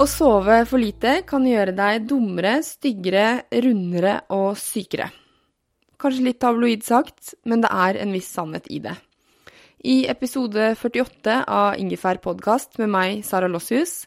Å 0.00 0.06
sove 0.08 0.62
for 0.64 0.80
lite 0.80 1.18
kan 1.28 1.44
gjøre 1.44 1.74
deg 1.76 2.06
dummere, 2.08 2.54
styggere, 2.64 3.42
rundere 3.60 4.14
og 4.32 4.54
sykere. 4.56 5.10
Kanskje 6.00 6.24
litt 6.24 6.40
tabloid 6.40 6.86
sagt, 6.86 7.34
men 7.44 7.60
det 7.60 7.68
er 7.68 7.98
en 8.00 8.14
viss 8.16 8.30
sannhet 8.32 8.70
i 8.72 8.80
det. 8.80 8.94
I 9.80 10.04
episode 10.12 10.74
48 10.76 11.34
av 11.48 11.78
Ingefær 11.80 12.18
podkast 12.20 12.76
med 12.76 12.90
meg, 12.92 13.22
Sara 13.24 13.46
Lossius, 13.48 14.02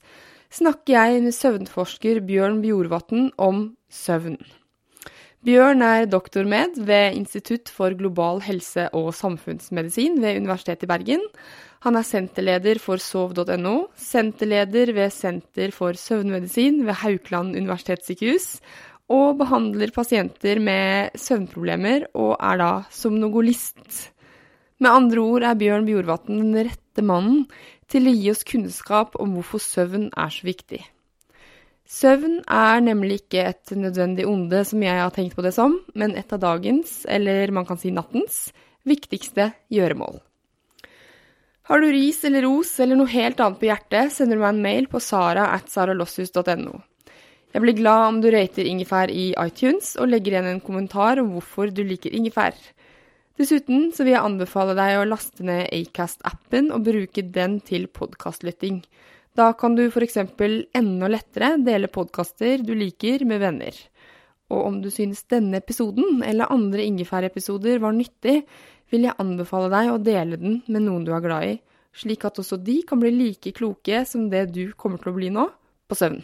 snakker 0.54 0.94
jeg 0.94 1.24
med 1.24 1.34
søvnforsker 1.34 2.20
Bjørn 2.28 2.60
Bjorvatn 2.62 3.32
om 3.42 3.64
søvn. 3.90 4.38
Bjørn 5.42 5.82
er 5.82 6.06
doktormed 6.06 6.78
ved 6.86 7.18
Institutt 7.18 7.74
for 7.74 7.98
global 7.98 8.44
helse 8.46 8.86
og 8.94 9.10
samfunnsmedisin 9.18 10.22
ved 10.22 10.44
Universitetet 10.44 10.86
i 10.86 10.92
Bergen. 10.94 11.26
Han 11.88 11.98
er 11.98 12.06
senterleder 12.06 12.78
for 12.78 13.02
sov.no, 13.02 13.76
senterleder 13.98 14.94
ved 14.94 15.10
Senter 15.10 15.74
for 15.74 15.98
søvnmedisin 15.98 16.84
ved 16.86 17.02
Haukeland 17.02 17.58
universitetssykehus, 17.58 18.60
og 19.10 19.40
behandler 19.42 19.90
pasienter 19.92 20.62
med 20.62 21.18
søvnproblemer 21.18 22.12
og 22.14 22.38
er 22.38 22.62
da 22.62 22.74
somnogolist. 22.94 24.14
Med 24.84 24.92
andre 24.92 25.22
ord 25.24 25.46
er 25.48 25.56
Bjørn 25.56 25.86
Bjorvatn 25.88 26.42
den 26.42 26.56
rette 26.68 27.04
mannen 27.06 27.46
til 27.92 28.10
å 28.10 28.16
gi 28.18 28.32
oss 28.34 28.44
kunnskap 28.44 29.16
om 29.22 29.38
hvorfor 29.38 29.62
søvn 29.64 30.10
er 30.20 30.34
så 30.34 30.44
viktig. 30.44 30.82
Søvn 31.88 32.42
er 32.52 32.82
nemlig 32.84 33.22
ikke 33.22 33.46
et 33.54 33.72
nødvendig 33.80 34.26
onde 34.28 34.64
som 34.68 34.84
jeg 34.84 35.00
har 35.00 35.14
tenkt 35.16 35.38
på 35.38 35.46
det 35.46 35.54
som, 35.56 35.78
men 35.96 36.18
et 36.20 36.36
av 36.36 36.42
dagens, 36.44 37.04
eller 37.08 37.54
man 37.56 37.68
kan 37.70 37.80
si 37.80 37.94
nattens, 37.96 38.50
viktigste 38.84 39.52
gjøremål. 39.72 40.20
Har 41.70 41.80
du 41.80 41.88
ris 41.96 42.20
eller 42.28 42.44
ros 42.44 42.76
eller 42.84 43.00
noe 43.00 43.12
helt 43.14 43.40
annet 43.40 43.62
på 43.62 43.70
hjertet, 43.70 44.12
sender 44.12 44.36
du 44.36 44.44
meg 44.44 44.52
en 44.52 44.64
mail 44.68 44.92
på 44.92 45.00
sara 45.00 45.48
Jeg 47.54 47.62
blir 47.62 47.80
glad 47.80 48.08
om 48.10 48.20
du 48.20 48.32
rater 48.32 48.68
ingefær 48.68 49.08
i 49.14 49.32
iTunes 49.38 49.96
og 49.96 50.10
legger 50.12 50.34
igjen 50.34 50.56
en 50.58 50.66
kommentar 50.66 51.22
om 51.24 51.32
hvorfor 51.38 51.72
du 51.72 51.86
liker 51.88 52.12
ingefær. 52.12 52.58
Dessuten 53.34 53.88
så 53.90 54.06
vil 54.06 54.14
jeg 54.14 54.28
anbefale 54.28 54.76
deg 54.78 55.00
å 55.00 55.08
laste 55.10 55.42
ned 55.46 55.72
Acast-appen 55.74 56.68
og 56.76 56.84
bruke 56.86 57.24
den 57.34 57.58
til 57.66 57.88
podkastlytting. 57.90 58.84
Da 59.34 59.48
kan 59.58 59.74
du 59.74 59.88
f.eks. 59.88 60.20
enda 60.78 61.10
lettere 61.10 61.56
dele 61.66 61.90
podkaster 61.90 62.62
du 62.62 62.76
liker 62.78 63.26
med 63.26 63.42
venner. 63.42 63.74
Og 64.54 64.68
om 64.68 64.78
du 64.84 64.92
synes 64.94 65.24
denne 65.34 65.58
episoden 65.64 66.22
eller 66.22 66.54
andre 66.54 66.86
ingefærepisoder 66.86 67.82
var 67.82 67.98
nyttig, 67.98 68.44
vil 68.94 69.08
jeg 69.08 69.18
anbefale 69.18 69.72
deg 69.74 69.90
å 69.90 69.98
dele 69.98 70.38
den 70.38 70.62
med 70.68 70.86
noen 70.86 71.08
du 71.08 71.10
er 71.18 71.26
glad 71.26 71.50
i, 71.56 71.58
slik 71.98 72.30
at 72.30 72.38
også 72.38 72.62
de 72.62 72.84
kan 72.86 73.02
bli 73.02 73.16
like 73.16 73.56
kloke 73.58 74.06
som 74.06 74.30
det 74.30 74.52
du 74.54 74.68
kommer 74.78 75.02
til 75.02 75.10
å 75.10 75.18
bli 75.18 75.34
nå, 75.34 75.50
på 75.90 75.98
søvn. 75.98 76.22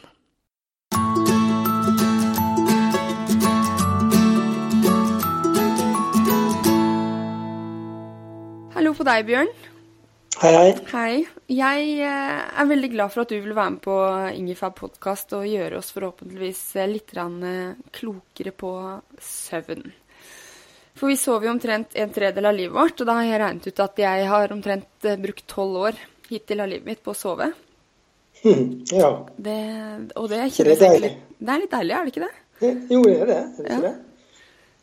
Hallo 8.90 8.98
på 8.98 9.06
deg, 9.06 9.26
Bjørn. 9.28 9.50
Hei, 10.42 10.50
hei. 10.50 10.70
Hei. 10.90 11.18
Jeg 11.54 11.90
eh, 12.02 12.38
er 12.58 12.70
veldig 12.72 12.88
glad 12.90 13.12
for 13.14 13.22
at 13.22 13.30
du 13.30 13.36
vil 13.36 13.54
være 13.54 13.74
med 13.76 13.84
på 13.84 13.98
Ingefær 14.34 14.72
podkast 14.74 15.36
og 15.38 15.46
gjøre 15.46 15.78
oss 15.78 15.92
forhåpentligvis 15.94 16.62
eh, 16.82 16.90
litt 16.90 17.14
eh, 17.22 17.76
klokere 17.94 18.56
på 18.64 18.72
søvn. 19.22 19.86
For 20.98 21.14
vi 21.14 21.20
sover 21.22 21.46
jo 21.46 21.54
omtrent 21.54 21.94
en 22.02 22.18
tredel 22.18 22.50
av 22.50 22.58
livet 22.58 22.74
vårt, 22.80 22.98
og 22.98 23.12
da 23.12 23.20
har 23.20 23.30
jeg 23.30 23.44
regnet 23.44 23.70
ut 23.70 23.86
at 23.86 24.04
jeg 24.08 24.26
har 24.34 24.58
omtrent 24.58 25.10
brukt 25.22 25.48
tolv 25.54 25.80
år 25.86 26.04
hittil 26.32 26.66
av 26.66 26.74
livet 26.74 26.90
mitt 26.90 27.06
på 27.06 27.14
å 27.14 27.22
sove. 27.22 27.54
Hm, 28.42 28.68
ja. 28.90 29.14
Det, 29.38 29.60
og 30.16 30.34
det 30.34 30.48
det 30.50 30.66
er 30.66 30.86
deilig. 30.88 31.18
Det 31.38 31.60
er 31.60 31.68
litt 31.68 31.78
deilig, 31.78 31.94
er 31.94 32.10
det 32.10 32.16
ikke 32.16 32.26
det? 32.26 32.36
Jo, 32.90 33.06
det 33.06 33.18
er 33.20 33.36
det. 33.36 33.42
Er 33.44 33.54
det 33.54 33.70
ikke 33.70 33.84
ja. 33.86 33.98
Det 34.00 34.09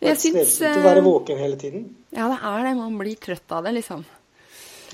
Jeg 0.03 0.12
er 0.12 0.21
syns 0.21 0.59
å 0.61 0.69
eh, 0.69 0.83
være 0.84 1.05
våken 1.05 1.41
hele 1.41 1.57
tiden. 1.61 1.89
Ja, 2.12 2.29
det 2.33 2.39
er 2.43 2.67
det. 2.67 2.75
Man 2.79 2.99
blir 3.01 3.17
trøtt 3.21 3.57
av 3.57 3.65
det, 3.65 3.73
liksom. 3.79 4.05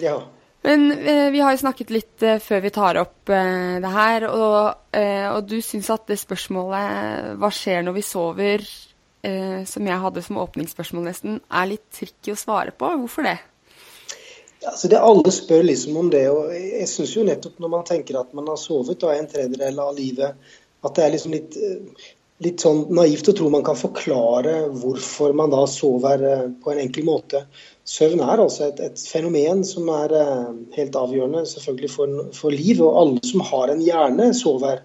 Ja. 0.03 0.21
Men 0.63 0.93
eh, 0.93 1.29
vi 1.35 1.43
har 1.43 1.55
jo 1.55 1.63
snakket 1.65 1.91
litt 1.91 2.23
eh, 2.23 2.39
før 2.43 2.63
vi 2.63 2.71
tar 2.75 3.01
opp 3.03 3.33
eh, 3.35 3.79
det 3.83 3.93
her, 3.97 4.29
og, 4.31 4.87
eh, 4.95 5.27
og 5.33 5.49
du 5.51 5.59
syns 5.65 5.91
at 5.91 6.07
det 6.07 6.21
spørsmålet 6.23 7.35
'hva 7.35 7.51
skjer 7.51 7.83
når 7.83 7.97
vi 7.99 8.05
sover', 8.07 8.69
eh, 9.27 9.65
som 9.67 9.87
jeg 9.87 10.03
hadde 10.05 10.23
som 10.23 10.39
åpningsspørsmål 10.39 11.09
nesten, 11.11 11.41
er 11.51 11.73
litt 11.73 11.89
tricky 11.91 12.35
å 12.35 12.39
svare 12.39 12.71
på. 12.71 12.93
Hvorfor 13.03 13.27
det? 13.27 13.39
Altså 14.63 14.89
det 14.89 15.03
Alle 15.03 15.31
spør 15.35 15.65
liksom 15.67 15.97
om 15.99 16.11
det. 16.11 16.29
og 16.31 16.53
Jeg 16.55 16.89
syns 16.89 17.17
jo 17.17 17.27
nettopp 17.27 17.59
når 17.59 17.69
man 17.69 17.85
tenker 17.89 18.21
at 18.21 18.35
man 18.35 18.47
har 18.47 18.61
sovet 18.61 19.01
da 19.03 19.17
en 19.17 19.27
tredjedel 19.27 19.81
av 19.83 19.97
livet, 19.97 20.37
at 20.83 20.95
det 20.95 21.05
er 21.05 21.11
liksom 21.15 21.35
litt, 21.35 21.57
eh, 21.57 22.07
litt 22.43 22.63
sånn 22.63 22.87
naivt 22.95 23.29
å 23.31 23.35
tro 23.37 23.49
man 23.53 23.65
kan 23.67 23.79
forklare 23.79 24.67
hvorfor 24.81 25.35
man 25.37 25.53
da 25.53 25.63
sover 25.71 26.25
eh, 26.27 26.47
på 26.63 26.73
en 26.73 26.81
enkel 26.83 27.07
måte. 27.07 27.45
Søvn 27.89 28.23
er 28.25 28.43
altså 28.43 28.69
et, 28.69 28.81
et 28.83 29.05
fenomen 29.11 29.63
som 29.67 29.89
er 29.93 30.15
eh, 30.19 30.49
helt 30.77 30.99
avgjørende 30.99 31.45
selvfølgelig 31.51 31.93
for, 31.93 32.23
for 32.37 32.55
liv. 32.55 32.83
Og 32.83 32.99
alle 33.03 33.23
som 33.29 33.45
har 33.53 33.73
en 33.73 33.85
hjerne, 33.85 34.33
sover. 34.39 34.83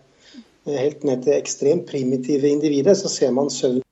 Eh, 0.68 0.78
Helt 0.78 1.06
ned 1.08 1.24
til 1.26 1.38
ekstremt 1.38 1.88
primitive 1.90 2.50
individer, 2.52 2.98
så 2.98 3.12
ser 3.12 3.34
man 3.36 3.52
søvn. 3.54 3.84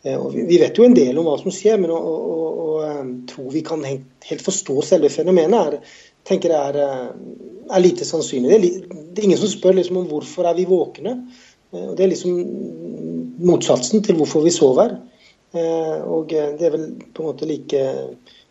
Og 0.00 0.30
vi, 0.32 0.56
vet 0.56 0.78
jo 0.78 0.86
en 0.86 0.96
del 0.96 1.18
om 1.20 1.26
hva 1.28 1.34
som 1.36 1.52
skjer, 1.52 1.76
men 1.82 1.90
å, 1.92 1.98
å, 2.00 2.36
å, 2.64 2.92
tro 3.28 3.50
vi 3.52 3.60
kan 3.60 3.82
helt, 3.84 4.40
forstå 4.40 4.78
selve 4.88 5.10
fenomenet, 5.12 5.74
er, 5.74 5.98
tenker 6.24 6.54
jeg 6.54 6.72
er, 6.72 7.10
er 7.68 7.82
lite 7.84 8.08
sannsynlig. 8.08 8.48
Det 8.48 8.56
er, 8.56 9.02
det 9.10 9.20
er 9.20 9.28
ingen 9.28 9.42
som 9.42 9.52
spør 9.52 9.76
liksom 9.76 10.00
om 10.00 10.08
hvorfor 10.08 10.48
er 10.48 10.56
vi 10.56 10.64
våkne. 10.70 11.18
Eh, 11.72 11.86
og 11.90 11.96
Det 11.96 12.04
er 12.04 12.12
liksom 12.12 12.36
motsatsen 13.40 14.04
til 14.04 14.18
hvorfor 14.18 14.44
vi 14.44 14.52
sover. 14.54 14.98
Eh, 15.52 15.98
Og 16.06 16.32
eh, 16.32 16.52
det 16.58 16.68
er 16.68 16.74
vel 16.76 16.86
på 17.14 17.24
en 17.24 17.30
måte 17.32 17.48
like, 17.48 17.82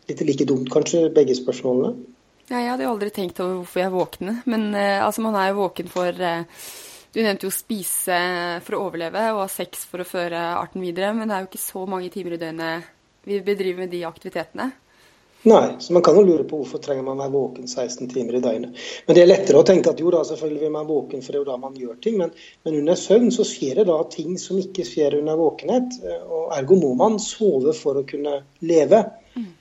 litt 0.10 0.24
like 0.27 0.48
dumt, 0.48 0.69
kanskje, 0.71 1.07
begge 1.16 1.38
spørsmålene. 1.38 1.94
Ja, 2.50 2.60
jeg 2.60 2.71
hadde 2.71 2.86
jo 2.88 2.94
aldri 2.95 3.12
tenkt 3.13 3.39
over 3.44 3.60
hvorfor 3.62 3.83
jeg 3.83 3.94
våkner, 3.94 4.44
men 4.50 4.69
eh, 4.74 5.00
altså, 5.06 5.21
man 5.21 5.38
er 5.38 5.51
jo 5.51 5.63
våken 5.63 5.92
for 5.92 6.25
Du 7.10 7.24
nevnte 7.25 7.48
jo 7.48 7.50
spise 7.50 8.18
for 8.62 8.77
å 8.77 8.83
overleve 8.86 9.31
og 9.33 9.39
ha 9.42 9.48
sex 9.50 9.88
for 9.89 10.04
å 10.04 10.06
føre 10.06 10.38
arten 10.60 10.83
videre, 10.83 11.10
men 11.18 11.25
det 11.25 11.36
er 11.36 11.42
jo 11.42 11.48
ikke 11.50 11.62
så 11.63 11.81
mange 11.89 12.12
timer 12.13 12.36
i 12.36 12.38
døgnet 12.38 12.92
vi 13.25 13.39
bedriver 13.42 13.81
med 13.81 13.89
de 13.89 14.04
aktivitetene. 14.06 14.68
Nei, 15.47 15.75
så 15.80 15.94
man 15.94 16.03
kan 16.03 16.18
jo 16.19 16.25
lure 16.27 16.44
på 16.44 16.57
hvorfor 16.59 16.81
trenger 16.83 17.06
man 17.07 17.21
være 17.21 17.31
våken 17.31 17.68
16 17.68 18.09
timer 18.12 18.36
i 18.36 18.41
døgnet. 18.44 18.81
Men 19.07 19.15
det 19.15 19.21
er 19.24 19.30
lettere 19.30 19.62
å 19.62 19.68
tenke 19.68 19.94
at 19.94 20.01
jo 20.03 20.12
da, 20.12 20.25
selvfølgelig 20.27 20.65
vil 20.65 20.74
man 20.74 20.83
være 20.83 20.97
våken, 20.97 21.21
for 21.24 21.31
det 21.31 21.39
er 21.39 21.45
jo 21.45 21.47
da 21.47 21.56
man 21.62 21.77
gjør 21.80 22.01
ting. 22.03 22.18
Men, 22.19 22.33
men, 22.65 22.75
under 22.81 23.00
søvn 23.00 23.31
så 23.31 23.45
skjer 23.47 23.80
det 23.80 23.88
da 23.88 23.95
ting 24.12 24.36
som 24.41 24.59
ikke 24.59 24.83
skjer 24.88 25.15
under 25.21 25.39
våkenhet. 25.39 25.95
og 26.27 26.51
Ergo 26.57 26.80
må 26.81 26.91
man 27.00 27.15
sove 27.24 27.71
for 27.77 28.01
å 28.01 28.06
kunne 28.09 28.41
leve. 28.68 29.03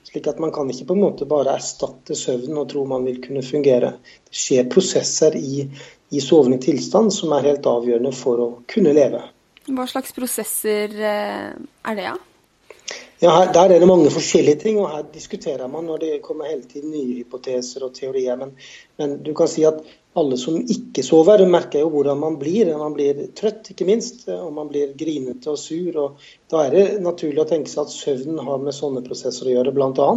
Slik 0.03 0.27
at 0.27 0.43
man 0.43 0.51
kan 0.51 0.67
ikke 0.67 0.89
på 0.89 0.97
en 0.97 1.03
måte 1.05 1.27
bare 1.29 1.55
erstatte 1.55 2.17
søvn 2.17 2.59
og 2.59 2.67
tro 2.73 2.83
man 2.89 3.07
vil 3.07 3.21
kunne 3.23 3.45
fungere. 3.45 3.95
Det 4.27 4.35
skjer 4.35 4.67
prosesser 4.71 5.39
i, 5.39 5.63
i 6.11 6.23
sovende 6.23 6.59
tilstand 6.59 7.13
som 7.15 7.31
er 7.37 7.53
helt 7.53 7.71
avgjørende 7.71 8.11
for 8.19 8.43
å 8.43 8.49
kunne 8.67 8.91
leve. 8.97 9.23
Hva 9.69 9.85
slags 9.87 10.11
prosesser 10.17 10.91
eh, 10.91 11.53
er 11.53 11.95
det, 11.95 12.09
ja? 12.09 12.17
Ja, 13.19 13.31
her, 13.31 13.53
Der 13.53 13.69
er 13.75 13.79
det 13.79 13.87
mange 13.87 14.09
forskjellige 14.13 14.61
ting, 14.61 14.77
og 14.79 14.91
her 14.93 15.01
diskuterer 15.13 15.67
man 15.67 15.89
når 15.89 15.97
det 16.03 16.21
kommer 16.23 16.47
hele 16.47 16.63
tiden 16.63 16.93
nye 16.93 17.17
hypoteser 17.17 17.83
og 17.83 17.91
teorier. 17.97 18.37
Men, 18.39 18.53
men, 18.97 19.17
du 19.23 19.33
kan 19.35 19.49
si 19.51 19.65
at 19.67 19.81
alle 20.17 20.37
som 20.39 20.55
ikke 20.61 21.03
sover, 21.03 21.43
merker 21.45 21.83
jo 21.83 21.89
hvordan 21.91 22.21
man 22.21 22.37
blir. 22.39 22.71
Man 22.79 22.95
blir 22.95 23.19
trøtt, 23.35 23.73
ikke 23.73 23.89
minst, 23.89 24.23
og 24.31 24.53
man 24.55 24.71
blir 24.71 24.95
grinete 24.97 25.51
og 25.51 25.59
sur. 25.59 25.99
og 25.99 26.31
Da 26.51 26.63
er 26.65 26.77
det 26.77 26.85
naturlig 27.03 27.43
å 27.43 27.47
tenke 27.51 27.71
seg 27.71 27.83
at 27.83 27.93
søvnen 27.97 28.39
har 28.47 28.63
med 28.63 28.77
sånne 28.79 29.03
prosesser 29.03 29.51
å 29.51 29.57
gjøre, 29.57 29.75
bl.a. 29.75 30.09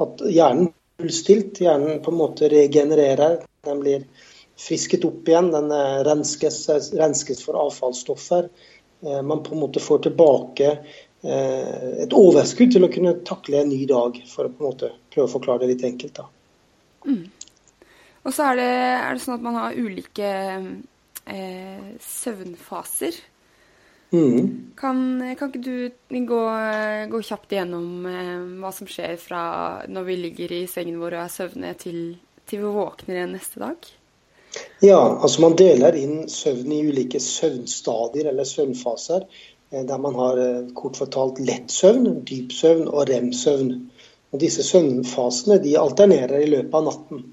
At 0.00 0.24
hjernen 0.24 0.72
blir 0.72 1.04
fullstilt. 1.04 1.60
hjernen 1.60 2.00
på 2.02 2.16
en 2.16 2.20
måte 2.24 2.48
regenererer. 2.48 3.42
Den 3.68 3.84
blir 3.84 4.08
frisket 4.56 5.04
opp 5.04 5.28
igjen, 5.28 5.52
den 5.52 5.68
renskes, 6.08 6.64
renskes 6.96 7.44
for 7.44 7.60
avfallsstoffer. 7.68 8.48
Eh, 9.04 9.20
man 9.22 9.44
på 9.44 9.52
en 9.52 9.66
måte 9.66 9.84
får 9.84 10.06
tilbake 10.08 10.78
Eh, 10.78 10.78
et 11.22 12.14
overskudd 12.18 12.72
til 12.74 12.82
å 12.82 12.90
kunne 12.90 13.12
takle 13.26 13.60
en 13.60 13.68
ny 13.70 13.84
dag, 13.86 14.16
for 14.26 14.48
å 14.48 14.50
på 14.50 14.64
en 14.64 14.70
måte 14.72 14.88
prøve 15.12 15.28
å 15.28 15.32
forklare 15.36 15.62
det 15.62 15.76
litt 15.76 15.84
enkelt. 15.86 16.18
Mm. 17.06 17.28
Og 18.22 18.34
så 18.34 18.48
er 18.50 18.58
det, 18.58 18.70
er 18.70 19.14
det, 19.14 19.22
sånn 19.24 19.36
at 19.38 19.44
man 19.44 19.58
har 19.58 19.78
ulike 19.78 20.32
eh, 21.26 21.86
søvnfaser. 22.02 23.18
Mm. 24.12 24.74
Kan, 24.76 24.98
kan, 25.38 25.48
ikke 25.48 25.62
du 25.64 26.26
gå, 26.28 26.42
gå 27.08 27.22
kjapt 27.24 27.54
igjennom 27.54 28.04
eh, 28.10 28.36
hva 28.60 28.70
som 28.76 28.90
skjer 28.90 29.16
fra 29.20 29.42
når 29.88 30.06
vi 30.10 30.18
ligger 30.26 30.54
i 30.58 30.66
sengen 30.70 31.00
vår 31.00 31.16
og 31.16 31.24
er 31.24 31.32
søvne, 31.32 31.72
til, 31.80 32.04
til 32.46 32.62
vi 32.62 32.76
våkner 32.76 33.18
igjen 33.18 33.36
neste 33.38 33.62
dag? 33.62 33.90
Ja, 34.84 35.00
altså 35.00 35.46
man 35.46 35.56
deler 35.56 35.96
inn 35.96 36.26
søvn 36.28 36.74
i 36.76 36.82
ulike 36.84 37.22
søvnstadier 37.24 38.28
eller 38.28 38.44
søvnfaser. 38.44 39.24
Eh, 39.72 39.84
der 39.84 39.98
man 39.98 40.14
har 40.14 40.38
eh, 40.38 40.66
kort 40.74 40.96
fortalt 40.96 41.40
lett 41.40 41.70
søvn, 41.70 42.24
dyp 42.28 42.52
søvn 42.52 42.88
og 42.88 43.08
rem-søvn. 43.08 43.72
Og 44.32 44.40
Disse 44.40 44.64
søvnfasene 44.64 45.58
de 45.64 45.78
alternerer 45.80 46.44
i 46.44 46.50
løpet 46.52 46.76
av 46.76 46.86
natten. 46.88 47.24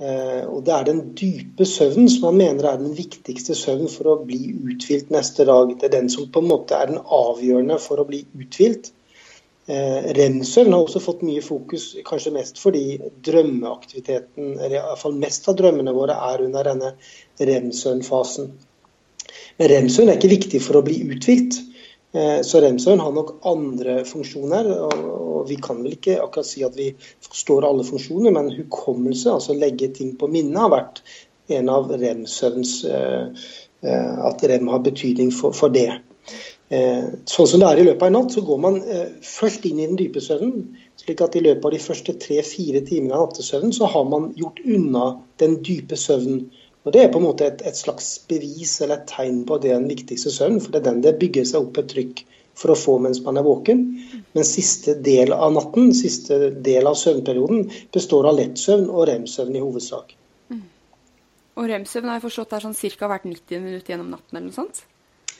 Eh, 0.00 0.42
og 0.48 0.64
Det 0.64 0.74
er 0.74 0.88
den 0.88 1.02
dype 1.16 1.68
søvnen 1.68 2.10
som 2.10 2.28
man 2.30 2.40
mener 2.40 2.68
er 2.68 2.80
den 2.80 2.96
viktigste 2.96 3.56
søvnen 3.56 3.92
for 3.92 4.12
å 4.12 4.18
bli 4.24 4.54
uthvilt 4.56 5.12
neste 5.14 5.46
dag. 5.48 5.76
Det 5.78 5.88
er 5.88 5.96
den 6.00 6.12
som 6.12 6.28
på 6.32 6.42
en 6.42 6.50
måte 6.50 6.76
er 6.76 6.92
den 6.92 7.00
avgjørende 7.04 7.80
for 7.80 8.00
å 8.00 8.08
bli 8.08 8.24
uthvilt. 8.32 8.92
Rem-søvn 9.64 10.74
har 10.74 10.82
også 10.82 11.00
fått 11.00 11.22
mye 11.24 11.40
fokus, 11.40 11.94
kanskje 12.04 12.34
mest 12.34 12.58
fordi 12.60 12.98
drømmeaktiviteten, 13.24 14.58
eller 14.58 14.74
iallfall 14.76 15.14
mest 15.16 15.48
av 15.48 15.56
drømmene 15.56 15.94
våre, 15.96 16.12
er 16.12 16.42
under 16.44 16.68
denne 16.68 16.90
rem-søvnfasen. 17.40 18.50
Men 19.56 19.70
rem-søvn 19.72 20.12
er 20.12 20.18
ikke 20.18 20.34
viktig 20.34 20.60
for 20.66 20.76
å 20.76 20.84
bli 20.84 20.98
uthvilt. 21.14 21.62
Eh, 22.14 22.42
så 22.42 22.60
rem-søvn 22.60 23.00
har 23.00 23.12
nok 23.12 23.34
andre 23.42 24.04
funksjoner. 24.06 24.70
og 24.78 25.48
Vi 25.48 25.56
kan 25.62 25.82
vel 25.82 25.96
ikke 25.96 26.20
akkurat 26.22 26.46
si 26.46 26.62
at 26.64 26.76
vi 26.78 26.92
forstår 27.26 27.66
alle 27.66 27.84
funksjoner, 27.84 28.30
men 28.30 28.52
hukommelse, 28.54 29.32
altså 29.32 29.56
legge 29.58 29.90
ting 29.96 30.14
på 30.18 30.30
minnet, 30.30 30.60
har 30.62 30.70
vært 30.70 31.02
en 31.50 31.68
av 31.68 31.90
rem-søvns 31.90 32.84
eh, 32.86 33.46
eh, 33.82 34.26
At 34.30 34.44
rem 34.46 34.70
har 34.70 34.84
betydning 34.86 35.32
for, 35.34 35.52
for, 35.52 35.74
det. 35.74 35.90
Sånn 37.28 37.46
som 37.46 37.60
det 37.60 37.66
er 37.68 37.78
i 37.78 37.82
løpet 37.84 38.02
av 38.02 38.08
en 38.08 38.14
natt, 38.16 38.32
så 38.32 38.40
går 38.42 38.56
man 38.58 38.78
først 39.22 39.66
inn 39.68 39.82
i 39.82 39.84
den 39.84 39.98
dype 40.00 40.22
søvnen. 40.24 40.78
slik 40.98 41.20
at 41.20 41.36
i 41.36 41.42
løpet 41.44 41.66
av 41.68 41.74
de 41.74 41.78
første 41.84 42.14
tre-fire 42.18 42.80
timene 42.88 43.14
av 43.14 43.28
nattesøvnen 43.28 43.74
så 43.76 43.90
har 43.92 44.08
man 44.08 44.30
gjort 44.40 44.62
unna 44.64 45.04
den 45.38 45.58
dype 45.62 45.98
søvnen. 46.00 46.48
Og 46.84 46.92
Det 46.92 47.00
er 47.00 47.12
på 47.12 47.20
en 47.20 47.24
måte 47.24 47.46
et, 47.48 47.62
et, 47.64 47.76
slags 47.76 48.18
bevis 48.28 48.76
eller 48.84 49.00
et 49.00 49.08
tegn 49.08 49.44
på 49.48 49.56
at 49.56 49.64
det 49.64 49.72
er 49.72 49.80
den 49.80 49.88
viktigste 49.88 50.32
søvn. 50.32 50.60
For 50.60 50.74
det 50.74 50.82
er 50.82 50.90
den 50.90 51.02
det 51.04 51.16
bygger 51.20 51.46
seg 51.48 51.64
opp 51.64 51.80
et 51.80 51.88
trykk 51.92 52.24
for 52.54 52.74
å 52.74 52.78
få 52.78 52.98
mens 53.02 53.22
man 53.24 53.40
er 53.40 53.46
våken. 53.46 53.84
Men 54.36 54.48
siste 54.48 54.96
del 55.06 55.32
av 55.32 55.54
natten, 55.56 55.94
siste 55.96 56.50
del 56.66 56.90
av 56.90 56.98
søvnperioden, 57.00 57.70
består 57.94 58.28
av 58.28 58.36
lettsøvn 58.38 58.90
og 58.90 59.08
rem-søvn 59.10 59.56
i 59.56 59.64
hovedsak. 59.64 60.12
Mm. 60.52 60.64
Og 61.56 61.70
rem-søvn 61.72 62.10
har 62.10 62.20
jeg 62.20 62.26
forstått 62.28 62.58
er 62.58 62.66
sånn 62.68 62.76
ca. 62.76 63.08
hvert 63.14 63.30
90 63.32 63.64
minutt 63.64 63.88
gjennom 63.88 64.12
natten 64.12 64.36
eller 64.36 64.50
noe 64.50 64.58
sånt? 64.60 64.84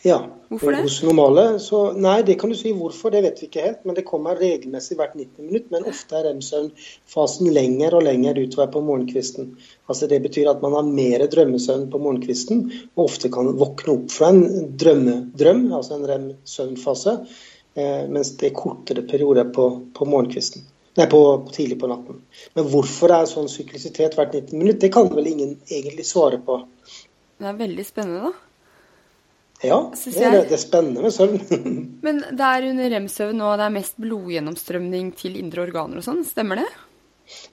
Ja. 0.05 0.19
Hvorfor 0.49 0.75
det? 0.75 0.83
Hos 0.85 0.99
normale, 1.03 1.59
så, 1.59 1.79
nei, 1.97 2.19
det 2.23 2.35
kan 2.41 2.51
du 2.53 2.57
si 2.59 2.75
hvorfor, 2.77 3.11
det 3.15 3.23
vet 3.25 3.39
vi 3.41 3.47
ikke 3.49 3.63
helt. 3.65 3.87
Men 3.89 3.97
det 3.97 4.05
kommer 4.05 4.37
regelmessig 4.37 4.99
hvert 4.99 5.17
90 5.17 5.47
minutt. 5.47 5.71
Men 5.73 5.89
ofte 5.89 6.19
er 6.19 6.29
rem-søvnfasen 6.29 7.49
lenger 7.57 7.97
og 7.97 8.05
lenger 8.05 8.39
utover 8.43 8.69
på 8.75 8.83
morgenkvisten. 8.85 9.55
Altså 9.89 10.11
Det 10.11 10.21
betyr 10.27 10.53
at 10.53 10.61
man 10.63 10.77
har 10.77 10.85
mer 10.85 11.25
drømmesøvn 11.33 11.89
på 11.91 12.03
morgenkvisten, 12.05 12.63
og 12.95 13.07
ofte 13.07 13.33
kan 13.33 13.49
våkne 13.57 13.97
opp 13.97 14.13
fra 14.13 14.31
en 14.35 14.71
drømmedrøm, 14.85 15.67
altså 15.73 15.97
en 15.97 16.07
rem-søvnfase, 16.13 17.19
eh, 17.81 18.05
mens 18.13 18.37
det 18.39 18.53
er 18.53 18.57
kortere 18.61 19.09
perioder 19.09 19.49
på, 19.57 19.69
på 19.97 20.13
morgenkvisten. 20.13 20.69
Nei, 21.01 21.09
på, 21.11 21.25
tidlig 21.51 21.81
på 21.81 21.89
natten. 21.91 22.21
Men 22.55 22.69
hvorfor 22.71 23.11
det 23.11 23.23
er 23.23 23.33
sånn 23.33 23.49
syklisitet 23.51 24.15
hvert 24.15 24.37
90 24.37 24.61
minutt, 24.61 24.83
det 24.85 24.93
kan 24.95 25.09
vel 25.11 25.33
ingen 25.33 25.57
egentlig 25.67 26.05
svare 26.07 26.39
på. 26.45 26.61
Det 27.41 27.49
er 27.51 27.57
veldig 27.59 27.87
spennende, 27.89 28.29
da. 28.29 28.54
Ja, 29.65 29.81
det 29.91 30.15
er, 30.21 30.41
det 30.45 30.57
er, 30.57 30.61
spennende 30.61 31.05
med 31.05 31.15
søvn. 31.15 31.39
Men 32.07 32.25
det 32.31 32.49
er 32.49 32.71
under 32.71 32.91
rem-søvn 32.97 33.39
nå 33.41 33.53
det 33.59 33.69
er 33.69 33.77
mest 33.79 34.01
blodgjennomstrømning 34.03 35.15
til 35.19 35.39
indre 35.41 35.65
organer 35.67 36.01
og 36.01 36.07
sånn, 36.07 36.25
stemmer 36.29 36.63
det? 36.63 36.69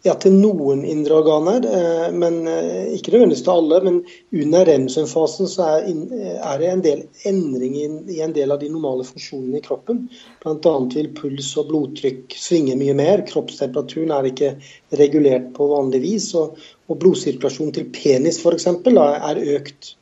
Ja, 0.03 0.15
til 0.19 0.33
noen 0.35 0.81
indre 0.83 1.19
organer, 1.21 1.63
eh, 1.63 2.07
men 2.11 2.41
eh, 2.49 2.89
ikke 2.97 3.13
nødvendigvis 3.13 3.43
til 3.45 3.53
alle. 3.53 3.77
Men 3.85 3.99
under 4.43 4.65
rem-søvnfasen 4.67 5.47
så 5.47 5.67
er, 5.77 6.57
det 6.59 6.71
en 6.71 6.83
del 6.83 7.03
endring 7.29 7.77
i 7.79 8.19
en 8.25 8.35
del 8.35 8.51
av 8.51 8.59
de 8.63 8.71
normale 8.73 9.05
funksjonene 9.07 9.61
i 9.61 9.63
kroppen. 9.63 10.03
Bl.a. 10.43 10.73
vil 10.95 11.11
puls 11.15 11.53
og 11.61 11.71
blodtrykk 11.71 12.35
svinge 12.35 12.75
mye 12.81 12.97
mer. 12.97 13.23
Kroppstemperaturen 13.29 14.11
er 14.17 14.29
ikke 14.33 14.51
regulert 14.99 15.51
på 15.55 15.71
vanlig 15.71 16.03
vis. 16.03 16.31
Og, 16.35 16.59
blodsirkulasjonen 16.91 16.99
blodsirkulasjon 17.01 17.75
til 17.77 17.87
penis 17.95 18.41
f.eks. 18.43 18.67
er 18.67 19.43
økt 19.55 19.93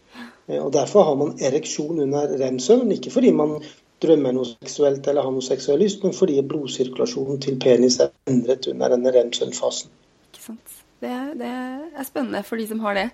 og 0.58 0.72
Derfor 0.74 1.06
har 1.06 1.20
man 1.20 1.36
ereksjon 1.41 2.01
under 2.06 2.32
rem-søvn. 2.41 2.91
Ikke 2.96 3.13
fordi 3.13 3.32
man 3.36 3.60
drømmer 4.01 4.34
noe 4.36 4.48
seksuelt 4.48 5.08
eller 5.08 5.27
har 5.27 5.36
noe 5.36 5.46
seksuell 5.46 5.82
lyst, 5.84 6.03
men 6.03 6.15
fordi 6.15 6.39
blodsirkulasjonen 6.48 7.41
til 7.44 7.60
penis 7.62 8.00
er 8.03 8.13
endret 8.32 8.68
under 8.72 8.96
denne 8.96 9.13
rem-søvnfasen. 9.15 9.91
Ikke 10.32 10.44
sant. 10.51 10.75
Det, 11.00 11.13
det, 11.39 11.48
er 11.48 12.08
spennende 12.08 12.44
for 12.44 12.60
de 12.60 12.65
som 12.68 12.82
har 12.84 12.98
det. 12.98 13.08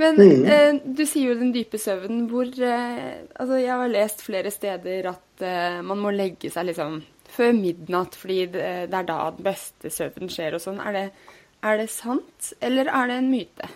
Men 0.00 0.16
mm. 0.16 0.44
eh, 0.48 0.78
du 0.84 1.02
sier 1.04 1.32
jo 1.32 1.40
den 1.40 1.50
dype 1.52 1.76
søvnen 1.76 2.24
hvor 2.30 2.48
eh, 2.48 3.26
Altså, 3.36 3.58
jeg 3.60 3.74
har 3.76 3.92
lest 3.92 4.22
flere 4.24 4.50
steder 4.50 5.10
at 5.10 5.44
eh, 5.44 5.82
man 5.84 6.00
må 6.00 6.14
legge 6.14 6.48
seg 6.52 6.70
liksom 6.70 7.02
før 7.32 7.52
midnatt 7.56 8.16
fordi 8.16 8.38
det, 8.54 8.70
det 8.92 8.96
er 8.96 9.08
da 9.08 9.18
den 9.36 9.44
beste 9.44 9.92
søvnen 9.92 10.32
skjer 10.32 10.56
og 10.56 10.64
sånn. 10.64 10.80
Er, 10.80 11.12
er 11.60 11.80
det 11.80 11.88
sant, 11.92 12.52
eller 12.64 12.88
er 12.88 13.12
det 13.12 13.20
en 13.20 13.30
myte? 13.32 13.68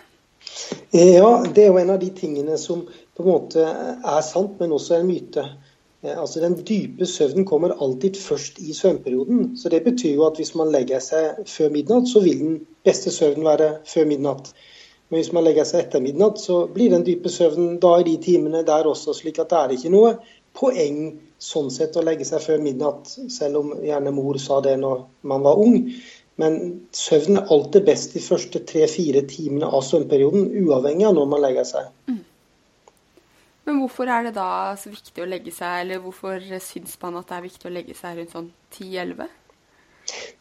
Ja, 0.93 1.43
det 1.55 1.63
er 1.63 1.67
jo 1.67 1.79
en 1.81 1.89
av 1.93 1.99
de 1.99 2.09
tingene 2.15 2.57
som 2.57 2.85
på 2.87 3.23
en 3.23 3.29
måte 3.29 3.63
er 3.63 4.21
sant, 4.25 4.59
men 4.59 4.75
også 4.75 4.97
en 4.97 5.09
myte. 5.09 5.43
Eh, 6.03 6.15
altså 6.19 6.39
Den 6.39 6.55
dype 6.67 7.05
søvnen 7.05 7.45
kommer 7.45 7.75
alltid 7.81 8.15
først 8.21 8.59
i 8.59 8.73
søvnperioden. 8.73 9.57
Så 9.57 9.69
Det 9.69 9.83
betyr 9.83 10.13
jo 10.13 10.25
at 10.25 10.35
hvis 10.35 10.55
man 10.55 10.71
legger 10.71 10.99
seg 10.99 11.43
før 11.45 11.69
midnatt, 11.69 12.09
så 12.09 12.23
vil 12.23 12.39
den 12.39 12.59
beste 12.83 13.11
søvnen 13.11 13.45
være 13.45 13.77
før 13.85 14.05
midnatt. 14.05 14.53
Men 15.09 15.21
hvis 15.21 15.31
man 15.33 15.43
legger 15.43 15.63
seg 15.63 15.85
etter 15.85 16.03
midnatt, 16.03 16.39
så 16.39 16.65
blir 16.73 16.91
den 16.91 17.05
dype 17.05 17.29
søvnen 17.29 17.79
da 17.79 17.93
i 17.99 18.03
de 18.03 18.17
timene 18.23 18.65
der 18.67 18.87
også. 18.87 19.13
slik 19.13 19.39
at 19.39 19.49
det 19.49 19.57
er 19.57 19.75
ikke 19.77 19.93
noe 19.93 20.17
poeng 20.57 21.19
sånn 21.37 21.69
sett 21.71 21.95
å 21.97 22.03
legge 22.03 22.25
seg 22.25 22.41
før 22.41 22.61
midnatt, 22.61 23.11
selv 23.29 23.59
om 23.61 23.73
gjerne 23.85 24.11
mor 24.11 24.39
sa 24.41 24.59
det 24.61 24.77
når 24.81 25.05
man 25.21 25.43
var 25.45 25.59
ung. 25.61 25.77
Men 26.41 26.57
søvn 26.93 27.39
er 27.39 27.51
alltid 27.53 27.85
best 27.87 28.13
de 28.13 28.21
første 28.21 28.61
tre-fire 28.69 29.23
timene 29.29 29.69
av 29.73 29.81
søvnperioden, 29.85 30.51
uavhengig 30.63 31.07
av 31.09 31.15
når 31.17 31.31
man 31.31 31.43
legger 31.47 31.65
seg. 31.65 31.89
Mm. 32.11 32.21
Men 33.67 33.81
hvorfor 33.81 34.07
er 34.13 34.27
det 34.27 34.35
da 34.37 34.75
så 34.79 34.93
viktig 34.93 35.25
å 35.25 35.27
legge 35.27 35.51
seg, 35.51 35.81
eller 35.81 35.99
hvorfor 36.03 36.39
syns 36.63 36.93
man 37.01 37.17
at 37.19 37.27
det 37.27 37.39
er 37.39 37.47
viktig 37.49 37.67
å 37.67 37.73
legge 37.73 37.97
seg 37.97 38.21
rundt 38.21 38.35
sånn 38.37 38.51
10-11? 38.77 39.27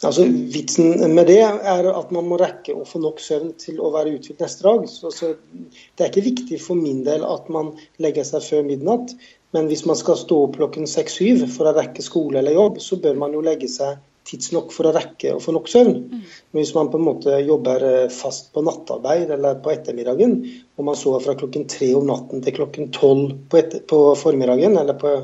Altså, 0.06 0.26
Vitsen 0.54 1.14
med 1.14 1.26
det 1.26 1.40
er 1.42 1.88
at 1.90 2.12
man 2.14 2.28
må 2.30 2.36
rekke 2.38 2.76
å 2.76 2.84
få 2.86 3.00
nok 3.02 3.18
søvn 3.22 3.54
til 3.58 3.80
å 3.82 3.90
være 3.94 4.12
uthvilt 4.14 4.44
neste 4.44 4.66
dag. 4.68 4.84
Så, 4.92 5.10
så, 5.10 5.32
det 5.96 6.04
er 6.04 6.12
ikke 6.12 6.28
viktig 6.28 6.60
for 6.62 6.78
min 6.78 7.00
del 7.08 7.24
at 7.26 7.48
man 7.50 7.72
legger 8.02 8.28
seg 8.28 8.44
før 8.46 8.68
midnatt. 8.68 9.16
Men 9.56 9.70
hvis 9.70 9.86
man 9.88 9.98
skal 9.98 10.20
stå 10.20 10.38
opp 10.44 10.60
klokken 10.60 10.86
6-7 10.90 11.48
for 11.56 11.66
å 11.66 11.74
rekke 11.80 12.04
skole 12.04 12.38
eller 12.38 12.54
jobb, 12.54 12.78
så 12.84 13.00
bør 13.02 13.18
man 13.24 13.34
jo 13.34 13.42
legge 13.42 13.70
seg 13.72 13.98
tidsnok 14.26 14.72
for 14.74 14.88
å 14.88 14.94
rekke 14.96 15.34
å 15.36 15.42
få 15.42 15.54
nok 15.54 15.70
søvn. 15.70 15.96
Men 16.10 16.60
hvis 16.60 16.74
man 16.76 16.90
på 16.92 17.00
en 17.00 17.06
måte 17.06 17.38
jobber 17.40 17.84
eh, 17.88 18.12
fast 18.12 18.52
på 18.54 18.64
nattarbeid 18.66 19.32
eller 19.36 19.60
på 19.62 19.72
ettermiddagen, 19.74 20.38
og 20.76 20.88
man 20.88 20.98
sover 20.98 21.24
fra 21.24 21.36
klokken 21.38 21.68
tre 21.70 21.92
om 21.98 22.06
natten 22.08 22.44
til 22.44 22.56
klokken 22.58 22.90
tolv 22.94 23.36
på, 23.50 23.62
på 23.92 24.00
formiddagen 24.18 24.78
eller 24.80 24.98
på, 25.00 25.14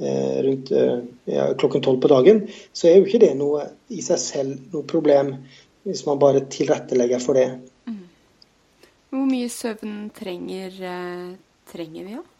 eh, 0.00 0.36
rundt 0.46 0.72
eh, 0.72 0.98
ja, 1.32 1.50
klokken 1.58 1.84
tolv 1.86 2.02
på 2.02 2.12
dagen, 2.14 2.44
så 2.72 2.90
er 2.90 3.00
jo 3.00 3.08
ikke 3.08 3.24
det 3.26 3.32
noe 3.38 3.68
i 3.92 4.02
seg 4.04 4.22
selv 4.22 4.74
noe 4.74 4.86
problem 4.88 5.36
hvis 5.86 6.06
man 6.08 6.18
bare 6.18 6.46
tilrettelegger 6.50 7.22
for 7.22 7.38
det. 7.38 7.50
Hvor 9.16 9.26
mye 9.28 9.48
søvn 9.48 10.08
trenger, 10.14 10.72
eh, 10.82 11.36
trenger 11.70 12.04
vi, 12.04 12.16
da? 12.16 12.22
Ja, 12.22 12.35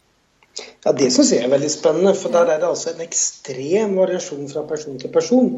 Det 0.56 1.08
syns 1.12 1.32
jeg 1.34 1.44
er 1.44 1.50
veldig 1.52 1.68
spennende, 1.68 2.12
for 2.16 2.32
der 2.32 2.48
er 2.48 2.60
det 2.62 2.68
altså 2.68 2.92
en 2.92 3.02
ekstrem 3.04 3.96
variasjon 3.98 4.46
fra 4.48 4.62
person 4.68 4.96
til 5.02 5.12
person. 5.12 5.50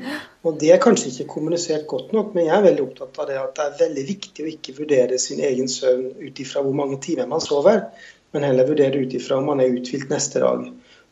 Og 0.43 0.57
det 0.59 0.73
er 0.75 0.81
kanskje 0.83 1.12
ikke 1.12 1.28
kommunisert 1.35 1.87
godt 1.90 2.14
nok, 2.17 2.33
men 2.35 2.49
jeg 2.49 2.57
er 2.57 2.64
veldig 2.64 2.85
opptatt 2.87 3.21
av 3.23 3.28
det 3.28 3.37
at 3.38 3.52
det 3.59 3.67
er 3.67 3.76
veldig 3.85 4.05
viktig 4.09 4.45
å 4.45 4.50
ikke 4.50 4.75
vurdere 4.81 5.21
sin 5.23 5.43
egen 5.45 5.71
søvn 5.71 6.09
ut 6.19 6.43
ifra 6.43 6.64
hvor 6.64 6.75
mange 6.81 6.99
timer 7.05 7.28
man 7.31 7.45
sover, 7.45 7.85
men 8.35 8.49
heller 8.49 8.69
vurdere 8.69 9.05
ut 9.05 9.14
ifra 9.14 9.38
om 9.38 9.47
man 9.52 9.62
er 9.62 9.76
uthvilt 9.76 10.11
neste 10.11 10.43
dag. 10.43 10.67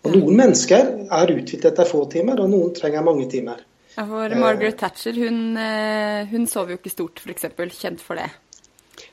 Og 0.06 0.16
Noen 0.16 0.38
mennesker 0.38 0.90
er 1.06 1.34
uthvilt 1.36 1.70
etter 1.70 1.88
få 1.88 2.04
timer, 2.10 2.42
og 2.42 2.50
noen 2.50 2.74
trenger 2.74 3.06
mange 3.06 3.28
timer. 3.30 3.62
Ja, 3.96 4.04
for 4.04 4.34
Margaret 4.36 4.76
Thatcher 4.76 5.16
hun, 5.16 5.56
eh, 5.56 6.26
hun 6.28 6.44
sov 6.50 6.68
jo 6.70 6.76
ikke 6.76 6.92
stort, 6.92 7.22
f.eks. 7.22 7.48
Kjent 7.78 8.02
for 8.04 8.18
det. 8.20 8.28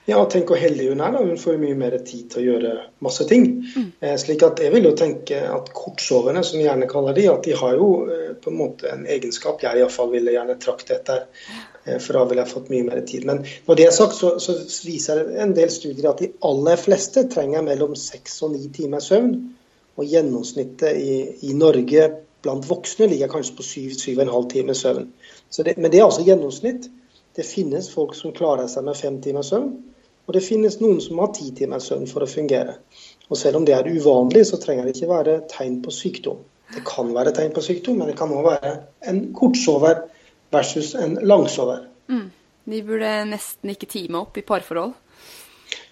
Ja, 0.05 0.19
tenk 0.27 0.49
hvor 0.51 0.59
heldig 0.59 0.89
hun 0.89 1.01
er. 1.01 1.13
da. 1.15 1.21
Hun 1.23 1.37
får 1.39 1.59
mye 1.61 1.75
mer 1.79 1.93
tid 2.03 2.25
til 2.31 2.41
å 2.41 2.45
gjøre 2.47 2.71
masse 3.05 3.23
ting. 3.29 3.45
Eh, 4.03 4.15
slik 4.19 4.43
at 4.43 4.59
Jeg 4.59 4.73
vil 4.73 4.89
jo 4.89 4.95
tenke 4.99 5.37
at 5.47 5.69
kortsoverne, 5.71 6.43
som 6.43 6.59
vi 6.59 6.65
gjerne 6.65 6.89
kaller 6.91 7.15
de, 7.15 7.29
at 7.31 7.45
de 7.47 7.53
har 7.55 7.77
jo 7.79 7.87
eh, 8.11 8.33
på 8.35 8.51
en 8.51 8.57
måte 8.59 8.89
en 8.91 9.05
egenskap 9.07 9.63
jeg 9.63 9.79
iallfall 9.79 10.11
ville 10.11 10.33
gjerne 10.35 10.57
trakt 10.59 10.91
etter. 10.91 11.23
Eh, 11.85 12.01
for 12.03 12.17
da 12.17 12.25
ville 12.27 12.43
jeg 12.43 12.51
fått 12.51 12.71
mye 12.73 12.87
mer 12.89 12.99
tid. 13.07 13.23
Men 13.29 13.45
når 13.67 13.79
det 13.79 13.85
er 13.87 13.95
sagt, 13.95 14.17
så, 14.19 14.33
så 14.43 14.57
viser 14.83 15.23
en 15.45 15.55
del 15.55 15.71
studier 15.71 16.09
at 16.11 16.19
de 16.19 16.33
aller 16.49 16.83
fleste 16.83 17.23
trenger 17.31 17.63
mellom 17.63 17.95
seks 17.95 18.41
og 18.43 18.57
ni 18.57 18.67
timer 18.75 19.03
søvn. 19.03 19.37
Og 19.95 20.09
gjennomsnittet 20.09 20.99
i, 20.99 21.15
i 21.47 21.55
Norge 21.55 22.09
blant 22.43 22.67
voksne 22.67 23.07
ligger 23.07 23.31
kanskje 23.31 23.55
på 23.55 23.63
syv-syv-og-en-halv 23.69 24.51
time 24.51 24.75
søvn. 24.75 25.07
Så 25.47 25.63
det, 25.63 25.77
men 25.77 25.91
det 25.93 26.01
er 26.01 26.09
altså 26.09 26.27
gjennomsnitt. 26.27 26.89
Det 27.33 27.47
finnes 27.47 27.87
folk 27.93 28.17
som 28.19 28.35
klarer 28.35 28.67
seg 28.67 28.83
med 28.83 28.99
fem 28.99 29.21
timers 29.23 29.53
søvn. 29.53 29.71
Og 30.27 30.35
det 30.37 30.43
finnes 30.45 30.79
noen 30.79 31.01
som 31.03 31.19
har 31.19 31.33
ti 31.35 31.49
timers 31.55 31.89
søvn 31.89 32.07
for 32.07 32.23
å 32.23 32.29
fungere. 32.29 32.77
Og 33.29 33.39
selv 33.39 33.59
om 33.59 33.65
det 33.67 33.75
er 33.75 33.89
uvanlig, 33.91 34.45
så 34.47 34.59
trenger 34.61 34.87
det 34.87 34.95
ikke 34.95 35.11
være 35.11 35.37
tegn 35.51 35.81
på 35.83 35.91
sykdom. 35.91 36.39
Det 36.73 36.83
kan 36.87 37.11
være 37.13 37.33
tegn 37.35 37.53
på 37.53 37.63
sykdom, 37.63 37.99
men 37.99 38.09
det 38.09 38.17
kan 38.17 38.31
òg 38.33 38.45
være 38.47 38.73
en 39.11 39.25
kortsover 39.35 40.05
versus 40.53 40.93
en 40.95 41.17
langsover. 41.21 41.87
Mm. 42.07 42.29
De 42.71 42.83
burde 42.87 43.11
nesten 43.27 43.73
ikke 43.73 43.89
time 43.91 44.21
opp 44.23 44.37
i 44.39 44.45
parforhold. 44.47 44.93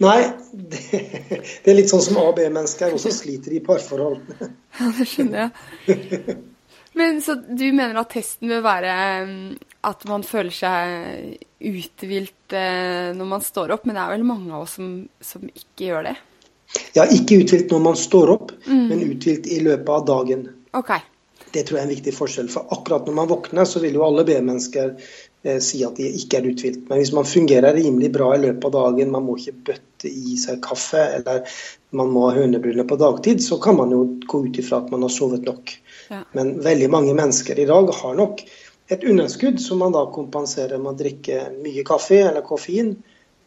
Nei, 0.02 0.20
det, 0.54 0.82
det 0.92 1.70
er 1.70 1.78
litt 1.78 1.92
sånn 1.92 2.04
som 2.04 2.18
A- 2.22 2.30
og 2.32 2.38
B-mennesker 2.38 2.94
også 2.96 3.12
sliter 3.14 3.54
i 3.58 3.62
parforhold. 3.66 4.22
Ja, 4.80 4.88
det 4.98 5.06
skjønner 5.10 5.44
jeg. 5.44 6.38
Men 6.98 7.22
Så 7.24 7.36
du 7.36 7.68
mener 7.72 8.00
at 8.02 8.10
testen 8.12 8.50
vil 8.52 8.64
være 8.64 8.94
mm, 9.28 9.52
at 9.88 10.04
man 10.10 10.24
føler 10.26 10.54
seg 10.54 11.38
uthvilt 11.62 12.54
eh, 12.58 13.12
når 13.18 13.30
man 13.30 13.46
står 13.46 13.74
opp, 13.76 13.88
men 13.88 13.98
det 13.98 14.04
er 14.04 14.14
vel 14.16 14.28
mange 14.28 14.54
av 14.54 14.66
oss 14.66 14.78
som, 14.78 14.92
som 15.24 15.48
ikke 15.48 15.88
gjør 15.88 16.12
det? 16.12 16.18
Ja, 16.96 17.06
ikke 17.06 17.42
uthvilt 17.42 17.72
når 17.74 17.82
man 17.84 17.98
står 18.00 18.36
opp, 18.36 18.54
men 18.68 19.02
uthvilt 19.04 19.50
i 19.52 19.60
løpet 19.64 19.90
av 19.92 20.06
dagen. 20.08 20.46
OK. 20.78 20.94
Det 21.52 21.66
tror 21.68 21.78
jeg 21.78 21.84
er 21.84 21.90
en 21.90 21.96
viktig 21.96 22.14
forskjell. 22.16 22.48
For 22.52 22.72
akkurat 22.72 23.10
når 23.10 23.18
man 23.18 23.28
våkner, 23.28 23.68
så 23.68 23.82
vil 23.84 23.98
jo 23.98 24.06
alle 24.06 24.24
B-mennesker 24.28 24.94
eh, 24.94 25.60
si 25.64 25.82
at 25.84 26.00
de 26.00 26.08
ikke 26.22 26.40
er 26.40 26.48
uthvilt. 26.54 26.86
Men 26.88 27.02
hvis 27.02 27.12
man 27.16 27.28
fungerer 27.28 27.76
rimelig 27.76 28.14
bra 28.16 28.30
i 28.38 28.42
løpet 28.46 28.70
av 28.70 28.78
dagen, 28.78 29.12
man 29.12 29.26
må 29.28 29.36
ikke 29.40 29.58
bøtte 29.72 30.12
i 30.12 30.38
seg 30.40 30.62
kaffe, 30.64 31.04
eller 31.18 31.44
man 31.98 32.14
må 32.14 32.30
ha 32.30 32.38
hønebryner 32.38 32.88
på 32.88 33.00
dagtid, 33.02 33.44
så 33.44 33.60
kan 33.64 33.76
man 33.82 33.92
jo 33.92 34.06
gå 34.24 34.46
ut 34.46 34.62
ifra 34.64 34.80
at 34.80 34.94
man 34.94 35.04
har 35.04 35.12
sovet 35.12 35.44
nok. 35.48 35.76
Ja. 36.14 36.24
Men 36.38 36.56
veldig 36.64 36.92
mange 36.94 37.16
mennesker 37.18 37.60
i 37.60 37.68
dag 37.68 37.92
har 38.00 38.16
nok 38.16 38.46
et 38.92 39.04
underskudd 39.08 39.60
som 39.64 39.80
man 39.82 39.94
da 39.96 40.06
kompenserer 40.14 40.80
med 40.82 40.94
å 40.94 41.00
drikke 41.00 41.38
mye 41.62 41.84
kaffe 41.88 42.20
eller 42.28 42.44
koffein. 42.46 42.96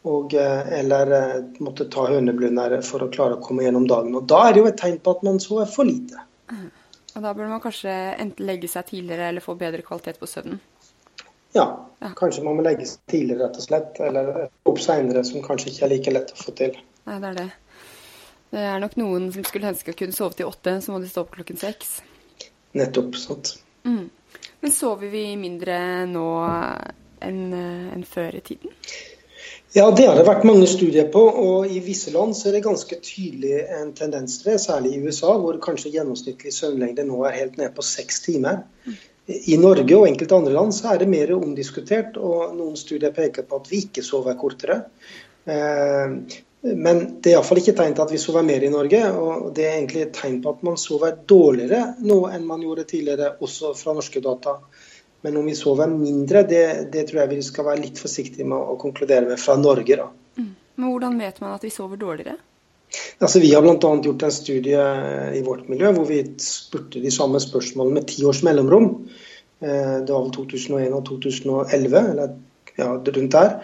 Og, 0.05 0.33
eh, 0.37 0.67
eller 0.79 1.11
eh, 1.17 1.43
måtte 1.65 1.87
ta 1.89 2.03
høneblunder 2.11 2.75
for 2.85 3.01
å 3.01 3.09
klare 3.09 3.39
å 3.39 3.41
komme 3.41 3.63
gjennom 3.65 3.87
dagen. 3.89 4.13
Og 4.15 4.27
Da 4.29 4.43
er 4.47 4.53
det 4.53 4.61
jo 4.61 4.67
et 4.69 4.77
tegn 4.77 4.99
på 5.01 5.15
at 5.15 5.23
man 5.25 5.39
sover 5.41 5.65
for 5.65 5.87
lite. 5.89 6.21
Og 7.15 7.23
da 7.23 7.31
burde 7.33 7.49
man 7.49 7.61
kanskje 7.63 7.89
enten 8.19 8.45
legge 8.45 8.67
seg 8.69 8.85
tidligere 8.91 9.29
eller 9.31 9.41
få 9.41 9.55
bedre 9.57 9.81
kvalitet 9.81 10.19
på 10.19 10.27
søvnen. 10.29 10.59
Ja, 11.55 11.65
Ja. 12.01 12.09
kanskje 12.13 12.43
man 12.43 12.57
må 12.57 12.63
legge 12.63 12.85
seg 12.85 12.99
tidligere, 13.07 13.47
rett 13.47 13.57
og 13.57 13.63
slett. 13.63 13.99
Eller 13.99 14.49
opp 14.65 14.77
seinere, 14.83 15.23
som 15.25 15.41
kanskje 15.41 15.71
ikke 15.71 15.85
er 15.85 15.89
like 15.89 16.11
lett 16.11 16.33
å 16.35 16.43
få 16.43 16.53
til. 16.55 16.75
Nei, 17.07 17.19
det 17.19 17.29
er 17.29 17.33
det. 17.39 17.51
Det 18.51 18.59
er 18.59 18.79
nok 18.79 18.97
noen 18.97 19.31
som 19.33 19.43
skulle 19.43 19.71
ønske 19.73 19.93
å 19.93 19.97
kunne 19.97 20.13
sove 20.13 20.35
til 20.35 20.45
åtte, 20.45 20.81
så 20.83 20.91
må 20.91 20.99
de 21.01 21.07
stå 21.09 21.21
opp 21.25 21.31
klokken 21.31 21.57
seks. 21.57 22.01
Nettopp. 22.75 23.15
sant? 23.15 23.55
Men 24.65 24.71
sover 24.73 25.11
vi 25.13 25.27
mindre 25.37 25.75
nå 26.09 26.29
enn 27.21 27.41
en 27.53 28.05
før 28.09 28.33
i 28.33 28.39
tiden? 28.47 28.71
Ja, 29.75 29.83
det 29.93 30.07
har 30.09 30.17
det 30.17 30.23
vært 30.25 30.47
mange 30.49 30.65
studier 30.65 31.05
på, 31.13 31.21
og 31.21 31.69
i 31.69 31.83
visse 31.85 32.09
land 32.15 32.33
så 32.33 32.47
er 32.49 32.55
det 32.57 32.63
ganske 32.65 32.97
tydelig 32.97 33.59
en 33.75 33.91
tendens 33.93 34.39
til 34.39 34.49
det, 34.49 34.55
særlig 34.63 34.95
i 34.95 35.03
USA, 35.05 35.35
hvor 35.37 35.59
kanskje 35.61 35.91
gjennomsnittlig 35.93 36.55
søvnlengde 36.55 37.05
nå 37.05 37.19
er 37.29 37.37
helt 37.37 37.59
ned 37.61 37.75
på 37.77 37.85
seks 37.85 38.23
timer. 38.25 38.63
I 39.29 39.59
Norge 39.61 39.99
og 39.99 40.07
enkelte 40.09 40.39
andre 40.39 40.57
land 40.57 40.73
så 40.73 40.95
er 40.95 41.03
det 41.03 41.11
mer 41.13 41.35
omdiskutert, 41.37 42.17
og 42.17 42.57
noen 42.57 42.73
studier 42.81 43.13
peker 43.13 43.45
på 43.45 43.61
at 43.61 43.69
vi 43.69 43.83
ikke 43.85 44.01
sover 44.09 44.33
kortere. 44.41 44.79
Men 46.65 47.01
det 47.21 47.29
er 47.29 47.35
iallfall 47.35 47.59
ikke 47.61 47.75
tegn 47.77 47.93
til 47.93 48.05
at 48.07 48.11
vi 48.15 48.17
sover 48.17 48.45
mer 48.45 48.63
i 48.65 48.71
Norge, 48.73 49.01
og 49.13 49.51
det 49.53 49.67
er 49.67 49.75
egentlig 49.75 50.01
et 50.07 50.15
tegn 50.17 50.39
på 50.41 50.55
at 50.55 50.63
man 50.65 50.79
sover 50.81 51.13
dårligere 51.29 51.81
nå 52.01 52.23
enn 52.33 52.47
man 52.47 52.63
gjorde 52.65 52.87
tidligere, 52.89 53.35
også 53.45 53.75
fra 53.77 53.93
norske 53.93 54.23
data. 54.25 54.55
Men 55.25 55.37
om 55.37 55.45
vi 55.45 55.53
sover 55.57 55.91
mindre, 55.93 56.41
det, 56.49 56.65
det 56.93 57.05
tror 57.09 57.23
jeg 57.23 57.33
vi 57.35 57.45
skal 57.45 57.67
være 57.69 57.83
litt 57.83 58.01
forsiktige 58.01 58.47
med 58.49 58.57
å 58.57 58.79
konkludere 58.81 59.29
med 59.29 59.41
fra 59.41 59.57
Norge. 59.61 59.99
da. 60.01 60.09
Men 60.75 60.89
hvordan 60.91 61.21
vet 61.21 61.39
man 61.43 61.53
at 61.55 61.63
vi 61.65 61.71
sover 61.73 62.01
dårligere? 62.01 62.35
Altså, 63.19 63.39
vi 63.39 63.53
har 63.53 63.63
bl.a. 63.63 63.77
gjort 63.79 64.25
en 64.27 64.33
studie 64.33 64.81
i 65.37 65.41
vårt 65.45 65.69
miljø 65.71 65.91
hvor 65.95 66.07
vi 66.09 66.19
spurte 66.41 67.01
de 67.03 67.13
samme 67.13 67.41
spørsmålene 67.41 67.99
med 67.99 68.09
ti 68.11 68.25
års 68.27 68.43
mellomrom. 68.45 68.89
Eh, 69.61 70.01
Det 70.05 70.11
var 70.11 70.25
vel 70.25 70.33
2001 70.35 70.97
og 70.97 71.05
2011, 71.09 72.03
eller 72.11 72.35
ja, 72.77 72.89
rundt 72.97 73.31
der. 73.31 73.57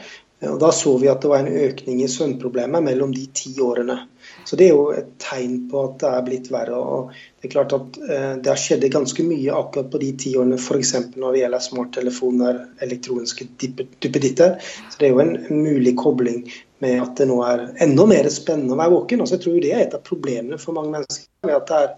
Og 0.49 0.57
Da 0.59 0.71
så 0.73 0.95
vi 0.97 1.09
at 1.11 1.21
det 1.21 1.29
var 1.29 1.43
en 1.43 1.59
økning 1.69 1.99
i 2.01 2.07
søvnproblemer 2.09 2.81
mellom 2.81 3.11
de 3.13 3.27
ti 3.33 3.51
årene. 3.61 3.97
Så 4.45 4.55
Det 4.55 4.67
er 4.67 4.73
jo 4.73 4.89
et 4.89 5.11
tegn 5.21 5.67
på 5.69 5.83
at 5.85 5.99
det 6.01 6.09
er 6.09 6.25
blitt 6.25 6.49
verre. 6.51 6.77
og 6.77 7.11
Det 7.41 7.47
er 7.49 7.53
klart 7.53 7.73
at 7.73 7.99
eh, 8.01 8.33
det 8.41 8.49
har 8.49 8.57
skjedd 8.57 8.87
ganske 8.91 9.23
mye 9.23 9.53
akkurat 9.53 9.91
på 9.91 10.01
de 10.01 10.11
ti 10.17 10.33
årene, 10.35 10.57
f.eks. 10.57 10.93
når 11.15 11.31
det 11.31 11.43
gjelder 11.43 11.59
smarttelefoner, 11.67 12.59
elektroniske 12.81 13.47
duppe- 13.61 13.87
duppeditter. 14.01 14.57
Så 14.89 14.97
Det 14.99 15.07
er 15.07 15.13
jo 15.13 15.19
en 15.19 15.37
mulig 15.49 15.95
kobling 15.97 16.51
med 16.81 17.01
at 17.01 17.15
det 17.17 17.27
nå 17.29 17.41
er 17.45 17.67
enda 17.79 18.05
mer 18.09 18.29
spennende 18.29 18.73
å 18.73 18.81
være 18.81 18.95
våken. 18.97 19.21
Altså, 19.21 19.37
jeg 19.37 19.45
tror 19.45 19.61
det 19.61 19.73
er 19.73 19.85
et 19.85 19.93
av 19.93 20.01
problemene 20.01 20.57
for 20.57 20.73
mange 20.73 20.91
mennesker. 20.97 21.27
at 21.53 21.67
det 21.67 21.77
er, 21.77 21.95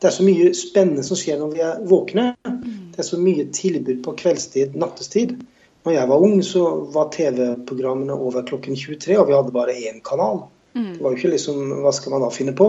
det 0.00 0.08
er 0.08 0.18
så 0.18 0.26
mye 0.26 0.52
spennende 0.54 1.04
som 1.06 1.16
skjer 1.16 1.38
når 1.38 1.54
vi 1.54 1.60
er 1.60 1.82
våkne. 1.86 2.34
Det 2.44 2.98
er 2.98 3.06
så 3.06 3.18
mye 3.18 3.46
tilbud 3.54 4.02
på 4.02 4.16
kveldstid, 4.18 4.74
nattestid. 4.74 5.38
Når 5.84 5.92
jeg 5.92 6.08
var 6.08 6.22
ung, 6.24 6.38
så 6.42 6.64
var 6.94 7.10
TV-programmene 7.12 8.14
over 8.16 8.46
klokken 8.48 8.76
23, 8.76 9.18
og 9.20 9.28
vi 9.28 9.36
hadde 9.36 9.52
bare 9.52 9.76
én 9.76 10.00
kanal. 10.04 10.46
Det 10.74 11.02
var 11.02 11.12
jo 11.12 11.18
ikke 11.20 11.34
liksom 11.36 11.68
Hva 11.84 11.92
skal 11.94 12.16
man 12.16 12.24
da 12.24 12.30
finne 12.34 12.54
på? 12.56 12.66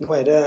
Nå 0.00 0.14
er 0.16 0.22
det 0.24 0.44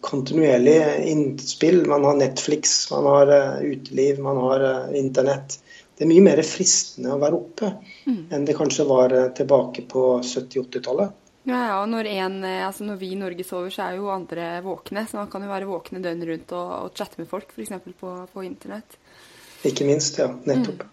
kontinuerlig 0.00 0.76
innspill. 1.10 1.80
Man 1.90 2.04
har 2.06 2.20
Netflix, 2.20 2.90
man 2.92 3.08
har 3.10 3.32
eh, 3.34 3.64
uteliv, 3.74 4.20
man 4.22 4.38
har 4.44 4.62
eh, 4.68 5.00
internett. 5.00 5.58
Det 5.98 6.06
er 6.06 6.10
mye 6.12 6.22
mer 6.22 6.42
fristende 6.46 7.10
å 7.12 7.18
være 7.20 7.36
oppe 7.38 7.72
enn 8.06 8.46
det 8.46 8.54
kanskje 8.56 8.86
var 8.86 9.12
eh, 9.16 9.26
tilbake 9.34 9.84
på 9.90 10.04
70-80-tallet. 10.22 11.18
Ja, 11.50 11.58
ja, 11.58 11.76
og 11.82 11.90
når, 11.90 12.06
en, 12.22 12.38
altså 12.46 12.86
når 12.86 13.00
vi 13.00 13.10
i 13.10 13.18
Norge 13.18 13.42
sover, 13.42 13.74
så 13.74 13.88
er 13.88 13.98
jo 13.98 14.12
andre 14.14 14.60
våkne. 14.62 15.02
Så 15.10 15.18
man 15.18 15.30
kan 15.32 15.42
jo 15.42 15.50
være 15.50 15.66
våkne 15.66 15.98
døgnet 16.04 16.30
rundt 16.30 16.54
og, 16.54 16.72
og 16.78 16.94
chatte 16.94 17.18
med 17.18 17.26
folk, 17.26 17.50
f.eks. 17.50 17.74
På, 17.98 18.14
på 18.30 18.46
internett. 18.46 19.00
Ikke 19.66 19.90
minst, 19.90 20.22
ja. 20.22 20.30
Nettopp. 20.46 20.86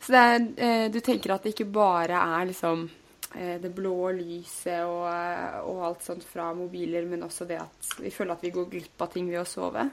Så 0.00 0.14
er, 0.14 0.46
eh, 0.56 0.86
du 0.92 1.00
tenker 1.04 1.34
at 1.34 1.44
det 1.44 1.54
ikke 1.54 1.68
bare 1.74 2.20
er 2.38 2.48
liksom 2.48 2.86
eh, 3.34 3.56
det 3.60 3.72
blå 3.74 4.12
lyset 4.16 4.84
og, 4.86 5.04
eh, 5.10 5.58
og 5.64 5.84
alt 5.90 6.06
sånt 6.06 6.24
fra 6.24 6.52
mobiler, 6.56 7.06
men 7.10 7.26
også 7.26 7.48
det 7.48 7.60
at 7.60 7.92
vi 7.98 8.12
føler 8.14 8.36
at 8.36 8.46
vi 8.46 8.54
går 8.54 8.70
glipp 8.70 9.04
av 9.04 9.12
ting 9.12 9.28
ved 9.30 9.42
å 9.42 9.48
sove? 9.48 9.88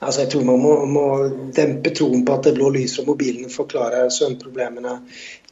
Altså, 0.00 0.22
jeg 0.22 0.30
tror 0.32 0.44
man 0.48 0.62
må, 0.62 0.72
må, 0.88 1.04
dempe 1.56 1.92
troen 1.92 2.22
på 2.24 2.36
at 2.38 2.46
det 2.48 2.54
blå 2.56 2.70
lyset 2.72 3.02
og 3.02 3.10
mobilene 3.12 3.50
forklarer 3.52 4.08
søvnproblemene. 4.14 4.94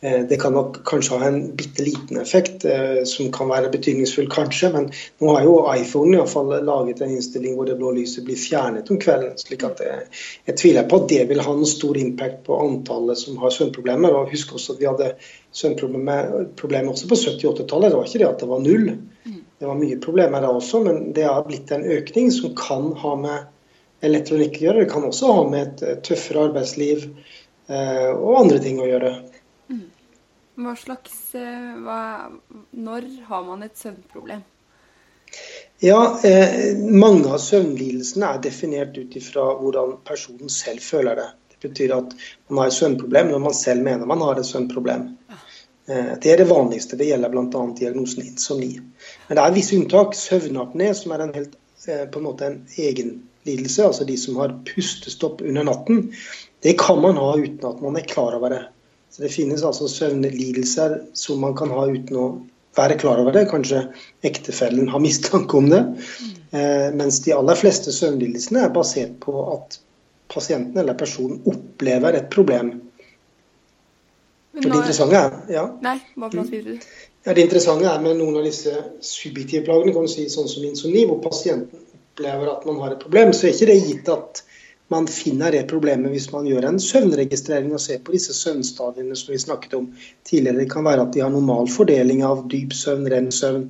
Eh, 0.00 0.22
det 0.30 0.38
kan 0.40 0.54
nok 0.56 0.78
kanskje 0.88 1.18
ha 1.20 1.28
en 1.28 1.40
bitte 1.58 1.84
liten 1.84 2.20
effekt, 2.22 2.64
eh, 2.64 3.02
som 3.04 3.28
kan 3.34 3.50
være 3.50 3.68
betydningsfull, 3.74 4.30
kanskje. 4.32 4.70
Men 4.72 4.88
nå 5.20 5.34
har 5.34 5.44
jo 5.44 5.58
iPhone 5.74 6.14
i 6.14 6.20
hvert 6.22 6.32
fall 6.32 6.54
laget 6.64 7.02
en 7.04 7.12
innstilling 7.18 7.58
hvor 7.58 7.68
det 7.68 7.76
blå 7.80 7.92
lyset 7.98 8.24
blir 8.24 8.40
fjernet 8.40 8.88
om 8.90 9.00
kvelden. 9.02 9.36
slik 9.42 9.66
at 9.68 9.82
jeg, 9.84 10.08
jeg 10.48 10.58
tviler 10.62 10.88
på 10.88 11.02
at 11.02 11.12
det 11.12 11.20
vil 11.28 11.44
ha 11.44 11.54
en 11.58 11.68
stor 11.68 12.00
impact 12.00 12.40
på 12.48 12.62
antallet 12.62 13.20
som 13.20 13.36
har 13.42 13.52
søvnproblemer. 13.52 14.16
og 14.16 14.32
Husk 14.32 14.56
også 14.56 14.78
at 14.78 14.80
vi 14.80 14.88
hadde 14.88 15.12
søvnproblemer 15.52 16.90
også 16.94 17.12
på 17.12 17.20
70-80-tallet. 17.20 17.92
Det 17.92 18.00
var 18.00 18.08
ikke 18.08 18.24
det 18.24 18.32
at 18.32 18.40
det 18.40 18.50
var 18.54 18.64
null. 18.64 18.90
Det 19.58 19.66
var 19.66 19.76
mye 19.76 20.00
problemer 20.00 20.40
da 20.40 20.54
også, 20.54 20.80
men 20.86 21.12
det 21.12 21.26
har 21.26 21.44
blitt 21.44 21.72
en 21.74 21.84
økning 21.84 22.30
som 22.32 22.54
kan 22.56 22.92
ha 23.02 23.14
med 23.18 23.54
elektronikk 24.04 24.60
å 24.60 24.64
gjøre. 24.66 24.84
Det 24.84 24.92
kan 24.92 25.06
også 25.08 25.32
ha 25.32 25.46
med 25.50 25.82
et 25.82 26.04
tøffere 26.06 26.48
arbeidsliv 26.48 27.08
eh, 27.08 28.10
og 28.12 28.42
andre 28.44 28.60
ting 28.64 28.80
å 28.82 28.88
gjøre. 28.88 29.14
Mm. 29.72 29.86
Hva 30.64 30.76
slags 30.78 31.18
eh, 31.38 31.74
hva, 31.84 32.00
Når 32.74 33.10
har 33.28 33.44
man 33.46 33.66
et 33.66 33.76
søvnproblem? 33.78 34.44
Ja, 35.84 36.18
eh, 36.24 36.76
Mange 36.78 37.28
av 37.30 37.42
søvnlidelsene 37.42 38.32
er 38.32 38.42
definert 38.42 38.96
ut 38.98 39.16
ifra 39.18 39.50
hvordan 39.60 39.98
personen 40.06 40.50
selv 40.52 40.82
føler 40.82 41.20
det. 41.20 41.28
Det 41.52 41.68
betyr 41.68 41.94
at 41.96 42.14
man 42.48 42.62
har 42.62 42.72
et 42.72 42.78
søvnproblem 42.78 43.32
når 43.34 43.44
man 43.44 43.54
selv 43.56 43.86
mener 43.86 44.08
man 44.08 44.22
har 44.24 44.40
et 44.40 44.46
søvnproblem. 44.46 45.10
Eh, 45.88 46.12
det 46.22 46.32
er 46.32 46.36
det 46.36 46.44
vanligste. 46.50 46.96
Det 46.96 47.08
gjelder 47.08 47.32
bl.a. 47.32 47.74
diagnosen 47.78 48.26
insomni. 48.26 48.74
Men 49.28 49.38
det 49.38 49.44
er 49.44 49.54
visse 49.54 49.76
unntak. 49.78 50.14
Søvnapné, 50.14 50.92
som 50.94 51.14
er 51.14 51.24
en 51.24 51.34
helt, 51.34 51.56
eh, 51.88 52.04
på 52.10 52.18
en 52.20 52.26
måte 52.26 52.46
en 52.46 52.58
egen 52.76 53.27
lidelse, 53.48 53.86
altså 53.88 54.06
de 54.08 54.16
som 54.20 54.36
har 54.42 54.54
pustestopp 54.68 55.42
under 55.42 55.66
natten, 55.66 56.10
det 56.62 56.76
kan 56.80 57.00
man 57.02 57.18
ha 57.18 57.32
uten 57.38 57.64
at 57.68 57.80
man 57.82 57.96
er 57.96 58.06
klar 58.06 58.36
over 58.36 58.54
det. 58.54 58.62
Så 59.10 59.22
Det 59.22 59.32
finnes 59.32 59.64
altså 59.64 59.88
søvnlidelser 59.88 61.00
som 61.16 61.40
man 61.40 61.56
kan 61.56 61.72
ha 61.74 61.86
uten 61.88 62.16
å 62.16 62.28
være 62.78 62.98
klar 63.00 63.20
over 63.22 63.34
det. 63.34 63.48
Kanskje 63.50 63.86
ektefellen 64.26 64.88
har 64.92 65.02
mistanke 65.02 65.56
om 65.56 65.70
det. 65.72 65.82
Eh, 66.50 66.88
mens 66.94 67.22
de 67.24 67.34
aller 67.34 67.58
fleste 67.58 67.92
søvnlidelsene 67.92 68.66
er 68.66 68.74
basert 68.74 69.16
på 69.24 69.34
at 69.54 69.80
pasienten 70.28 70.78
eller 70.80 70.98
personen 70.98 71.40
opplever 71.48 72.20
et 72.20 72.30
problem. 72.30 72.76
For 74.58 74.70
det 74.70 74.80
interessante 74.80 75.18
er 75.18 75.52
ja. 75.54 75.64
Nei, 75.84 75.98
hva 76.18 76.30
for 76.32 76.50
du? 76.50 76.78
Ja, 77.26 77.34
det 77.34 77.44
interessante 77.44 77.86
er 77.90 78.00
med 78.02 78.16
noen 78.18 78.38
av 78.40 78.46
disse 78.46 78.72
subjektive 79.04 79.66
plagene, 79.66 79.92
kan 79.94 80.06
du 80.06 80.10
si, 80.10 80.24
sånn 80.32 80.48
som 80.50 80.64
insomni, 80.66 81.04
hvor 81.06 81.20
pasienten 81.22 81.84
opplever 82.18 82.46
at 82.50 82.64
man 82.66 82.80
har 82.80 82.90
et 82.94 83.02
problem, 83.02 83.32
så 83.32 83.46
er 83.46 83.54
ikke 83.54 83.70
det 83.70 83.82
gitt 83.86 84.08
at 84.10 84.42
man 84.88 85.06
finner 85.06 85.52
det 85.52 85.66
problemet 85.68 86.10
hvis 86.10 86.30
man 86.32 86.46
gjør 86.48 86.64
en 86.64 86.80
søvnregistrering 86.80 87.74
og 87.76 87.80
ser 87.80 88.00
på 88.00 88.14
disse 88.14 88.32
søvnstadiene 88.34 89.16
som 89.16 89.34
vi 89.34 89.38
snakket 89.38 89.76
om 89.76 89.90
tidligere. 90.24 90.62
Det 90.62 90.70
kan 90.72 90.86
være 90.86 91.04
at 91.04 91.12
de 91.12 91.20
har 91.20 91.30
normal 91.30 91.68
fordeling 91.68 92.24
av 92.24 92.46
dyp 92.48 92.72
søvn, 92.72 93.04
rem-søvn 93.12 93.68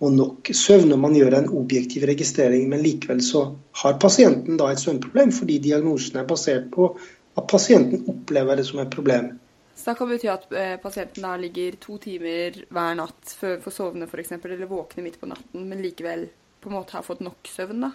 og 0.00 0.14
nok 0.14 0.52
søvn 0.54 0.88
når 0.92 1.02
man 1.02 1.18
gjør 1.18 1.36
en 1.40 1.50
objektiv 1.60 2.06
registrering, 2.08 2.68
men 2.70 2.84
likevel 2.86 3.20
så 3.24 3.48
har 3.82 3.98
pasienten 4.00 4.60
da 4.60 4.70
et 4.70 4.80
søvnproblem 4.80 5.34
fordi 5.34 5.58
diagnosen 5.66 6.22
er 6.22 6.30
basert 6.30 6.70
på 6.72 6.92
at 7.36 7.46
pasienten 7.50 8.06
opplever 8.10 8.56
det 8.56 8.68
som 8.70 8.80
et 8.80 8.94
problem. 8.94 9.34
Så 9.74 9.90
det 9.90 9.98
kan 9.98 10.10
bety 10.10 10.28
at 10.28 10.50
eh, 10.52 10.76
pasienten 10.80 11.24
da 11.24 11.34
ligger 11.40 11.76
to 11.82 11.96
timer 11.98 12.62
hver 12.70 12.96
natt 12.98 13.32
før 13.32 13.58
for 13.64 13.74
sovne 13.74 14.06
f.eks., 14.06 14.36
eller 14.38 14.68
våkner 14.70 15.06
midt 15.06 15.18
på 15.20 15.28
natten, 15.30 15.66
men 15.66 15.82
likevel 15.82 16.28
på 16.60 16.70
en 16.70 16.76
måte 16.78 16.96
har 16.98 17.06
fått 17.06 17.22
nok 17.24 17.48
søvn, 17.48 17.86
da? 17.86 17.92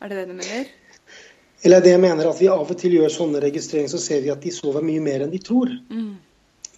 Er 0.00 0.10
det 0.10 0.22
det 0.22 0.26
du 0.30 0.34
mener? 0.38 0.72
Eller 1.62 1.84
det 1.84 1.92
jeg 1.92 2.00
mener 2.00 2.30
at 2.30 2.40
vi 2.40 2.48
av 2.48 2.64
og 2.64 2.78
til 2.80 2.96
gjør 2.96 3.12
sånne 3.12 3.42
registreringer, 3.44 3.92
så 3.92 4.00
ser 4.00 4.22
vi 4.24 4.32
at 4.32 4.42
de 4.42 4.52
sover 4.54 4.84
mye 4.84 5.02
mer 5.04 5.24
enn 5.24 5.32
de 5.32 5.40
tror. 5.44 5.72
Mm. 5.92 6.12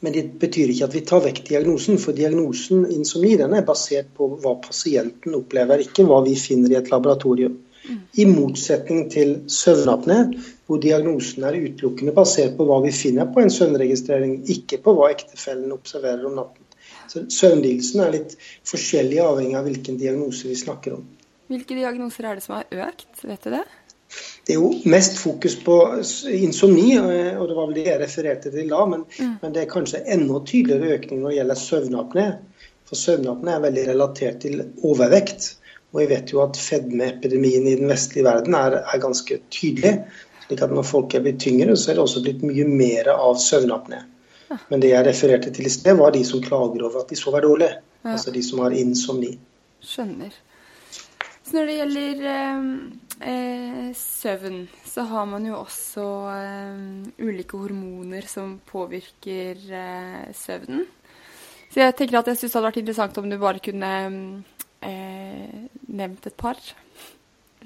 Men 0.03 0.15
det 0.17 0.25
betyr 0.43 0.73
ikke 0.73 0.89
at 0.89 0.97
vi 0.97 1.05
tar 1.07 1.23
vekk 1.23 1.45
diagnosen, 1.47 2.01
for 2.03 2.17
diagnosen 2.19 2.89
insomni 2.91 3.37
den 3.39 3.55
er 3.55 3.67
basert 3.67 4.09
på 4.17 4.27
hva 4.43 4.57
pasienten 4.65 5.37
opplever, 5.39 5.85
ikke 5.85 6.09
hva 6.09 6.19
vi 6.27 6.35
finner 6.39 6.75
i 6.75 6.81
et 6.81 6.91
laboratorium. 6.91 7.61
Mm. 7.83 8.01
I 8.19 8.27
motsetning 8.27 9.07
til 9.15 9.37
søvnapné, 9.51 10.19
hvor 10.67 10.83
diagnosen 10.83 11.47
er 11.47 11.61
utelukkende 11.63 12.15
basert 12.17 12.59
på 12.59 12.67
hva 12.67 12.81
vi 12.83 12.91
finner 12.95 13.31
på 13.31 13.45
en 13.45 13.55
søvnregistrering, 13.55 14.41
ikke 14.51 14.83
på 14.83 14.97
hva 14.99 15.13
ektefellen 15.15 15.71
observerer 15.75 16.27
om 16.27 16.35
natten. 16.41 16.67
Så 17.13 17.23
Søvnlidelsen 17.31 18.03
er 18.03 18.15
litt 18.17 18.35
forskjellig 18.67 19.19
avhengig 19.23 19.59
av 19.59 19.67
hvilken 19.69 19.99
diagnose 20.01 20.51
vi 20.51 20.59
snakker 20.59 20.99
om. 20.99 21.07
Hvilke 21.53 21.77
diagnoser 21.77 22.25
er 22.25 22.39
det 22.39 22.45
som 22.47 22.57
har 22.57 22.89
økt, 22.89 23.25
vet 23.29 23.45
du 23.45 23.53
det? 23.53 23.65
Det 24.47 24.55
er 24.55 24.61
jo 24.61 24.71
mest 24.93 25.19
fokus 25.21 25.55
på 25.65 25.77
insomni, 26.33 26.95
eh, 26.97 27.37
og 27.39 27.49
det 27.49 27.57
var 27.57 27.69
vel 27.69 27.77
det 27.79 27.87
jeg 27.87 28.01
refererte 28.01 28.53
til 28.53 28.69
da. 28.73 28.85
Men, 28.89 29.05
mm. 29.09 29.35
men 29.43 29.55
det 29.55 29.63
er 29.63 29.73
kanskje 29.73 30.03
enda 30.17 30.41
tydeligere 30.49 30.99
økning 30.99 31.23
når 31.23 31.33
det 31.33 31.39
gjelder 31.39 31.61
søvnapné. 31.63 32.27
For 32.89 33.01
søvnapné 33.01 33.55
er 33.55 33.67
veldig 33.67 33.87
relatert 33.89 34.41
til 34.45 34.65
overvekt. 34.85 35.49
Og 35.93 36.01
jeg 36.03 36.11
vet 36.13 36.33
jo 36.33 36.41
at 36.45 36.61
fedmeepidemien 36.61 37.69
i 37.69 37.77
den 37.81 37.93
vestlige 37.93 38.25
verden 38.25 38.57
er, 38.57 38.79
er, 38.81 39.01
ganske 39.01 39.39
tydelig. 39.53 39.99
slik 40.47 40.63
at 40.65 40.73
når 40.73 40.89
folk 40.89 41.15
er 41.15 41.25
blitt 41.25 41.41
tyngre, 41.41 41.77
så 41.77 41.93
er 41.93 41.99
det 41.99 42.05
også 42.07 42.25
blitt 42.25 42.45
mye 42.45 42.65
mer 42.69 43.13
av 43.13 43.37
søvnapné. 43.41 44.01
Men 44.69 44.81
det 44.81 44.93
jeg 44.93 45.07
refererte 45.07 45.53
til 45.53 45.69
i 45.69 45.73
sted, 45.73 45.97
var 45.97 46.13
de 46.13 46.25
som 46.29 46.43
klager 46.45 46.85
over 46.85 47.05
at 47.05 47.13
de 47.13 47.17
sover 47.17 47.45
dårlig. 47.45 47.71
Ja. 48.03 48.17
Altså 48.17 48.33
de 48.35 48.43
som 48.45 48.61
har 48.65 48.75
insomni. 48.77 49.37
Skjønner. 49.85 50.33
Så 51.43 51.57
når 51.57 51.69
det 51.69 51.77
gjelder 51.77 52.25
eh, 52.33 52.67
eh, 53.33 53.89
søvn, 53.99 54.61
så 54.87 55.05
har 55.11 55.27
man 55.27 55.47
jo 55.47 55.59
også 55.59 56.05
eh, 56.33 56.83
ulike 57.27 57.59
hormoner 57.59 58.27
som 58.31 58.55
påvirker 58.69 59.63
eh, 59.67 60.29
søvnen. 60.37 60.85
Så 61.73 61.81
jeg 61.81 61.97
tenker 61.97 62.21
at 62.21 62.29
jeg 62.31 62.39
syns 62.39 62.53
det 62.53 62.59
hadde 62.59 62.69
vært 62.69 62.83
interessant 62.83 63.19
om 63.19 63.31
du 63.31 63.39
bare 63.41 63.63
kunne 63.65 63.93
eh, 64.85 65.59
nevnt 65.89 66.29
et 66.29 66.39
par. 66.39 66.61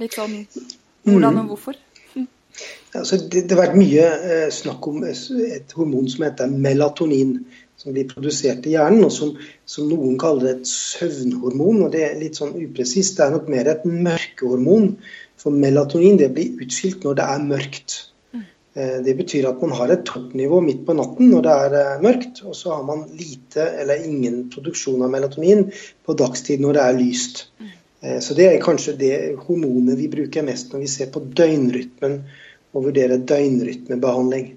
Litt 0.00 0.16
sånn 0.16 0.40
hvordan 1.06 1.42
og 1.42 1.52
hvorfor. 1.52 1.78
Altså, 2.96 3.18
det, 3.20 3.44
det, 3.44 3.52
har 3.52 3.66
vært 3.66 3.78
mye 3.78 4.04
eh, 4.24 4.48
snakk 4.54 4.86
om 4.88 5.02
et 5.04 5.74
hormon 5.76 6.06
som 6.08 6.24
heter 6.24 6.52
melatonin, 6.52 7.40
som 7.76 7.92
blir 7.92 8.08
produsert 8.08 8.66
i 8.66 8.74
hjernen, 8.74 9.04
og 9.04 9.12
som, 9.12 9.34
som, 9.68 9.88
noen 9.90 10.16
kaller 10.20 10.54
et 10.54 10.68
søvnhormon. 10.70 11.84
og 11.86 11.92
Det 11.94 12.02
er 12.06 12.18
litt 12.20 12.40
sånn 12.40 12.56
upresist. 12.56 13.18
Det 13.18 13.26
er 13.26 13.36
nok 13.36 13.48
mer 13.52 13.70
et 13.72 13.86
mørkehormon. 13.86 14.92
For 15.36 15.52
melatonin 15.52 16.16
det 16.20 16.32
blir 16.34 16.64
utskilt 16.64 17.04
når 17.04 17.18
det 17.18 17.30
er 17.34 17.48
mørkt. 17.52 17.96
Eh, 18.32 18.98
det 19.04 19.16
betyr 19.20 19.48
at 19.50 19.60
man 19.64 19.76
har 19.76 19.92
et 19.92 20.06
toppnivå 20.08 20.62
midt 20.64 20.86
på 20.88 20.96
natten 20.96 21.30
når 21.32 21.44
det 21.44 21.56
er 21.66 21.76
eh, 21.82 22.04
mørkt, 22.04 22.42
og 22.48 22.56
så 22.56 22.78
har 22.78 22.86
man 22.88 23.06
lite 23.16 23.68
eller 23.82 24.04
ingen 24.08 24.46
produksjon 24.52 25.04
av 25.04 25.12
melatonin 25.12 25.66
på 26.04 26.16
dagstid 26.16 26.64
når 26.64 26.78
det 26.78 26.84
er 26.86 27.00
lyst. 27.00 27.46
Eh, 28.00 28.18
så 28.20 28.34
Det 28.34 28.48
er 28.48 28.62
kanskje 28.64 28.96
det 29.00 29.14
hormonet 29.46 30.00
vi 30.00 30.08
bruker 30.12 30.44
mest 30.44 30.72
når 30.72 30.84
vi 30.84 30.92
ser 30.96 31.12
på 31.12 31.24
døgnrytmen 31.24 32.22
og 32.72 32.88
vurderer 32.88 33.20
døgnrytmebehandling. 33.20 34.54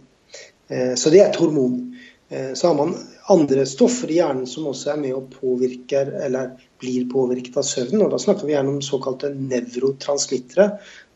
Eh, 0.69 0.95
så 0.95 1.09
det 1.09 1.21
er 1.21 1.29
et 1.29 1.39
hormon. 1.39 1.88
Eh, 2.29 2.53
så 2.53 2.67
har 2.67 2.75
man 2.75 2.97
andre 3.27 3.65
stoffer 3.65 4.11
i 4.11 4.19
hjernen 4.19 4.47
som 4.47 4.67
også 4.69 4.93
er 4.93 4.99
med 5.01 5.15
og 5.17 5.31
påvirker 5.33 6.11
eller 6.25 6.51
blir 6.81 7.07
påvirket 7.09 7.57
av 7.57 7.65
søvnen. 7.65 8.03
og 8.05 8.11
Da 8.13 8.19
snakker 8.21 8.45
vi 8.45 8.53
gjerne 8.53 8.75
om 8.75 8.83
såkalte 8.85 9.31
nevrotransmittere. 9.33 10.69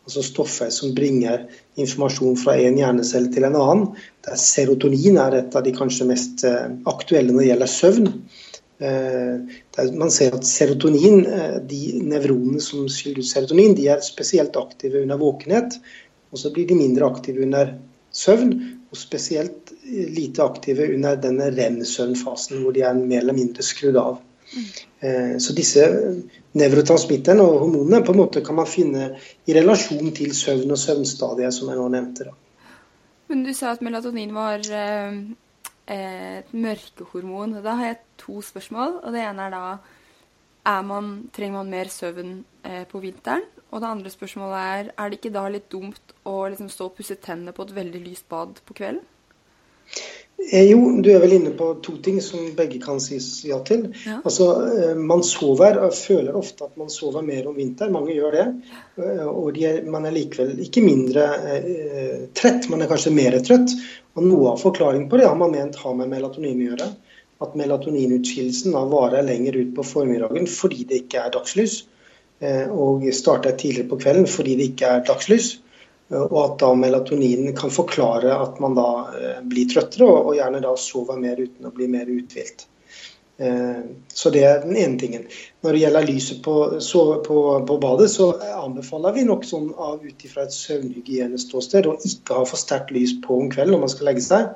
Altså 0.04 0.24
stoffer 0.26 0.72
som 0.74 0.96
bringer 0.98 1.46
informasjon 1.80 2.36
fra 2.42 2.58
en 2.60 2.80
hjernecelle 2.82 3.32
til 3.32 3.46
en 3.48 3.60
annen. 3.60 3.86
Der 4.26 4.42
serotonin 4.42 5.22
er 5.22 5.38
et 5.38 5.56
av 5.56 5.64
de 5.64 5.76
kanskje 5.76 6.10
mest 6.10 6.44
eh, 6.50 6.74
aktuelle 6.90 7.32
når 7.32 7.44
det 7.44 7.52
gjelder 7.52 7.74
søvn. 7.78 8.12
Man 8.84 10.10
ser 10.12 10.34
at 10.36 10.48
serotonin, 10.50 11.22
de 11.70 12.02
nevronene 12.04 12.60
som 12.60 12.90
skiller 12.92 13.22
ut 13.22 13.30
serotonin, 13.30 13.78
de 13.78 13.86
er 13.94 14.02
spesielt 14.04 14.58
aktive 14.60 15.06
under 15.06 15.22
våkenhet. 15.22 15.78
Og 16.34 16.42
så 16.42 16.52
blir 16.52 16.68
de 16.68 16.76
mindre 16.76 17.08
aktive 17.08 17.46
under 17.46 17.78
søvn, 18.12 18.73
og 18.94 19.00
spesielt 19.00 19.74
lite 19.90 20.46
aktive 20.46 20.86
under 20.94 21.18
denne 21.18 21.50
rem-søvnfasen, 21.50 22.62
hvor 22.62 22.76
de 22.76 22.86
er 22.86 22.94
mer 23.00 23.24
eller 23.24 23.38
mindre 23.38 23.66
skrudd 23.66 23.98
av. 23.98 24.20
Mm. 24.54 25.40
Så 25.42 25.56
disse 25.58 25.84
nevrotransmitterne 26.60 27.42
og 27.42 27.64
hormonene 27.64 28.04
på 28.06 28.14
en 28.14 28.20
måte 28.22 28.44
kan 28.46 28.60
man 28.60 28.70
finne 28.70 29.08
i 29.50 29.56
relasjon 29.58 30.12
til 30.16 30.36
søvn 30.38 30.76
og 30.76 30.80
søvnstadiet, 30.80 31.56
som 31.56 31.72
jeg 31.72 31.80
nå 31.80 31.88
nevnte. 31.96 32.30
Da. 32.30 32.36
Men 33.32 33.42
du 33.48 33.50
sa 33.58 33.74
at 33.74 33.82
melatonin 33.82 34.36
var 34.36 34.62
eh, 34.62 35.18
et 35.90 36.54
mørkehormon. 36.54 37.58
Da 37.66 37.78
har 37.80 37.90
jeg 37.90 38.02
to 38.22 38.42
spørsmål. 38.46 39.00
og 39.02 39.16
Det 39.16 39.24
ene 39.26 39.48
er 39.48 39.58
da 39.58 40.82
man, 40.86 41.14
trenger 41.34 41.58
man 41.58 41.74
mer 41.74 41.90
søvn 41.92 42.36
eh, 42.64 42.84
på 42.90 43.02
vinteren? 43.04 43.48
Og 43.74 43.82
det 43.82 43.90
andre 43.90 44.12
spørsmålet 44.14 44.60
er 44.62 44.92
er 44.94 45.10
det 45.10 45.18
ikke 45.20 45.34
da 45.34 45.48
litt 45.50 45.72
dumt 45.74 46.14
å 46.30 46.36
liksom 46.46 46.70
stå 46.70 46.92
og 46.92 46.98
pusse 47.00 47.18
tennene 47.18 47.56
på 47.58 47.66
et 47.66 47.76
veldig 47.76 48.04
lyst 48.06 48.30
bad 48.30 48.62
på 48.68 48.78
kvelden? 48.78 49.02
Eh, 50.52 50.66
jo, 50.72 50.80
du 51.02 51.08
er 51.14 51.22
vel 51.24 51.36
inne 51.38 51.54
på 51.56 51.70
to 51.86 51.96
ting 52.04 52.20
som 52.22 52.52
begge 52.58 52.80
kan 52.84 53.00
sies 53.04 53.28
ja 53.48 53.60
til. 53.66 53.86
Ja. 54.06 54.20
Altså, 54.26 54.48
eh, 54.68 54.96
Man 54.96 55.24
sover, 55.24 55.80
og 55.86 55.96
føler 55.96 56.36
ofte 56.36 56.68
at 56.68 56.78
man 56.78 56.90
sover 56.90 57.24
mer 57.26 57.48
om 57.48 57.56
vinteren. 57.56 57.94
Mange 57.94 58.16
gjør 58.16 58.38
det. 58.38 58.48
Og 58.98 59.42
og 59.44 59.58
er, 59.62 59.82
man 59.90 60.06
er 60.06 60.16
likevel 60.16 60.60
ikke 60.66 60.84
mindre 60.86 61.24
eh, 61.54 62.28
trett, 62.36 62.70
man 62.70 62.82
er 62.82 62.92
kanskje 62.92 63.16
mer 63.16 63.40
trøtt. 63.40 63.74
Og 64.16 64.28
Noe 64.28 64.52
av 64.54 64.62
forklaringen 64.62 65.10
på 65.10 65.18
det 65.18 65.30
har 65.30 65.40
man 65.40 65.54
ment 65.54 65.80
har 65.82 65.96
med 65.98 66.12
melatonin 66.12 66.62
å 66.62 66.70
gjøre. 66.72 66.92
At 67.44 67.56
melatoninutskillelsen 67.60 68.76
varer 68.92 69.26
lenger 69.26 69.58
ut 69.58 69.74
på 69.76 69.84
formiddagen 69.84 70.48
fordi 70.48 70.86
det 70.90 71.04
ikke 71.04 71.26
er 71.26 71.34
dagslys. 71.34 71.82
Eh, 72.44 72.68
og 72.68 73.06
starter 73.16 73.56
tidligere 73.56 73.88
på 73.90 74.02
kvelden 74.04 74.28
fordi 74.28 74.58
det 74.60 74.72
ikke 74.74 74.90
er 74.90 75.08
dagslys. 75.08 75.54
Og 76.14 76.36
at 76.44 76.60
da 76.62 76.74
melatoninen 76.78 77.56
kan 77.58 77.72
forklare 77.74 78.36
at 78.36 78.60
man 78.62 78.76
da 78.78 78.90
eh, 79.16 79.42
blir 79.50 79.70
trøttere, 79.72 80.10
og 80.10 80.36
gjerne 80.38 80.62
da 80.64 80.76
sover 80.78 81.18
mer 81.22 81.40
uten 81.40 81.70
å 81.70 81.74
bli 81.74 81.88
mer 81.90 82.10
uthvilt. 82.12 82.66
Eh, 83.42 83.80
så 84.14 84.30
det 84.34 84.44
er 84.46 84.60
den 84.66 84.76
ene 84.78 85.00
tingen. 85.00 85.24
Når 85.64 85.74
det 85.74 85.84
gjelder 85.86 86.10
lyset 86.10 86.42
på, 86.46 86.56
på, 87.26 87.38
på 87.70 87.78
badet, 87.82 88.10
så 88.12 88.28
anbefaler 88.60 89.16
vi 89.16 89.24
nok 89.30 89.48
sånn 89.48 89.72
ut 90.04 90.26
ifra 90.28 90.44
et 90.44 90.58
søvnhygieneståsted 90.58 91.88
å 91.90 91.96
ikke 92.04 92.42
ha 92.42 92.44
for 92.50 92.62
sterkt 92.62 92.92
lys 92.94 93.16
på 93.24 93.40
om 93.40 93.48
kvelden 93.54 93.78
når 93.78 93.86
man 93.86 93.94
skal 93.96 94.12
legge 94.12 94.26
seg. 94.28 94.52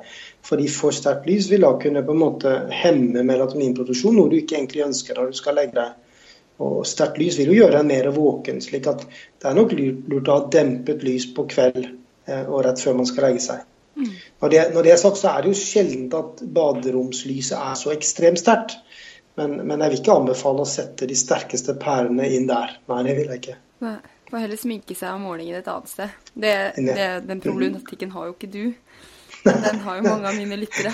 Fordi 0.46 0.68
for 0.70 0.94
sterkt 0.94 1.26
lys 1.30 1.48
vil 1.50 1.64
da 1.66 1.72
kunne 1.80 2.04
på 2.04 2.14
en 2.14 2.22
måte 2.22 2.54
hemme 2.84 3.24
melatoninproduksjon, 3.32 4.20
noe 4.20 4.30
du 4.30 4.38
ikke 4.42 4.60
egentlig 4.60 4.86
ønsker 4.90 5.16
da 5.16 5.26
du 5.26 5.40
skal 5.40 5.58
legge 5.58 5.80
deg. 5.80 5.96
Og 6.64 6.82
sterkt 6.88 7.20
lys 7.20 7.38
vil 7.38 7.52
jo 7.52 7.60
gjøre 7.62 7.82
en 7.82 7.90
mer 7.90 8.08
våken, 8.14 8.60
slik 8.62 8.88
at 8.90 9.04
det 9.06 9.46
er 9.46 9.56
nok 9.56 9.74
lurt 9.78 10.30
å 10.30 10.38
ha 10.40 10.46
dempet 10.52 11.04
lys 11.06 11.28
på 11.34 11.46
kveld 11.50 11.84
eh, 11.84 12.44
og 12.44 12.64
rett 12.66 12.82
før 12.82 12.98
man 12.98 13.08
skal 13.08 13.28
legge 13.28 13.44
seg. 13.44 13.62
Mm. 13.98 14.10
Når, 14.42 14.50
det, 14.50 14.60
når, 14.74 14.86
det, 14.86 14.92
er 14.92 15.00
sagt, 15.02 15.20
så 15.20 15.32
er 15.32 15.44
det 15.44 15.52
jo 15.52 15.60
sjelden 15.60 16.08
at 16.18 16.42
baderomslyset 16.58 17.56
er 17.58 17.78
så 17.78 17.94
ekstremt 17.94 18.42
sterkt. 18.42 18.78
Men, 19.38 19.54
men, 19.62 19.78
jeg 19.84 19.92
vil 19.92 20.00
ikke 20.00 20.16
anbefale 20.18 20.64
å 20.64 20.68
sette 20.68 21.06
de 21.06 21.16
sterkeste 21.18 21.76
pærene 21.78 22.26
inn 22.34 22.48
der. 22.50 22.74
Nei, 22.90 23.02
det 23.06 23.14
vil 23.20 23.30
jeg 23.30 23.42
ikke. 23.42 23.58
Nei, 23.86 23.98
Får 24.28 24.42
heller 24.42 24.58
sminke 24.60 24.96
seg 24.98 25.14
om 25.14 25.22
morgenen 25.24 25.62
et 25.62 25.70
annet 25.72 25.92
sted. 25.92 26.16
Det, 26.34 26.56
det, 26.76 27.06
den 27.28 27.38
problematikken 27.40 28.10
har 28.12 28.26
jo 28.28 28.34
ikke 28.34 28.50
du. 28.52 28.64
Den 29.44 29.80
har 29.84 29.98
jo 29.98 30.02
mange 30.04 30.28
av 30.28 30.36
mine 30.36 30.56
lyttere. 30.58 30.92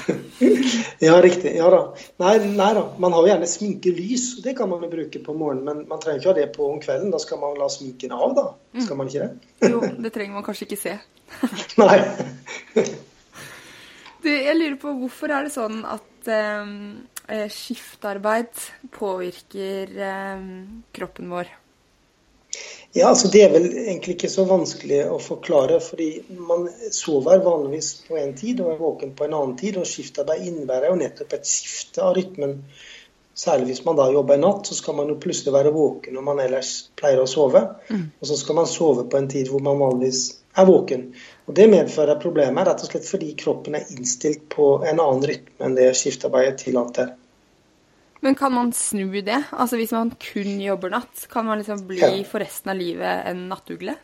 ja, 1.07 1.15
riktig. 1.23 1.55
Ja 1.57 1.71
da. 1.73 1.81
Nei, 2.23 2.35
nei, 2.45 2.69
da. 2.77 2.85
Man 3.01 3.15
har 3.17 3.25
jo 3.25 3.31
gjerne 3.33 3.49
sminkelys, 3.51 4.27
og 4.39 4.45
det 4.47 4.57
kan 4.59 4.71
man 4.71 4.85
jo 4.85 4.91
bruke 4.93 5.23
på 5.25 5.37
morgenen. 5.39 5.65
Men 5.67 5.89
man 5.91 6.03
trenger 6.03 6.21
ikke 6.21 6.31
ha 6.33 6.37
det 6.39 6.47
på 6.57 6.69
om 6.69 6.79
kvelden. 6.83 7.13
Da 7.15 7.21
skal 7.23 7.41
man 7.43 7.59
la 7.61 7.71
sminken 7.73 8.15
av, 8.15 8.37
da. 8.37 8.47
Mm. 8.77 8.85
Skal 8.87 9.01
man 9.01 9.11
ikke 9.11 9.27
det? 9.27 9.51
jo, 9.73 9.83
det 10.05 10.13
trenger 10.15 10.39
man 10.39 10.47
kanskje 10.47 10.69
ikke 10.69 10.81
se. 10.83 10.95
nei. 11.83 11.99
du, 14.25 14.31
jeg 14.31 14.57
lurer 14.61 14.79
på 14.83 14.95
hvorfor 15.01 15.35
er 15.35 15.49
det 15.49 15.55
sånn 15.57 15.83
at 15.89 16.33
eh, 16.37 17.51
skiftarbeid 17.57 18.65
påvirker 18.95 20.01
eh, 20.13 20.49
kroppen 20.95 21.33
vår? 21.33 21.53
Ja, 22.95 23.09
altså 23.09 23.29
Det 23.29 23.41
er 23.43 23.51
vel 23.51 23.65
egentlig 23.73 24.15
ikke 24.15 24.31
så 24.31 24.45
vanskelig 24.47 25.01
å 25.11 25.19
forklare. 25.19 25.81
fordi 25.83 26.23
Man 26.29 26.69
sover 26.95 27.43
vanligvis 27.43 28.05
på 28.09 28.19
en 28.21 28.35
tid 28.39 28.61
og 28.63 28.73
er 28.73 28.83
våken 28.83 29.15
på 29.19 29.25
en 29.25 29.35
annen 29.35 29.57
tid. 29.59 29.77
og 29.77 29.89
Skiftarbeid 29.91 30.47
innebærer 30.47 30.93
jo 30.93 31.01
nettopp 31.01 31.33
et 31.35 31.49
skifte 31.51 32.03
av 32.03 32.15
rytmen. 32.15 32.61
Særlig 33.35 33.67
hvis 33.67 33.85
man 33.85 33.99
da 33.99 34.07
jobber 34.15 34.39
i 34.39 34.43
natt, 34.45 34.67
så 34.67 34.77
skal 34.79 34.95
man 34.95 35.09
jo 35.11 35.19
plutselig 35.19 35.53
være 35.57 35.75
våken 35.75 36.15
når 36.15 36.23
man 36.23 36.41
ellers 36.45 36.71
pleier 36.95 37.19
å 37.19 37.27
sove. 37.27 37.65
Mm. 37.91 38.07
Og 38.21 38.31
så 38.31 38.39
skal 38.39 38.61
man 38.61 38.71
sove 38.71 39.09
på 39.11 39.19
en 39.19 39.29
tid 39.33 39.51
hvor 39.51 39.65
man 39.65 39.83
vanligvis 39.83 40.23
er 40.55 40.71
våken. 40.71 41.09
Og 41.49 41.55
Det 41.59 41.67
medfører 41.71 42.23
problemer 42.23 42.71
rett 42.71 42.87
og 42.87 42.93
slett 42.93 43.11
fordi 43.11 43.35
kroppen 43.43 43.75
er 43.75 43.91
innstilt 43.91 44.47
på 44.55 44.69
en 44.87 45.03
annen 45.03 45.27
rytme 45.27 45.67
enn 45.67 45.75
det 45.75 45.91
skiftearbeidet 45.99 46.63
tillater. 46.63 47.11
Men 48.25 48.35
kan 48.35 48.53
man 48.53 48.73
snu 48.73 49.21
det? 49.21 49.43
Altså 49.51 49.77
Hvis 49.77 49.91
man 49.93 50.15
kun 50.17 50.61
jobber 50.61 50.91
natt, 50.91 51.27
kan 51.29 51.45
man 51.45 51.59
liksom 51.61 51.83
bli 51.87 52.01
ja. 52.01 52.25
for 52.25 52.41
resten 52.41 52.71
av 52.73 52.79
livet 52.79 53.27
en 53.29 53.43
nattugle? 53.51 53.99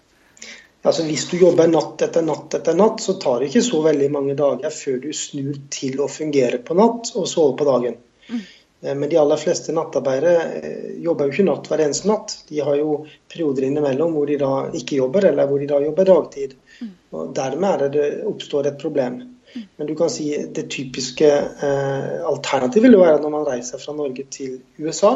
Altså 0.82 1.06
Hvis 1.08 1.24
du 1.30 1.38
jobber 1.40 1.70
natt 1.72 2.02
etter 2.04 2.26
natt 2.26 2.52
etter 2.58 2.76
natt, 2.76 3.00
så 3.00 3.14
tar 3.22 3.40
det 3.40 3.48
ikke 3.48 3.64
så 3.64 3.80
veldig 3.84 4.10
mange 4.12 4.36
dager 4.36 4.76
før 4.76 4.98
du 5.00 5.08
snur 5.16 5.56
til 5.72 5.96
å 6.04 6.08
fungere 6.12 6.60
på 6.60 6.76
natt 6.76 7.14
og 7.14 7.24
sove 7.32 7.56
på 7.56 7.68
dagen. 7.68 7.96
Mm. 8.28 8.44
Eh, 8.82 8.94
men 8.94 9.08
de 9.08 9.16
aller 9.22 9.40
fleste 9.40 9.72
nattarbeidere 9.72 10.36
eh, 10.60 10.86
jobber 11.00 11.28
jo 11.28 11.38
ikke 11.38 11.48
natt 11.48 11.72
hver 11.72 11.86
eneste 11.86 12.12
natt. 12.12 12.36
De 12.52 12.60
har 12.60 12.76
jo 12.76 13.02
perioder 13.32 13.70
innimellom 13.70 14.12
hvor 14.16 14.28
de 14.28 14.36
da 14.44 14.54
ikke 14.76 15.00
jobber, 15.00 15.30
eller 15.32 15.48
hvor 15.48 15.64
de 15.64 15.72
da 15.72 15.80
jobber 15.80 16.12
dagtid. 16.12 16.56
Mm. 16.80 16.92
Og 17.16 17.36
Dermed 17.40 17.88
det 17.96 18.08
oppstår 18.28 18.68
et 18.74 18.80
problem. 18.84 19.22
Men 19.54 19.88
du 19.88 19.94
kan 19.98 20.10
si 20.12 20.28
det 20.54 20.68
typiske 20.70 21.28
eh, 21.28 22.20
alternativet 22.26 22.86
vil 22.86 22.98
jo 22.98 23.02
være 23.02 23.20
når 23.22 23.32
man 23.34 23.46
reiser 23.48 23.82
fra 23.82 23.94
Norge 23.96 24.26
til 24.30 24.60
USA. 24.78 25.14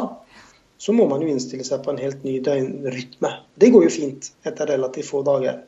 Så 0.77 0.93
må 0.93 1.07
man 1.07 1.23
jo 1.23 1.29
innstille 1.31 1.63
seg 1.63 1.85
på 1.85 1.93
en 1.93 2.01
helt 2.01 2.25
ny 2.27 2.35
døgnrytme. 2.43 3.31
Det 3.55 3.71
går 3.71 3.87
jo 3.87 3.93
fint 3.93 4.29
etter 4.43 4.73
relativt 4.73 5.07
få 5.07 5.23
dager. 5.25 5.61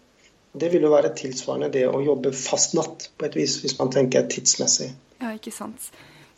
Det 0.57 0.71
vil 0.73 0.87
jo 0.87 0.91
være 0.91 1.13
tilsvarende 1.15 1.71
det 1.73 1.85
å 1.87 2.01
jobbe 2.03 2.33
fast 2.35 2.75
natt, 2.75 3.09
på 3.17 3.27
et 3.27 3.37
vis, 3.37 3.59
hvis 3.63 3.77
man 3.79 3.91
tenker 3.93 4.27
tidsmessig. 4.31 4.89
Ja, 5.21 5.31
ikke 5.35 5.53
sant. 5.53 5.91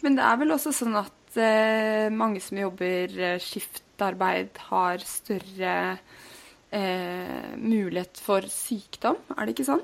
Men 0.03 0.15
det 0.19 0.25
er 0.25 0.39
vel 0.39 0.53
også 0.55 0.73
sånn 0.75 0.97
at 0.99 1.39
eh, 1.39 2.07
mange 2.13 2.41
som 2.43 2.59
jobber 2.59 3.15
eh, 3.15 3.37
skiftarbeid, 3.43 4.59
har 4.69 5.03
større 5.07 5.75
eh, 6.71 7.55
mulighet 7.57 8.21
for 8.23 8.45
sykdom, 8.53 9.19
er 9.35 9.47
det 9.47 9.55
ikke 9.57 9.71
sånn? 9.71 9.83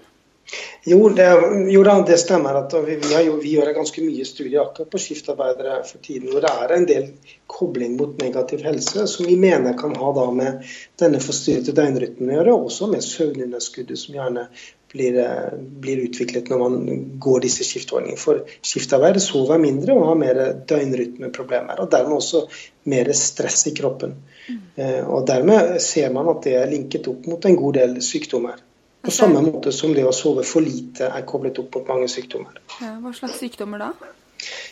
Jo, 0.86 1.10
det, 1.10 1.27
jo 1.73 1.84
det 2.08 2.17
stemmer. 2.17 2.53
at 2.53 2.73
vi, 2.73 2.95
vi, 2.95 3.13
har, 3.13 3.38
vi, 3.41 3.55
gjør 3.55 3.73
ganske 3.73 4.03
mye 4.05 4.25
studier 4.25 4.62
akkurat 4.62 4.91
på 4.93 5.01
skiftarbeidere 5.01 5.79
for 5.88 5.97
tiden. 6.05 6.29
hvor 6.29 6.41
Det 6.45 6.51
er 6.51 6.73
en 6.75 6.86
del 6.86 7.08
kobling 7.47 7.97
mot 7.97 8.21
negativ 8.21 8.62
helse 8.65 9.08
som 9.08 9.25
vi 9.25 9.38
mener 9.38 9.73
kan 9.77 9.95
ha 9.95 10.13
da 10.13 10.25
med 10.31 10.62
denne 11.01 11.21
forstyrrede 11.23 11.73
døgnrytmen 11.73 12.29
å 12.29 12.38
gjøre, 12.39 12.58
også 12.67 12.89
med 12.91 13.05
søvnunderskuddet 13.05 13.99
som 13.99 14.19
gjerne 14.19 14.45
blir, 14.95 15.17
eh, 15.19 15.58
blir, 15.58 16.03
utviklet 16.05 16.49
når 16.49 16.62
man 16.62 16.77
går 17.19 17.41
disse 17.47 17.65
skiftordningene. 17.67 18.21
For 18.21 18.45
skiftarbeidere 18.62 19.23
sover 19.23 19.60
mindre 19.60 19.97
og 19.97 20.05
har 20.12 20.21
mer 20.21 20.41
døgnrytmeproblemer. 20.69 21.81
Og 21.81 21.89
dermed 21.91 22.19
også 22.19 22.45
mer 22.93 23.12
stress 23.17 23.65
i 23.67 23.73
kroppen. 23.75 24.15
Mm. 24.45 24.62
Eh, 24.75 25.01
og 25.10 25.25
Dermed 25.27 25.81
ser 25.81 26.13
man 26.13 26.29
at 26.29 26.45
det 26.45 26.55
er 26.62 26.71
linket 26.71 27.10
opp 27.12 27.25
mot 27.25 27.45
en 27.45 27.60
god 27.60 27.81
del 27.81 27.99
sykdommer. 28.05 28.62
På 29.06 29.13
samme 29.13 29.41
måte 29.46 29.72
som 29.76 29.94
det 29.96 30.06
å 30.08 30.13
sove 30.15 30.44
for 30.48 30.65
lite 30.65 31.10
er 31.12 31.26
koblet 31.30 31.60
opp 31.62 31.76
mot 31.78 31.91
mange 31.94 32.08
sykdommer. 32.12 32.58
Ja, 32.82 32.96
hva 33.04 33.13
slags 33.15 33.38
sykdommer 33.41 33.82
da? 33.82 33.91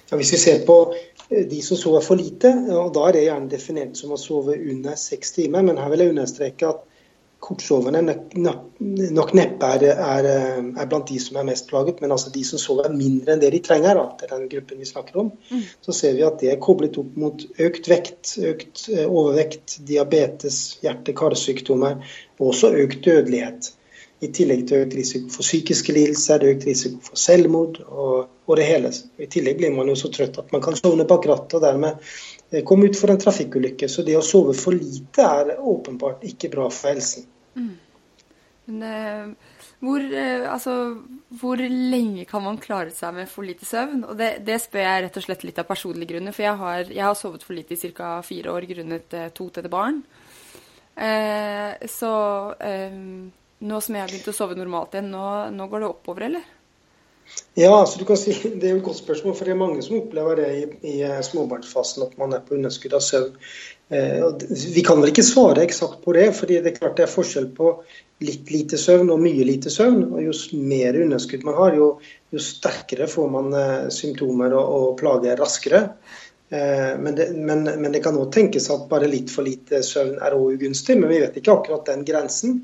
Ja, 0.10 0.18
hvis 0.18 0.34
vi 0.34 0.40
ser 0.42 0.64
på 0.68 0.78
eh, 0.94 1.46
de 1.50 1.62
som 1.66 1.78
sover 1.80 2.04
for 2.06 2.20
lite, 2.20 2.52
og 2.74 2.94
da 2.96 3.08
er 3.08 3.16
det 3.16 3.28
gjerne 3.28 3.52
definert 3.52 4.00
som 4.00 4.16
å 4.16 4.20
sove 4.20 4.58
under 4.58 4.98
seks 5.00 5.38
timer. 5.38 5.66
Men 5.66 5.80
her 5.82 5.94
vil 5.94 6.06
jeg 6.06 6.16
understreke 6.16 6.72
at 6.74 6.84
kortsoverne 7.44 8.00
nok 8.08 9.34
neppe 9.36 9.70
er, 9.76 9.84
er, 9.92 10.28
er, 10.30 10.86
blant 10.88 11.10
de 11.10 11.18
som 11.20 11.40
er 11.40 11.48
mest 11.50 11.68
plaget. 11.68 12.00
Men 12.04 12.14
altså 12.16 12.32
de 12.34 12.44
som 12.48 12.62
sover 12.62 12.94
mindre 12.94 13.36
enn 13.36 13.44
det 13.44 13.52
de 13.56 13.62
trenger, 13.66 14.00
da, 14.00 14.06
til 14.20 14.32
den 14.32 14.48
gruppen 14.52 14.80
vi 14.80 14.88
snakker 14.88 15.20
om, 15.26 15.32
mm. 15.50 15.64
så 15.84 15.96
ser 15.98 16.16
vi 16.18 16.26
at 16.28 16.40
det 16.40 16.54
er 16.54 16.62
koblet 16.64 17.00
opp 17.02 17.18
mot 17.20 17.44
økt 17.68 17.90
vekt, 17.92 18.36
økt 18.54 18.86
eh, 18.94 19.06
overvekt, 19.06 19.80
diabetes, 19.88 20.62
hjerte-karsykdommer 20.86 22.00
og 22.40 22.52
også 22.54 22.72
økt 22.86 23.04
dødelighet. 23.10 23.74
I 24.24 24.30
tillegg 24.36 24.66
til 24.70 24.86
økt 24.86 24.96
risiko 24.98 25.32
for 25.34 25.46
psykiske 25.46 25.96
lidelser, 25.96 26.46
økt 26.54 26.68
risiko 26.70 27.02
for 27.04 27.20
selvmord 27.20 27.80
og, 27.84 28.30
og, 28.46 28.54
det 28.60 28.68
hele. 28.70 28.94
I 29.20 29.30
tillegg 29.32 29.60
blir 29.60 29.74
man 29.76 29.92
jo 29.92 29.98
så 30.00 30.12
trøtt 30.14 30.40
at 30.40 30.54
man 30.56 30.64
kan 30.64 30.78
sovne 30.80 31.08
bak 31.10 31.28
rattet 31.30 31.58
og 31.60 31.66
dermed 31.66 32.00
eh, 32.52 32.64
komme 32.68 32.88
ut 32.90 33.00
for 33.00 33.12
en 33.12 33.22
trafikkulykke. 33.22 33.90
Så 33.92 34.06
det 34.08 34.16
å 34.20 34.26
sove 34.26 34.56
for 34.58 34.76
lite 34.78 35.28
er 35.28 35.56
åpenbart 35.60 36.24
ikke 36.30 36.52
bra 36.54 36.70
for 36.72 36.94
helsen. 36.94 37.28
Mm. 37.60 37.74
Men 38.66 38.84
eh, 38.88 39.54
hvor, 39.84 40.00
eh, 40.00 40.48
altså, 40.48 40.78
hvor, 41.42 41.60
lenge 41.60 42.24
kan 42.30 42.46
man 42.46 42.62
klare 42.64 42.94
seg 42.96 43.18
med 43.18 43.28
for 43.32 43.44
lite 43.44 43.68
søvn? 43.68 44.06
Og 44.08 44.18
det, 44.20 44.38
det, 44.48 44.62
spør 44.64 44.88
jeg 44.88 45.06
rett 45.08 45.20
og 45.20 45.28
slett 45.28 45.48
litt 45.48 45.60
av 45.60 45.68
personlige 45.68 46.16
grunner. 46.16 46.36
For 46.36 46.48
jeg 46.48 46.60
har, 46.64 46.84
jeg 46.88 47.04
har 47.04 47.18
sovet 47.20 47.44
for 47.44 47.58
lite 47.58 47.76
i 47.76 47.92
ca. 47.92 48.16
fire 48.24 48.56
år 48.56 48.70
grunnet 48.72 49.18
to 49.36 49.50
tette 49.52 49.72
barn. 49.72 50.04
Eh, 50.96 51.88
så 51.90 52.14
eh, 52.60 52.92
nå 53.64 53.80
som 53.82 53.96
jeg 53.96 54.04
har 54.04 54.12
begynt 54.12 54.30
å 54.30 54.36
sove 54.36 54.58
normalt 54.60 54.96
igjen, 54.96 55.12
nå, 55.14 55.24
nå 55.56 55.70
går 55.72 55.84
det 55.84 55.90
oppover, 55.90 56.28
eller? 56.30 56.52
Ja, 57.56 57.72
altså 57.80 58.00
du 58.00 58.06
kan 58.06 58.18
si, 58.20 58.34
Det 58.34 58.68
er 58.68 58.74
jo 58.74 58.82
et 58.82 58.88
godt 58.88 59.00
spørsmål, 59.00 59.36
for 59.38 59.48
det 59.48 59.54
er 59.54 59.62
mange 59.62 59.84
som 59.86 60.00
opplever 60.00 60.42
det 60.42 60.50
i, 60.58 60.64
i 60.94 60.96
eh, 61.06 61.22
småbarnsfasen, 61.26 62.08
at 62.08 62.18
man 62.20 62.34
er 62.36 62.44
på 62.46 62.58
underskudd 62.58 62.96
av 62.98 63.04
søvn. 63.06 63.38
Eh, 63.94 64.26
vi 64.74 64.84
kan 64.86 65.02
vel 65.02 65.12
ikke 65.14 65.26
svare 65.26 65.64
eksakt 65.64 66.02
på 66.04 66.16
det, 66.18 66.32
fordi 66.38 66.60
det 66.64 66.74
er 66.74 66.80
klart 66.80 66.98
det 66.98 67.06
er 67.06 67.14
forskjell 67.14 67.52
på 67.56 67.76
litt 68.24 68.52
lite 68.54 68.80
søvn 68.80 69.12
og 69.14 69.22
mye 69.22 69.46
lite 69.48 69.72
søvn. 69.74 70.04
og 70.12 70.24
Jo 70.26 70.34
mer 70.66 71.00
underskudd 71.06 71.46
man 71.48 71.60
har, 71.60 71.78
jo, 71.78 71.90
jo 72.34 72.42
sterkere 72.42 73.10
får 73.12 73.32
man 73.38 73.54
eh, 73.60 73.90
symptomer 73.94 74.56
og, 74.58 74.76
og 74.80 74.94
plager 75.02 75.40
raskere. 75.40 75.86
Eh, 76.54 77.00
men 77.00 77.16
det, 77.16 77.34
men, 77.34 77.64
men 77.64 77.92
det 77.92 78.00
kan 78.04 78.18
òg 78.20 78.28
tenkes 78.34 78.68
at 78.70 78.84
bare 78.90 79.08
litt 79.10 79.32
for 79.34 79.46
lite 79.48 79.80
søvn 79.86 80.20
er 80.22 80.36
òg 80.38 80.60
ugunstig. 80.60 81.00
Men 81.00 81.10
vi 81.10 81.22
vet 81.24 81.40
ikke 81.40 81.56
akkurat 81.56 81.88
den 81.90 82.04
grensen. 82.06 82.60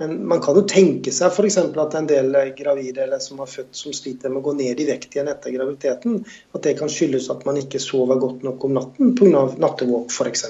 Men 0.00 0.14
man 0.30 0.40
kan 0.42 0.56
jo 0.56 0.62
tenke 0.70 1.12
seg 1.12 1.28
f.eks. 1.28 1.58
at 1.60 1.96
en 1.98 2.08
del 2.08 2.30
gravide 2.56 3.04
eller 3.04 3.20
som 3.20 3.42
har 3.42 3.50
født 3.50 3.76
som 3.76 3.92
sliter 3.94 4.32
med 4.32 4.40
å 4.40 4.46
gå 4.46 4.54
ned 4.62 4.80
i 4.80 4.86
vekt 4.88 5.12
igjen 5.14 5.28
etter 5.30 5.52
graviditeten, 5.54 6.16
at 6.56 6.64
det 6.64 6.72
kan 6.78 6.90
skyldes 6.90 7.28
at 7.30 7.44
man 7.46 7.60
ikke 7.60 7.82
sover 7.82 8.18
godt 8.22 8.46
nok 8.48 8.64
om 8.64 8.74
natten 8.78 9.12
pga. 9.18 9.44
nattevåk 9.60 10.14
f.eks. 10.14 10.46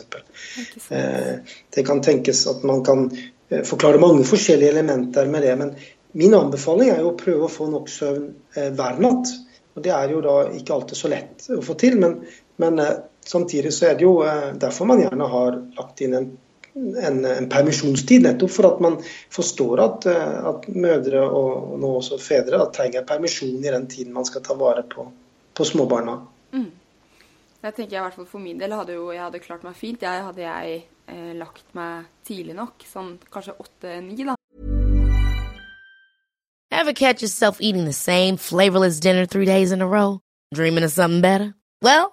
Eh, 0.95 1.59
det 1.75 1.87
kan 1.89 2.05
tenkes 2.05 2.45
at 2.53 2.63
man 2.63 2.85
kan 2.87 3.09
eh, 3.11 3.67
forklare 3.67 4.01
mange 4.01 4.23
forskjellige 4.29 4.71
elementer 4.71 5.27
med 5.35 5.43
det. 5.43 5.57
Men 5.59 5.75
min 6.15 6.39
anbefaling 6.39 6.95
er 6.95 7.03
jo 7.03 7.11
å 7.11 7.19
prøve 7.19 7.49
å 7.49 7.53
få 7.59 7.67
nok 7.75 7.91
søvn 7.91 8.31
hver 8.55 9.03
natt. 9.03 9.35
Og 9.75 9.83
Det 9.83 9.91
er 9.91 10.13
jo 10.15 10.23
da 10.23 10.35
ikke 10.55 10.77
alltid 10.77 10.99
så 10.99 11.09
lett 11.11 11.47
å 11.51 11.63
få 11.65 11.75
til, 11.75 11.97
men, 11.99 12.21
men 12.57 12.79
eh, 12.79 12.97
samtidig 13.25 13.73
så 13.73 13.91
er 13.91 13.99
det 13.99 14.07
jo 14.07 14.19
eh, 14.27 14.53
derfor 14.61 14.89
man 14.91 15.03
gjerne 15.03 15.29
har 15.31 15.59
lagt 15.79 16.03
inn 16.05 16.15
en, 16.19 16.31
en, 16.77 17.19
en 17.25 17.49
permisjonstid. 17.51 18.23
Nettopp 18.27 18.55
for 18.55 18.69
at 18.69 18.81
man 18.85 19.01
forstår 19.33 19.83
at, 19.85 20.07
eh, 20.11 20.39
at 20.53 20.69
mødre 20.75 21.25
og 21.27 21.75
nå 21.81 21.97
også 21.99 22.21
fedre 22.23 22.61
da, 22.61 22.71
trenger 22.75 23.07
permisjon 23.09 23.59
i 23.59 23.75
den 23.75 23.89
tiden 23.91 24.15
man 24.15 24.29
skal 24.29 24.45
ta 24.47 24.57
vare 24.59 24.87
på, 24.91 25.09
på 25.55 25.69
småbarna. 25.69 26.21
Mm. 26.55 26.71
Jeg 27.65 27.75
tenker 27.75 27.97
jeg 27.97 28.01
i 28.03 28.05
hvert 28.05 28.17
fall 28.19 28.27
For 28.29 28.43
min 28.45 28.59
del 28.61 28.75
hadde 28.77 28.93
jo, 28.93 29.09
jeg 29.15 29.23
hadde 29.25 29.41
klart 29.41 29.63
meg 29.65 29.77
fint. 29.79 30.03
Jeg 30.05 30.25
hadde 30.27 30.43
jeg 30.45 30.81
eh, 31.09 31.35
lagt 31.39 31.67
meg 31.77 32.11
tidlig 32.29 32.57
nok, 32.59 32.85
sånn 32.87 33.17
kanskje 33.33 33.57
åtte-ni, 33.59 34.27
da. 34.29 34.37
Ever 36.75 36.93
catch 36.93 37.23
yourself 37.23 37.61
eating 37.61 37.87
the 37.87 37.93
same 37.93 38.37
flavorless 38.37 39.01
dinner 39.01 39.25
three 39.27 39.47
days 39.47 39.73
in 39.73 39.81
a 39.81 39.87
row? 39.87 40.21
Dreaming 40.53 40.85
of 40.85 40.91
something 40.91 41.23
better? 41.23 41.55
Well, 41.81 42.13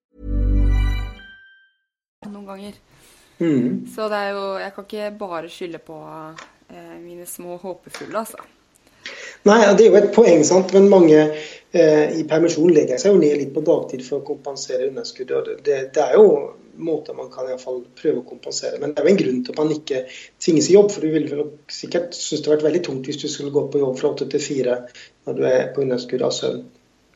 Noen 2.29 2.45
ganger. 2.45 2.73
Mm. 3.39 3.87
Så 3.95 4.05
det 4.09 4.17
er 4.17 4.35
jo 4.35 4.41
Jeg 4.61 4.73
kan 4.75 4.85
ikke 4.85 5.11
bare 5.17 5.49
skylde 5.49 5.79
på 5.81 5.97
eh, 6.69 6.97
mine 7.01 7.25
små 7.25 7.57
håpefulle, 7.57 8.19
altså. 8.19 8.37
Nei, 9.49 9.57
det 9.73 9.87
er 9.87 9.87
jo 9.87 9.97
et 9.97 10.11
poeng, 10.13 10.43
sant. 10.45 10.69
Men 10.75 10.91
mange 10.91 11.17
eh, 11.17 12.19
i 12.19 12.25
permisjon 12.29 12.69
legger 12.75 13.01
seg 13.01 13.15
jo 13.15 13.21
ned 13.23 13.39
litt 13.39 13.53
på 13.55 13.63
dagtid 13.65 14.03
for 14.05 14.19
å 14.19 14.27
kompensere 14.27 14.91
underskuddet. 14.91 15.63
Det, 15.65 15.79
det, 15.95 16.03
er 16.03 16.19
jo 16.19 16.27
måter 16.77 17.17
man 17.17 17.31
kan 17.33 17.49
i 17.49 17.57
fall 17.61 17.81
prøve 17.97 18.21
å 18.21 18.27
kompensere. 18.27 18.77
Men 18.83 18.93
det 18.93 19.01
er 19.01 19.09
jo 19.09 19.13
en 19.15 19.21
grunn 19.23 19.41
til 19.41 19.55
at 19.55 19.63
man 19.63 19.73
ikke 19.73 20.03
tvinges 20.13 20.69
i 20.69 20.75
jobb. 20.77 20.91
For 20.93 21.01
du 21.01 21.15
ville 21.15 21.31
vel 21.31 21.49
sikkert 21.73 22.13
synes 22.13 22.43
det 22.43 22.51
hadde 22.51 22.59
vært 22.59 22.67
veldig 22.69 22.83
tungt 22.85 23.09
hvis 23.09 23.23
du 23.23 23.25
skulle 23.33 23.55
gå 23.55 23.65
på 23.73 23.81
jobb 23.81 23.97
fra 23.97 24.13
åtte 24.13 24.29
til 24.29 24.45
fire 24.45 24.77
når 25.25 25.41
du 25.41 25.49
er 25.49 25.73
på 25.73 25.81
underskudd 25.87 26.27
av 26.29 26.37
søvn. 26.37 26.61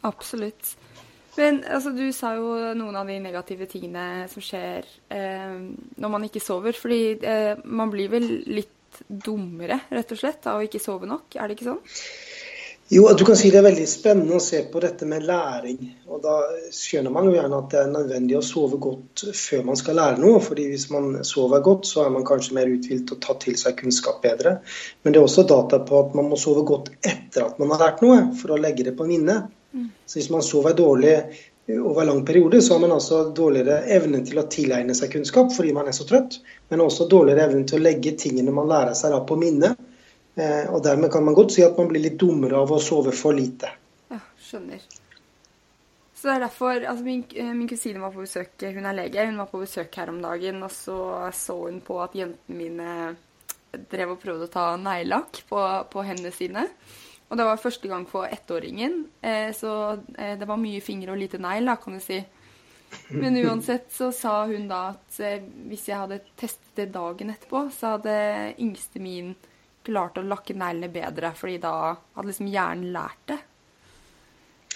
Absolutt. 0.09 0.73
Men 1.37 1.63
altså, 1.67 1.91
du 1.95 2.05
sa 2.15 2.35
jo 2.37 2.53
noen 2.77 2.95
av 2.95 3.09
de 3.09 3.17
negative 3.23 3.67
tingene 3.71 4.25
som 4.31 4.43
skjer 4.43 4.87
eh, 5.11 5.57
når 5.99 6.13
man 6.13 6.27
ikke 6.27 6.43
sover. 6.43 6.77
Fordi 6.77 7.01
eh, 7.19 7.53
man 7.65 7.91
blir 7.93 8.11
vel 8.13 8.29
litt 8.47 8.71
dummere, 9.07 9.81
rett 9.91 10.15
og 10.15 10.19
slett, 10.19 10.47
av 10.47 10.61
å 10.61 10.65
ikke 10.65 10.79
sove 10.79 11.09
nok? 11.09 11.35
Er 11.35 11.49
det 11.49 11.57
ikke 11.57 11.73
sånn? 11.73 11.83
Jo, 12.93 13.07
du 13.17 13.23
kan 13.25 13.33
si 13.33 13.49
det 13.49 13.57
er 13.57 13.65
veldig 13.65 13.85
spennende 13.89 14.37
å 14.37 14.43
se 14.43 14.59
på 14.69 14.77
dette 14.83 15.07
med 15.09 15.23
læring. 15.25 15.79
Og 16.05 16.19
da 16.21 16.35
skjønner 16.69 17.13
man 17.15 17.25
jo 17.25 17.33
gjerne 17.33 17.57
at 17.57 17.71
det 17.71 17.79
er 17.81 17.89
nødvendig 17.89 18.35
å 18.37 18.43
sove 18.45 18.77
godt 18.77 19.23
før 19.33 19.63
man 19.71 19.79
skal 19.79 19.97
lære 19.97 20.21
noe. 20.21 20.41
fordi 20.47 20.67
hvis 20.69 20.85
man 20.93 21.23
sover 21.25 21.63
godt, 21.65 21.89
så 21.89 22.03
er 22.03 22.13
man 22.13 22.27
kanskje 22.27 22.53
mer 22.59 22.69
uthvilt 22.69 23.15
og 23.15 23.21
tar 23.25 23.39
til 23.41 23.57
seg 23.57 23.79
kunnskap 23.79 24.21
bedre. 24.21 24.59
Men 25.01 25.15
det 25.15 25.21
er 25.21 25.25
også 25.25 25.47
data 25.49 25.81
på 25.81 26.03
at 26.03 26.13
man 26.13 26.29
må 26.29 26.37
sove 26.37 26.61
godt 26.61 26.93
etter 27.01 27.47
at 27.47 27.57
man 27.57 27.73
har 27.73 27.87
lært 27.87 28.05
noe, 28.05 28.19
for 28.37 28.53
å 28.53 28.61
legge 28.61 28.85
det 28.85 28.93
på 28.99 29.09
minnet. 29.09 29.49
Så 30.05 30.19
hvis 30.19 30.31
man 30.33 30.43
sover 30.45 30.75
dårlig 30.77 31.15
over 31.73 32.05
lang 32.05 32.25
periode, 32.25 32.61
så 32.61 32.75
har 32.75 32.83
man 32.83 32.93
altså 32.95 33.23
dårligere 33.35 33.79
evne 33.95 34.21
til 34.25 34.37
å 34.39 34.45
tilegne 34.51 34.93
seg 34.97 35.11
kunnskap 35.15 35.49
fordi 35.55 35.73
man 35.73 35.89
er 35.89 35.95
så 35.97 36.05
trøtt, 36.07 36.37
men 36.69 36.83
også 36.83 37.07
dårligere 37.09 37.47
evne 37.49 37.65
til 37.65 37.79
å 37.79 37.85
legge 37.87 38.13
tingene 38.21 38.53
man 38.53 38.69
lærer 38.69 38.93
seg 38.97 39.15
da 39.15 39.23
på 39.25 39.37
minnet. 39.39 39.79
Eh, 40.35 40.67
og 40.67 40.83
dermed 40.83 41.11
kan 41.13 41.25
man 41.25 41.35
godt 41.37 41.55
si 41.55 41.63
at 41.65 41.77
man 41.79 41.89
blir 41.89 42.03
litt 42.03 42.19
dummere 42.21 42.59
av 42.59 42.73
å 42.75 42.81
sove 42.83 43.15
for 43.15 43.35
lite. 43.37 43.71
Ja, 44.11 44.19
skjønner. 44.49 44.83
Så 46.15 46.27
det 46.27 46.33
er 46.35 46.43
derfor 46.45 46.75
altså 46.75 47.05
min, 47.05 47.23
eh, 47.33 47.53
min, 47.55 47.69
kusine 47.71 48.03
var 48.03 48.13
på 48.13 48.25
besøk, 48.25 48.53
hun 48.75 48.85
er 48.85 48.97
lege, 48.97 49.25
hun 49.25 49.39
var 49.39 49.49
på 49.49 49.63
besøk 49.63 49.95
her 49.95 50.11
om 50.11 50.21
dagen, 50.23 50.61
og 50.63 50.71
så 50.73 50.99
så 51.33 51.57
hun 51.65 51.79
på 51.85 52.01
at 52.03 52.15
jentene 52.19 52.59
mine 52.59 53.15
drev 53.91 54.13
og 54.13 54.21
prøvde 54.21 54.47
å 54.47 54.51
ta 54.51 54.65
neglelakk 54.79 55.41
på, 55.49 55.61
på 55.91 56.05
hendene 56.07 56.33
sine. 56.35 56.67
Og 57.35 57.39
det 57.41 57.49
var 57.49 57.59
første 57.59 57.89
gang 57.91 58.05
for 58.07 58.31
ettåringen, 58.31 58.93
eh, 59.19 59.49
så 59.51 59.99
eh, 60.15 60.37
det 60.39 60.47
var 60.47 60.55
mye 60.55 60.79
fingre 60.79 61.11
og 61.11 61.19
lite 61.19 61.35
negl, 61.43 61.67
kan 61.83 61.97
du 61.97 61.99
si. 61.99 62.21
Men 63.11 63.35
uansett 63.41 63.89
så 63.91 64.07
sa 64.15 64.45
hun 64.47 64.69
da 64.69 64.93
at 64.93 65.17
eh, 65.19 65.43
hvis 65.67 65.89
jeg 65.89 65.99
hadde 65.99 66.21
testet 66.39 66.79
det 66.79 66.85
dagen 66.93 67.33
etterpå, 67.33 67.65
så 67.75 67.97
hadde 67.97 68.13
yngste 68.63 69.03
min 69.03 69.33
klart 69.83 70.15
å 70.15 70.23
lakke 70.23 70.55
neglene 70.55 70.87
bedre, 70.93 71.33
fordi 71.35 71.57
da 71.65 71.75
hadde 72.15 72.29
liksom 72.29 72.53
hjernen 72.53 72.95
lært 72.95 73.27
det. 73.33 73.39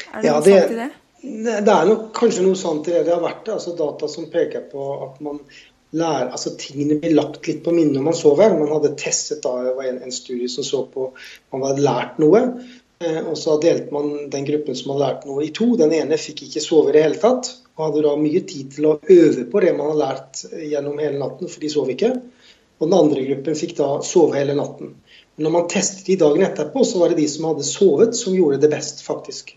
Er 0.10 0.19
det 0.19 0.28
ja, 0.28 0.36
noe 0.36 0.50
sant 0.50 0.76
i 0.76 0.82
det? 0.82 0.89
Det 1.48 1.78
er 1.78 1.89
nok 1.93 2.06
kanskje 2.19 2.43
noe 2.43 2.60
sant 2.60 2.91
i 2.91 2.98
det. 2.98 3.06
Det 3.08 3.15
har 3.15 3.24
vært 3.24 3.54
altså 3.56 3.78
data 3.80 4.12
som 4.12 4.28
peker 4.36 4.67
på 4.67 4.91
at 5.08 5.24
man 5.24 5.39
lære, 5.95 6.30
altså 6.32 6.54
tingene 6.60 6.99
blir 7.02 7.15
lagt 7.17 7.47
litt 7.49 7.63
på 7.65 7.73
minnet 7.73 7.97
når 7.97 8.06
man 8.10 8.17
sover. 8.17 8.54
Man 8.58 8.71
hadde 8.73 8.95
testet 8.99 9.41
da, 9.45 9.56
det 9.65 9.73
var 9.78 9.89
en, 9.89 10.04
en 10.06 10.13
studie 10.13 10.49
som 10.52 10.65
så 10.67 10.84
på 10.91 11.10
man 11.54 11.65
hadde 11.65 11.86
lært 11.86 12.21
noe. 12.21 12.43
Eh, 12.99 13.21
og 13.23 13.38
så 13.39 13.56
delte 13.63 13.95
man 13.95 14.28
den 14.32 14.45
gruppen 14.47 14.78
som 14.78 14.93
hadde 14.93 15.06
lært 15.06 15.25
noe 15.30 15.45
i 15.45 15.54
to. 15.56 15.71
Den 15.80 15.95
ene 15.95 16.19
fikk 16.19 16.43
ikke 16.47 16.63
sove 16.63 16.91
i 16.91 16.97
det 16.97 17.06
hele 17.08 17.21
tatt. 17.21 17.54
Og 17.78 17.88
hadde 17.88 18.04
da 18.06 18.17
mye 18.19 18.43
tid 18.47 18.73
til 18.75 18.89
å 18.89 18.97
øve 18.99 19.45
på 19.49 19.63
det 19.63 19.73
man 19.78 19.93
hadde 19.93 20.04
lært 20.04 20.43
gjennom 20.73 20.99
hele 20.99 21.21
natten, 21.21 21.52
for 21.52 21.63
de 21.63 21.71
sov 21.71 21.91
ikke. 21.93 22.12
Og 22.80 22.88
den 22.88 22.97
andre 22.97 23.23
gruppen 23.28 23.58
fikk 23.60 23.78
da 23.80 23.88
sove 24.06 24.36
hele 24.39 24.56
natten. 24.60 24.93
Men 25.36 25.47
når 25.47 25.56
man 25.56 25.71
testet 25.71 26.06
de 26.12 26.19
dagen 26.19 26.43
etterpå, 26.43 26.84
så 26.84 26.99
var 26.99 27.12
det 27.12 27.21
de 27.21 27.28
som 27.32 27.47
hadde 27.47 27.67
sovet, 27.67 28.15
som 28.19 28.36
gjorde 28.36 28.60
det 28.63 28.71
best, 28.73 29.06
faktisk. 29.08 29.56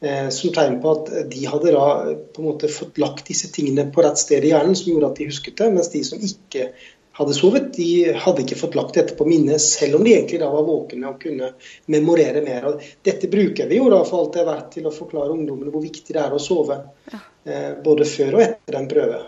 Eh, 0.00 0.28
som 0.32 0.52
tegn 0.52 0.78
på 0.80 0.92
at 0.96 1.10
de 1.28 1.42
hadde 1.44 1.74
da 1.74 1.88
på 2.32 2.40
en 2.40 2.46
måte 2.48 2.70
fått 2.72 2.96
lagt 3.00 3.26
disse 3.28 3.50
tingene 3.52 3.84
på 3.92 4.00
rett 4.04 4.16
sted 4.20 4.46
i 4.46 4.54
hjernen, 4.54 4.76
som 4.78 4.94
gjorde 4.94 5.10
at 5.10 5.20
de 5.20 5.26
husket 5.28 5.58
det. 5.60 5.68
Mens 5.74 5.90
de 5.92 6.00
som 6.08 6.22
ikke 6.24 6.70
hadde 7.18 7.34
sovet, 7.36 7.66
de 7.76 8.14
hadde 8.16 8.46
ikke 8.46 8.56
fått 8.56 8.78
lagt 8.78 8.96
dette 8.96 9.16
på 9.18 9.26
minnet, 9.28 9.60
selv 9.60 9.98
om 9.98 10.06
de 10.06 10.14
egentlig 10.14 10.40
da 10.40 10.48
var 10.48 10.64
våkne 10.64 11.10
og 11.10 11.20
kunne 11.20 11.50
memorere 11.92 12.40
mer. 12.46 12.70
Og 12.70 12.86
dette 13.04 13.28
bruker 13.28 13.68
vi 13.68 13.82
jo 13.82 13.90
da 13.92 14.00
for 14.08 14.22
alt 14.22 14.38
det 14.38 14.42
er 14.44 14.48
verdt 14.48 14.72
til 14.78 14.88
å 14.88 14.94
forklare 14.94 15.36
ungdommene 15.36 15.74
hvor 15.74 15.84
viktig 15.84 16.16
det 16.16 16.24
er 16.24 16.32
å 16.32 16.40
sove. 16.40 16.80
Ja. 17.12 17.22
Eh, 17.44 17.70
både 17.84 18.08
før 18.08 18.40
og 18.40 18.46
etter 18.46 18.80
en 18.80 18.88
prøve. 18.88 19.22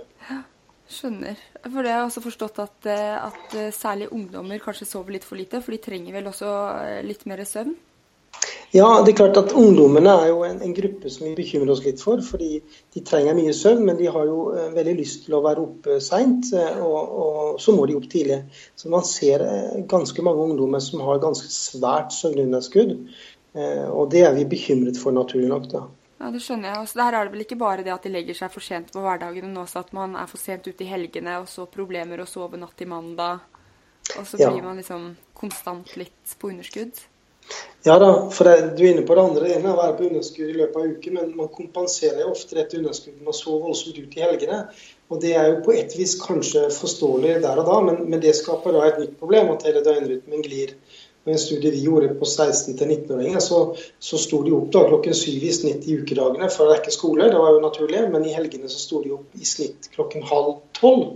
Skjønner. 0.92 1.37
For 1.62 1.85
det 1.85 1.92
har 1.92 2.02
jeg 2.02 2.08
også 2.08 2.26
forstått 2.30 2.64
at, 2.64 2.88
eh, 2.88 3.28
at 3.28 3.61
særlig 3.76 4.08
ungdommer 4.12 4.61
kanskje 4.61 4.88
sover 4.88 5.18
litt 5.18 5.28
for 5.28 5.40
lite, 5.40 5.61
for 5.61 5.76
de 5.76 5.85
trenger 5.85 6.16
vel 6.16 6.32
også 6.32 6.52
litt 7.04 7.28
mer 7.28 7.44
søvn? 7.48 7.76
Ja, 8.72 8.87
det 9.04 9.12
er 9.12 9.16
klart 9.18 9.37
at 9.37 9.50
Ungdommene 9.52 10.12
er 10.22 10.30
jo 10.30 10.38
en, 10.46 10.62
en, 10.64 10.72
gruppe 10.72 11.11
som 11.12 11.26
vi 11.26 11.35
bekymrer 11.37 11.74
oss 11.74 11.82
litt 11.85 12.00
for. 12.00 12.22
fordi 12.24 12.62
De 12.94 13.02
trenger 13.04 13.37
mye 13.37 13.52
søvn, 13.52 13.82
men 13.85 13.98
de 13.98 14.08
har 14.08 14.24
jo 14.24 14.46
uh, 14.54 14.70
veldig 14.72 14.94
lyst 14.96 15.26
til 15.26 15.37
å 15.37 15.42
være 15.44 15.61
oppe 15.61 15.98
seint. 16.00 16.48
Uh, 16.56 16.80
og, 16.80 17.12
og, 17.24 17.50
så 17.61 17.74
må 17.76 17.85
de 17.88 17.98
opp 17.98 18.08
tidlig. 18.08 18.40
Så 18.80 18.88
man 18.92 19.04
ser 19.04 19.44
uh, 19.44 19.82
ganske 19.90 20.24
mange 20.24 20.46
ungdommer 20.48 20.80
som 20.80 21.04
har 21.04 21.20
ganske 21.20 21.52
svært 21.52 22.16
søvnunderskudd. 22.16 22.96
og 23.52 24.06
det 24.08 24.22
er 24.24 24.32
vi 24.32 24.46
bekymret 24.48 24.96
for, 24.96 25.12
naturlig 25.12 25.50
nok. 25.50 25.68
da. 25.68 25.85
Ja, 26.16 26.30
det 26.32 26.40
skjønner 26.40 26.70
jeg. 26.70 26.78
Altså, 26.80 26.98
der 27.02 27.18
er 27.18 27.26
det 27.26 27.35
vel 27.35 27.44
ikke 27.44 27.61
bare 27.61 27.85
det 27.85 27.92
at 27.92 28.04
de 28.06 28.14
legger 28.14 28.40
seg 28.40 28.52
for 28.54 28.64
sent 28.64 28.92
på 28.94 29.04
hverdagen, 29.04 29.50
men 29.50 29.61
også 29.61 29.82
at 29.82 29.92
man 29.92 30.16
er 30.16 30.30
for 30.30 30.40
sent 30.40 30.64
ute 30.64 30.87
i 30.87 30.88
helgene, 30.88 31.42
og 31.42 31.50
så 31.50 31.68
problemer 31.68 32.24
å 32.24 32.30
sove 32.30 32.56
natt 32.56 32.78
til 32.80 32.88
mandag. 32.88 33.44
og 34.16 34.24
så 34.26 34.40
Ja. 34.40 34.50
man 34.50 34.80
liksom 34.80 35.16
konstant 35.35 35.96
litt 35.96 36.38
på 36.40 36.48
underskudd. 36.48 37.12
Ja 37.83 37.96
da, 37.98 38.09
for 38.31 38.46
det, 38.46 38.76
du 38.78 38.85
er 38.85 38.92
inne 38.92 39.02
på 39.07 39.14
det 39.18 39.22
andre. 39.26 39.46
Det 39.48 39.55
ene 39.57 39.70
er 39.70 39.74
å 39.74 39.81
være 39.81 39.94
på 39.98 40.05
underskudd 40.07 40.50
i 40.52 40.59
løpet 40.61 40.76
av 40.78 40.90
uken, 40.94 41.14
men 41.18 41.31
man 41.35 41.48
kompenserer 41.50 42.20
jo 42.22 42.31
ofte 42.31 42.55
dette 42.55 42.78
underskuddet 42.78 43.24
med 43.24 43.33
å 43.33 43.35
sove 43.35 43.64
voldsomt 43.64 43.98
ut 43.98 44.18
i 44.18 44.22
helgene. 44.22 44.59
Og 45.11 45.18
det 45.24 45.33
er 45.37 45.48
jo 45.50 45.62
på 45.66 45.74
et 45.74 45.96
vis 45.98 46.14
kanskje 46.20 46.68
forståelig 46.76 47.40
der 47.42 47.59
og 47.59 47.66
da, 47.66 47.81
men, 47.88 48.05
men 48.12 48.22
det 48.22 48.37
skaper 48.38 48.76
da 48.76 48.85
et 48.87 49.00
nytt 49.02 49.16
problem, 49.18 49.50
at 49.57 49.66
hele 49.66 49.83
døgnrytmen 49.88 50.46
glir. 50.46 50.76
Og 51.24 51.31
I 51.31 51.35
en 51.35 51.42
studie 51.42 51.74
vi 51.74 51.83
gjorde 51.85 52.14
på 52.18 52.26
16-19-åringer, 52.26 53.42
så, 53.42 53.59
så 53.98 54.18
sto 54.18 54.40
de 54.46 54.55
opp 54.57 54.70
da 54.74 54.87
klokken 54.87 55.14
syv 55.18 55.42
i 55.46 55.52
snitt 55.55 55.85
i 55.90 55.98
ukedagene 55.98 56.48
for 56.55 56.66
å 56.66 56.72
rekke 56.72 56.94
skole. 56.94 57.28
Det 57.35 57.42
var 57.42 57.55
jo 57.55 57.66
naturlig, 57.66 58.07
men 58.14 58.26
i 58.26 58.35
helgene 58.35 58.70
så 58.70 58.78
sto 58.78 59.02
de 59.02 59.12
opp 59.18 59.37
i 59.38 59.46
snitt 59.46 59.90
klokken 59.94 60.22
halv 60.31 60.57
tolv. 60.78 61.12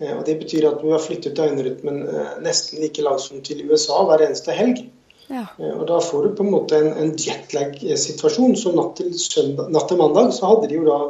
Eh, 0.00 0.12
Og 0.16 0.24
Det 0.28 0.38
betyr 0.44 0.68
at 0.70 0.80
vi 0.84 0.92
har 0.92 1.04
flyttet 1.04 1.36
døgnrytmen 1.36 2.00
eh, 2.08 2.32
nesten 2.44 2.80
like 2.84 3.04
langt 3.04 3.24
som 3.24 3.40
til 3.44 3.64
USA 3.68 4.04
hver 4.08 4.28
eneste 4.28 4.56
helg. 4.56 4.86
Ja. 5.30 5.46
Eh, 5.58 5.72
Og 5.78 5.86
Da 5.86 6.00
får 6.02 6.24
du 6.24 6.36
på 6.36 6.44
en 6.46 6.52
måte 6.52 6.78
en, 6.78 6.92
en 6.98 7.12
jetlag-situasjon. 7.16 8.56
Så 8.58 8.74
natt 8.76 8.96
til, 8.98 9.12
søndag, 9.14 9.70
natt 9.70 9.88
til 9.90 10.00
mandag 10.00 10.32
så 10.36 10.50
hadde 10.50 10.70
de 10.70 10.80
jo 10.80 10.86
da 10.88 11.00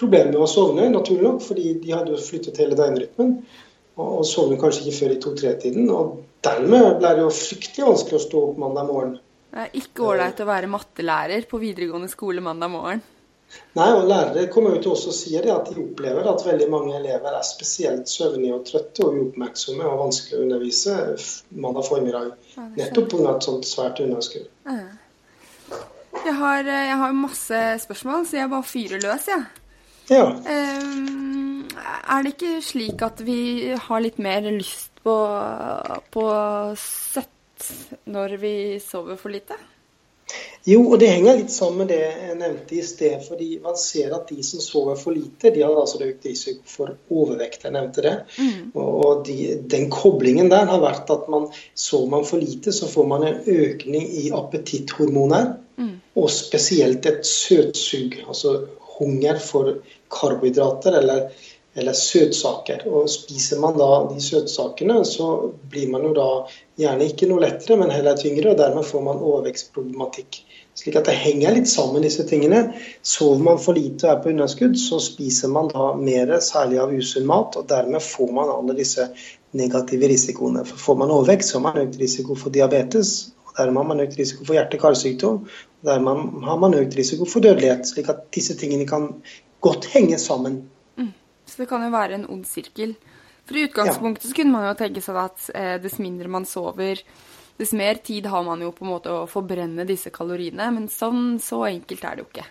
problemer 0.00 0.32
med 0.32 0.42
å 0.44 0.50
sovne, 0.50 0.88
naturlig 0.92 1.24
nok, 1.24 1.42
fordi 1.44 1.76
de 1.82 1.94
hadde 1.94 2.12
jo 2.12 2.20
flyttet 2.20 2.58
hele 2.60 2.76
døgnrytmen. 2.78 3.36
Og, 3.96 4.08
og 4.20 4.24
sovnet 4.28 4.60
kanskje 4.60 4.86
ikke 4.86 4.98
før 4.98 5.14
i 5.14 5.20
to-tre-tiden. 5.24 5.90
Og 5.92 6.18
dermed 6.44 6.98
ble 7.00 7.14
det 7.16 7.24
jo 7.24 7.32
fryktelig 7.32 7.90
vanskelig 7.90 8.18
å 8.20 8.24
stå 8.26 8.42
opp 8.50 8.62
mandag 8.64 8.90
morgen. 8.90 9.18
Det 9.56 9.62
er 9.62 9.78
ikke 9.80 10.04
ålreit 10.04 10.40
å 10.42 10.48
være 10.48 10.68
mattelærer 10.68 11.46
på 11.48 11.60
videregående 11.62 12.10
skole 12.12 12.42
mandag 12.44 12.72
morgen. 12.74 13.04
Nei, 13.76 13.90
og 13.92 14.06
Lærere 14.08 14.46
kommer 14.52 14.74
jo 14.74 14.80
til 14.82 14.92
også 14.94 15.10
og 15.12 15.16
sier 15.16 15.44
det 15.44 15.52
at 15.52 15.68
de 15.70 15.82
opplever 15.82 16.26
at 16.30 16.44
veldig 16.46 16.68
mange 16.72 16.94
elever 16.96 17.34
er 17.36 17.44
spesielt 17.46 18.08
søvnige 18.08 18.54
og 18.56 18.64
trøtte 18.68 19.04
og 19.04 19.18
uoppmerksomme 19.20 19.84
og 19.84 20.00
vanskelig 20.06 20.38
å 20.38 20.46
undervise 20.46 20.94
mandag 21.50 21.86
formiddag. 21.88 22.32
Nettopp 22.78 23.10
pga. 23.12 23.34
et 23.36 23.48
sånt 23.48 23.68
svært 23.68 24.00
underskudd. 24.04 24.48
Jeg 26.24 26.34
har, 26.40 26.64
eh, 26.64 26.88
jeg 26.88 26.96
har 26.96 27.12
masse 27.12 27.62
spørsmål, 27.84 28.26
så 28.26 28.40
jeg 28.40 28.50
bare 28.50 28.66
fyrer 28.66 29.04
løs, 29.04 29.28
jeg. 29.28 29.44
Ja. 30.08 30.26
Ehm, 30.48 31.68
er 31.76 32.22
det 32.22 32.34
ikke 32.34 32.62
slik 32.62 33.02
at 33.02 33.20
vi 33.26 33.74
har 33.74 34.00
litt 34.00 34.18
mer 34.22 34.40
lyst 34.40 34.90
på, 35.04 35.14
på 36.14 36.26
søtt 36.80 37.70
når 38.06 38.36
vi 38.42 38.54
sover 38.82 39.18
for 39.20 39.34
lite? 39.34 39.58
Jo, 40.66 40.80
og 40.90 40.96
det 40.98 41.12
henger 41.12 41.36
litt 41.38 41.52
sammen 41.54 41.84
med 41.84 41.92
det 41.92 42.00
jeg 42.02 42.36
nevnte 42.40 42.74
i 42.74 42.82
sted. 42.82 43.20
fordi 43.22 43.60
Man 43.62 43.76
ser 43.78 44.14
at 44.16 44.26
de 44.32 44.42
som 44.42 44.62
sover 44.62 44.98
for 44.98 45.14
lite, 45.14 45.52
de 45.54 45.62
har 45.62 45.76
altså 45.78 46.00
økt 46.02 46.26
risiko 46.26 46.66
for 46.66 46.96
overvekt. 47.06 47.68
Jeg 47.68 47.76
nevnte 47.76 48.02
det. 48.02 48.14
Og 48.74 48.96
og 49.06 49.26
de, 49.26 49.36
den 49.70 49.86
koblingen 49.92 50.50
der 50.50 50.66
har 50.70 50.82
vært 50.82 51.10
at 51.14 51.28
man 51.32 51.46
sover 51.78 52.10
man 52.16 52.26
for 52.26 52.42
lite, 52.42 52.74
så 52.74 52.88
får 52.90 53.06
man 53.06 53.26
en 53.28 53.38
økning 53.46 54.08
i 54.24 54.30
appetitthormoner. 54.34 55.54
Og 56.16 56.30
spesielt 56.32 57.06
et 57.06 57.26
søtsug, 57.28 58.14
altså 58.26 58.56
hunger 58.96 59.38
for 59.42 59.74
karbohydrater 60.10 60.98
eller, 61.02 61.26
eller 61.76 61.92
søtsaker. 61.92 62.86
Og 62.88 63.10
spiser 63.12 63.60
man 63.60 63.76
da 63.78 63.88
de 64.08 64.20
søtsakene, 64.22 65.02
så 65.04 65.52
blir 65.70 65.90
man 65.92 66.06
jo 66.08 66.12
da 66.16 66.28
gjerne 66.80 67.08
ikke 67.10 67.28
noe 67.28 67.44
lettere, 67.44 67.76
men 67.80 67.92
heller 67.92 68.16
tyngre, 68.18 68.52
og 68.52 68.60
dermed 68.60 68.86
får 68.88 69.04
man 69.04 69.20
overvekstproblematikk. 69.20 70.40
Slik 70.76 70.96
at 71.00 71.08
det 71.08 71.16
henger 71.16 71.54
litt 71.56 71.70
sammen, 71.72 72.04
disse 72.04 72.24
tingene. 72.28 72.62
Sover 73.04 73.44
man 73.44 73.60
for 73.60 73.76
lite 73.76 74.08
og 74.08 74.12
er 74.12 74.22
på 74.24 74.32
underskudd, 74.32 74.76
så 74.80 75.00
spiser 75.04 75.52
man 75.52 75.70
da 75.72 75.92
mer, 76.00 76.34
særlig 76.44 76.80
av 76.82 76.92
usunn 76.96 77.28
mat, 77.28 77.56
og 77.56 77.68
dermed 77.70 78.04
får 78.04 78.32
man 78.36 78.52
alle 78.52 78.76
disse 78.76 79.08
negative 79.56 80.10
risikoene. 80.12 80.64
For 80.68 80.80
får 80.88 81.00
man 81.04 81.12
overvekt, 81.14 81.48
så 81.48 81.58
har 81.58 81.66
man 81.68 81.82
økt 81.86 82.00
risiko 82.00 82.36
for 82.36 82.52
diabetes, 82.52 83.16
og 83.48 83.56
dermed 83.60 83.82
har 83.84 83.90
man 83.92 84.04
økt 84.04 84.20
risiko 84.20 84.44
for 84.48 84.58
hjerte-karsykdom, 84.58 85.42
og 85.44 85.90
dermed 85.92 86.40
har 86.48 86.60
man 86.60 86.76
økt 86.80 86.96
risiko 86.96 87.28
for 87.28 87.44
dødelighet. 87.44 87.88
Slik 87.88 88.08
at 88.12 88.24
disse 88.36 88.56
tingene 88.60 88.88
kan 88.88 89.14
godt 89.64 89.88
henge 89.92 90.20
sammen. 90.20 90.64
Så 91.46 91.62
det 91.62 91.68
kan 91.70 91.84
jo 91.86 91.92
være 91.94 92.18
en 92.18 92.26
ond 92.34 92.46
sirkel. 92.48 92.96
For 93.46 93.56
i 93.56 93.66
utgangspunktet 93.68 94.28
så 94.28 94.34
kunne 94.34 94.56
man 94.56 94.66
jo 94.66 94.74
tenke 94.78 95.02
seg 95.04 95.18
at 95.22 95.48
eh, 95.54 95.76
dess 95.82 96.00
mindre 96.02 96.30
man 96.32 96.48
sover, 96.48 97.02
dess 97.56 97.72
mer 97.78 98.02
tid 98.04 98.26
har 98.28 98.42
man 98.44 98.60
jo 98.60 98.72
på 98.74 98.84
en 98.84 98.90
måte 98.90 99.12
å 99.14 99.28
forbrenne 99.30 99.86
disse 99.88 100.10
kaloriene. 100.12 100.66
Men 100.74 100.90
sånn, 100.92 101.38
så 101.42 101.62
enkelt 101.70 102.04
er 102.04 102.18
det 102.18 102.24
jo 102.24 102.30
ikke. 102.32 102.48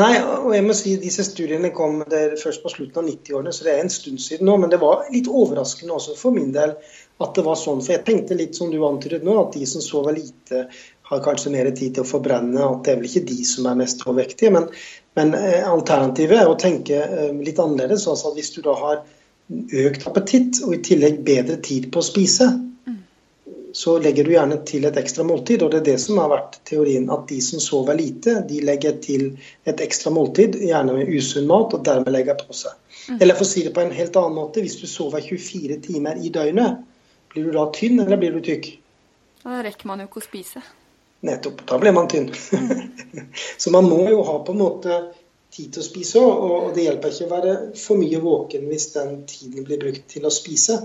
Nei, 0.00 0.14
og 0.22 0.52
jeg 0.54 0.64
må 0.64 0.74
si 0.76 0.94
disse 1.02 1.24
studiene 1.26 1.72
kom 1.74 1.98
først 2.08 2.62
på 2.62 2.72
slutten 2.72 3.02
av 3.02 3.10
90-årene, 3.10 3.52
så 3.52 3.66
det 3.66 3.74
er 3.74 3.82
en 3.82 3.92
stund 3.92 4.22
siden 4.22 4.48
nå. 4.48 4.56
Men 4.62 4.72
det 4.72 4.80
var 4.80 5.04
litt 5.12 5.28
overraskende 5.28 5.96
også 5.96 6.16
for 6.18 6.36
min 6.36 6.54
del 6.54 6.76
at 7.20 7.34
det 7.36 7.44
var 7.44 7.58
sånn. 7.60 7.82
For 7.84 7.96
jeg 7.96 8.06
tenkte 8.06 8.38
litt 8.38 8.56
som 8.56 8.70
du 8.72 8.78
antydet 8.86 9.26
nå, 9.26 9.36
at 9.42 9.58
de 9.58 9.68
som 9.68 9.84
sover 9.84 10.16
lite, 10.16 10.64
har 11.10 11.22
kanskje 11.24 11.50
mer 11.52 11.66
tid 11.74 11.96
til 11.96 12.06
å 12.06 12.08
forbrenne. 12.08 12.62
At 12.62 12.84
det 12.86 12.94
er 12.94 13.00
vel 13.00 13.10
ikke 13.10 13.26
de 13.28 13.44
som 13.48 13.66
er 13.66 13.78
mest 13.82 14.06
overvektige. 14.06 14.54
Men, 14.54 14.68
men 15.20 15.34
eh, 15.36 15.68
alternativet 15.68 16.40
er 16.40 16.48
å 16.48 16.58
tenke 16.58 16.96
eh, 17.04 17.30
litt 17.44 17.60
annerledes. 17.60 18.06
Altså 18.08 18.32
hvis 18.36 18.54
du 18.56 18.62
da 18.64 18.74
har 18.78 19.02
økt 19.50 20.06
appetitt 20.08 20.62
og 20.64 20.76
i 20.76 20.82
tillegg 20.86 21.20
bedre 21.26 21.58
tid 21.60 21.90
på 21.92 22.00
å 22.00 22.06
spise, 22.06 22.48
så 23.72 23.98
legger 24.02 24.24
du 24.26 24.32
gjerne 24.32 24.56
til 24.66 24.86
et 24.88 24.96
ekstra 24.98 25.24
måltid. 25.26 25.62
Og 25.62 25.70
det 25.70 25.80
er 25.80 25.86
det 25.92 25.98
som 26.02 26.18
har 26.18 26.30
vært 26.32 26.58
teorien, 26.66 27.06
at 27.12 27.28
de 27.30 27.38
som 27.44 27.62
sover 27.62 27.98
lite, 27.98 28.40
de 28.48 28.62
legger 28.66 28.96
til 29.02 29.28
et 29.68 29.82
ekstra 29.84 30.12
måltid, 30.14 30.58
gjerne 30.64 30.96
med 30.96 31.12
usunn 31.12 31.46
mat, 31.50 31.74
og 31.76 31.84
dermed 31.86 32.10
legger 32.14 32.38
på 32.40 32.56
seg. 32.56 32.74
Eller 33.20 33.38
for 33.38 33.46
å 33.46 33.50
si 33.52 33.62
det 33.66 33.74
på 33.76 33.84
en 33.84 33.94
helt 33.94 34.18
annen 34.18 34.38
måte, 34.38 34.64
hvis 34.64 34.80
du 34.80 34.88
sover 34.90 35.22
24 35.22 35.78
timer 35.86 36.18
i 36.18 36.32
døgnet, 36.34 36.82
blir 37.30 37.46
du 37.46 37.54
da 37.54 37.68
tynn, 37.74 38.02
eller 38.02 38.18
blir 38.18 38.34
du 38.34 38.42
tykk? 38.42 38.72
Da 39.44 39.62
rekker 39.64 39.88
man 39.88 40.02
jo 40.02 40.10
ikke 40.10 40.24
å 40.24 40.26
spise. 40.26 40.64
Nettopp. 41.20 41.66
Da 41.68 41.78
blir 41.78 41.92
man 41.92 42.08
tynn. 42.08 42.30
så 43.58 43.70
man 43.70 43.88
må 43.88 44.06
jo 44.08 44.22
ha 44.24 44.38
på 44.44 44.52
en 44.52 44.62
måte 44.62 45.00
tid 45.50 45.72
til 45.74 45.82
å 45.82 45.84
spise 45.84 46.22
òg, 46.22 46.44
og 46.54 46.70
det 46.76 46.86
hjelper 46.86 47.12
ikke 47.12 47.26
å 47.26 47.32
være 47.34 47.54
for 47.78 48.00
mye 48.00 48.22
våken 48.22 48.68
hvis 48.70 48.92
den 48.94 49.16
tiden 49.28 49.66
blir 49.66 49.80
brukt 49.82 50.06
til 50.12 50.26
å 50.26 50.32
spise. 50.32 50.78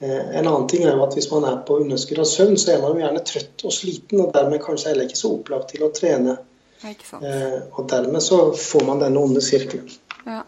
Eh, 0.00 0.36
En 0.38 0.46
annen 0.46 0.66
ting 0.70 0.84
er 0.84 0.96
jo 0.96 1.06
at 1.06 1.16
hvis 1.16 1.30
man 1.30 1.46
er 1.48 1.62
på 1.66 1.78
underskudd 1.82 2.20
av 2.22 2.28
søvn, 2.30 2.58
så 2.58 2.74
er 2.74 2.82
man 2.82 2.94
jo 2.96 3.04
gjerne 3.06 3.24
trøtt 3.30 3.64
og 3.64 3.74
sliten, 3.74 4.20
og 4.24 4.34
dermed 4.34 4.62
kanskje 4.64 4.92
heller 4.92 5.08
ikke 5.08 5.22
så 5.22 5.32
opplagt 5.38 5.72
til 5.74 5.86
å 5.86 5.92
trene. 5.94 6.36
Eh, 6.84 7.58
Og 7.74 7.88
dermed 7.90 8.22
så 8.22 8.42
får 8.54 8.86
man 8.86 9.02
denne 9.02 9.22
onde 9.22 9.42
sirkelen. 9.42 9.88
Ja. 10.26 10.42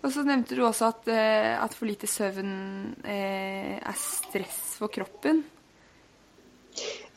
Og 0.00 0.12
så 0.12 0.24
nevnte 0.24 0.56
du 0.56 0.64
også 0.64 0.88
at, 0.88 1.08
eh, 1.12 1.54
at 1.60 1.74
for 1.76 1.86
lite 1.86 2.08
søvn 2.08 2.96
er 3.04 3.96
stress 4.00 4.78
for 4.80 4.88
kroppen. 4.88 5.44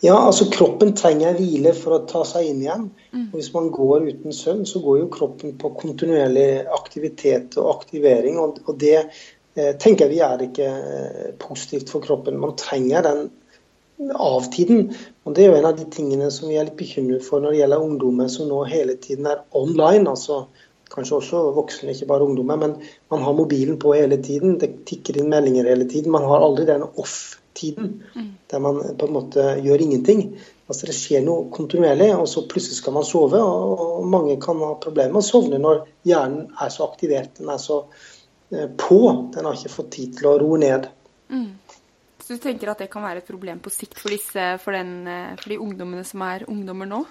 Ja, 0.03 0.17
altså 0.19 0.49
kroppen 0.51 0.91
trenger 0.99 1.37
hvile 1.37 1.71
for 1.77 1.95
å 1.95 2.01
ta 2.09 2.25
seg 2.27 2.49
inn 2.49 2.63
igjen. 2.65 2.89
Og 3.31 3.37
hvis 3.37 3.53
man 3.53 3.69
går 3.71 4.09
uten 4.09 4.35
søvn, 4.35 4.65
så 4.67 4.81
går 4.83 4.97
jo 4.99 5.13
kroppen 5.13 5.53
på 5.59 5.71
kontinuerlig 5.77 6.65
aktivitet 6.75 7.55
og 7.61 7.69
aktivering. 7.77 8.35
Og, 8.41 8.59
det 8.81 8.97
eh, 8.99 9.71
tenker 9.79 10.11
vi 10.11 10.19
er 10.25 10.43
ikke 10.43 10.67
eh, 10.67 11.29
positivt 11.39 11.93
for 11.93 12.03
kroppen. 12.03 12.41
Man 12.41 12.57
trenger 12.59 13.07
den 13.07 13.23
avtiden. 14.11 14.91
Og 15.23 15.37
det 15.37 15.45
er 15.45 15.53
jo 15.53 15.61
en 15.61 15.69
av 15.71 15.79
de 15.79 15.87
tingene 15.93 16.27
som 16.35 16.51
vi 16.51 16.59
er 16.59 16.67
litt 16.67 16.79
bekymret 16.79 17.23
for 17.23 17.39
når 17.39 17.53
det 17.53 17.61
gjelder 17.61 17.87
ungdommer 17.87 18.31
som 18.33 18.51
nå 18.51 18.59
hele 18.67 18.97
tiden 18.99 19.29
er 19.31 19.45
online. 19.55 20.09
altså 20.09 20.43
Kanskje 20.93 21.15
også 21.21 21.45
voksne, 21.55 21.93
ikke 21.95 22.09
bare 22.11 22.27
ungdommer. 22.27 22.59
Men 22.59 22.75
man 23.13 23.23
har 23.23 23.39
mobilen 23.39 23.79
på 23.79 23.95
hele 23.95 24.19
tiden. 24.21 24.59
Det 24.59 24.83
tikker 24.89 25.21
inn 25.21 25.31
meldinger 25.31 25.69
hele 25.71 25.87
tiden. 25.89 26.11
Man 26.11 26.27
har 26.27 26.43
aldri 26.43 26.67
den 26.69 26.83
off-tiden 27.53 28.03
der 28.47 28.59
man 28.59 28.97
på 28.97 29.05
en 29.05 29.13
måte 29.13 29.59
gjør 29.61 29.81
ingenting. 29.81 30.39
Altså 30.67 30.85
Det 30.85 30.95
skjer 30.95 31.23
noe 31.25 31.49
kontinuerlig, 31.51 32.15
og 32.15 32.27
så 32.27 32.45
plutselig 32.47 32.77
skal 32.77 32.93
man 32.93 33.03
sove. 33.03 33.39
Og 33.39 34.05
mange 34.07 34.39
kan 34.41 34.57
ha 34.61 34.75
problemer 34.75 35.13
med 35.13 35.23
å 35.23 35.27
sovne 35.27 35.59
når 35.59 35.85
hjernen 36.03 36.51
er 36.59 36.69
så 36.69 36.87
aktivert. 36.87 37.37
Den 37.37 37.49
er 37.49 37.57
så 37.57 37.85
eh, 38.51 38.69
på. 38.77 39.29
Den 39.33 39.45
har 39.45 39.53
ikke 39.57 39.73
fått 39.73 39.91
tid 39.91 40.17
til 40.17 40.29
å 40.29 40.37
roe 40.39 40.57
ned. 40.57 40.87
Så 42.23 42.37
du 42.37 42.39
tenker 42.39 42.71
at 42.71 42.79
det 42.79 42.91
kan 42.91 43.03
være 43.03 43.23
et 43.23 43.27
problem 43.27 43.59
på 43.59 43.73
sikt 43.73 43.99
for, 43.99 44.13
disse, 44.13 44.53
for, 44.63 44.71
den, 44.73 45.07
eh, 45.07 45.33
for 45.41 45.49
de 45.51 45.59
ungdommene 45.59 46.05
som 46.07 46.23
er 46.25 46.47
ungdommer 46.47 46.89
nå? 46.89 47.03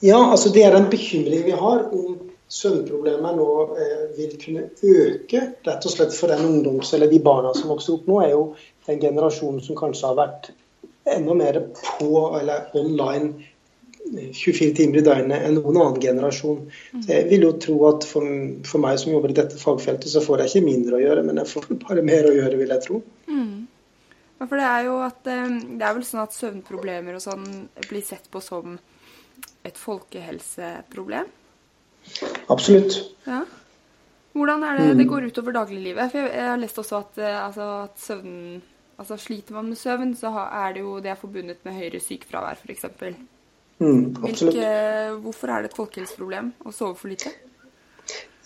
Ja, 0.00 0.18
altså 0.18 0.50
det 0.50 0.64
er 0.64 0.74
en 0.74 0.88
bekymring 0.90 1.44
vi 1.44 1.54
har 1.54 1.84
om 1.92 2.30
søvnproblemer 2.50 3.36
nå 3.38 3.48
eh, 3.78 4.06
vil 4.16 4.34
kunne 4.40 4.66
øke. 4.82 5.42
Rett 5.66 5.86
og 5.86 5.92
slett 5.92 6.14
for 6.16 6.32
den 6.32 6.46
ungdoms, 6.48 6.92
eller 6.96 7.10
de 7.10 7.20
barna 7.22 7.52
som 7.54 7.70
vokser 7.70 7.94
opp 7.94 8.08
nå, 8.10 8.18
er 8.24 8.32
jo 8.34 8.44
den 8.86 9.00
generasjonen 9.02 9.62
som 9.64 9.78
kanskje 9.78 10.10
har 10.10 10.18
vært 10.18 10.50
enda 11.10 11.34
mer 11.34 11.60
på 11.74 12.10
eller 12.38 12.68
online 12.76 13.32
eh, 14.12 14.30
24 14.36 14.74
timer 14.76 15.00
i 15.00 15.04
døgnet 15.06 15.46
enn 15.46 15.58
noen 15.58 15.80
annen 15.80 16.02
generasjon. 16.02 16.66
Så 16.92 17.12
jeg 17.12 17.28
vil 17.30 17.48
jo 17.48 17.54
tro 17.62 17.78
at 17.90 18.06
for, 18.08 18.26
for 18.68 18.82
meg 18.82 19.00
som 19.02 19.14
jobber 19.14 19.32
i 19.32 19.38
dette 19.40 19.60
fagfeltet, 19.60 20.10
så 20.12 20.22
får 20.24 20.44
jeg 20.44 20.52
ikke 20.52 20.68
mindre 20.68 20.98
å 20.98 21.02
gjøre, 21.04 21.26
men 21.26 21.42
jeg 21.42 21.52
får 21.54 21.72
bare 21.86 22.06
mer 22.06 22.30
å 22.30 22.36
gjøre, 22.36 22.60
vil 22.60 22.76
jeg 22.76 22.86
tro. 22.86 23.02
Ja, 24.40 24.46
for 24.48 24.56
det 24.56 24.64
er 24.64 24.86
jo 24.86 24.94
at 25.04 25.28
eh, 25.28 25.58
Det 25.76 25.84
er 25.84 25.96
vel 25.98 26.06
sånn 26.08 26.22
at 26.24 26.36
søvnproblemer 26.36 27.18
og 27.18 27.24
sånn 27.24 27.46
blir 27.90 28.04
sett 28.04 28.30
på 28.32 28.40
som 28.44 28.78
et 29.68 29.76
folkehelseproblem? 29.76 31.28
Absolutt. 32.48 32.96
Ja. 33.26 33.42
Hvordan 34.32 34.64
er 34.64 34.78
det 34.78 34.94
det 34.96 35.08
går 35.10 35.26
utover 35.28 35.52
dagliglivet? 35.52 36.12
For 36.12 36.22
jeg, 36.22 36.32
jeg 36.38 36.48
har 36.48 36.60
lest 36.62 36.78
også 36.80 37.02
at, 37.02 37.18
eh, 37.20 37.40
altså, 37.44 37.66
at 37.84 38.00
søvn 38.00 38.38
Altså 39.00 39.16
sliter 39.16 39.56
man 39.56 39.70
med 39.70 39.80
søvn, 39.80 40.16
så 40.16 40.30
er 40.44 40.74
det 40.76 40.82
jo 40.84 40.98
det 41.00 41.14
er 41.14 41.20
forbundet 41.20 41.62
med 41.64 41.78
høyere 41.78 42.00
sykefravær, 42.04 42.58
f.eks. 42.60 42.88
Mm, 43.80 44.16
absolutt. 44.20 44.58
Hvilke, 44.58 45.20
hvorfor 45.24 45.52
er 45.54 45.62
det 45.62 45.70
et 45.70 45.78
folkehelseproblem 45.78 46.50
å 46.68 46.74
sove 46.74 46.98
for 47.00 47.08
lite? 47.08 47.32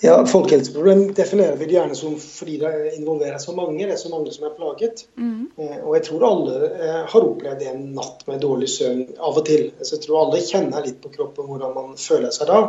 Ja, 0.04 0.26
Folkehelseproblem 0.26 1.14
definerer 1.14 1.56
vi 1.56 1.64
det 1.64 1.76
gjerne 1.78 1.94
som 1.96 2.16
fordi 2.20 2.58
det 2.60 2.72
involverer 2.96 3.38
så 3.38 3.54
mange. 3.56 3.86
Det 3.86 3.94
er 3.94 4.00
så 4.00 4.10
mange 4.12 4.32
som 4.34 4.44
er 4.44 4.54
plaget. 4.56 5.04
Eh, 5.16 5.78
og 5.80 5.94
jeg 5.96 6.04
tror 6.08 6.26
alle 6.28 6.56
eh, 6.68 7.02
har 7.12 7.28
opplevd 7.28 7.62
en 7.70 7.84
natt 7.96 8.26
med 8.28 8.42
dårlig 8.42 8.68
søvn 8.68 9.04
av 9.16 9.38
og 9.40 9.46
til. 9.48 9.70
Så 9.80 9.96
jeg 9.96 10.04
tror 10.04 10.20
alle 10.24 10.42
kjenner 10.44 10.84
litt 10.84 10.98
på 11.02 11.12
kroppen 11.14 11.48
hvordan 11.48 11.72
man 11.78 11.94
føler 12.00 12.34
seg 12.36 12.50
da. 12.50 12.60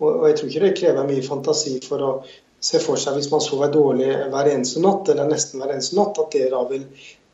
Og, 0.00 0.08
og 0.08 0.24
jeg 0.30 0.38
tror 0.38 0.52
ikke 0.52 0.64
det 0.64 0.76
krever 0.78 1.10
mye 1.10 1.26
fantasi 1.26 1.76
for 1.84 2.06
å 2.06 2.12
se 2.60 2.80
for 2.80 3.00
seg 3.00 3.16
hvis 3.16 3.30
man 3.32 3.44
sover 3.44 3.72
dårlig 3.72 4.08
hver 4.32 4.50
eneste 4.54 4.82
natt, 4.84 5.08
eller 5.08 5.28
nesten 5.28 5.60
hver 5.60 5.74
eneste 5.74 5.96
natt, 5.98 6.18
at 6.20 6.36
det 6.36 6.48
da 6.52 6.60
vil, 6.68 6.84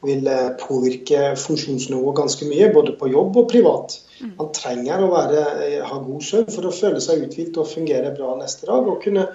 vil 0.04 0.26
eh, 0.28 0.50
påvirke 0.60 1.32
funksjonsnivået 1.40 2.18
ganske 2.18 2.48
mye, 2.50 2.72
både 2.74 2.96
på 3.00 3.08
jobb 3.12 3.38
og 3.42 3.48
privat. 3.50 3.96
Man 4.36 4.52
trenger 4.56 5.04
å 5.04 5.12
være, 5.12 5.46
eh, 5.64 5.80
ha 5.84 5.98
god 6.02 6.28
søvn 6.28 6.52
for 6.52 6.68
å 6.68 6.74
føle 6.74 7.00
seg 7.04 7.24
uthvilt 7.26 7.58
og 7.60 7.70
fungere 7.70 8.14
bra 8.16 8.34
neste 8.38 8.68
dag. 8.68 8.88
Og 8.88 9.02
kunne 9.02 9.28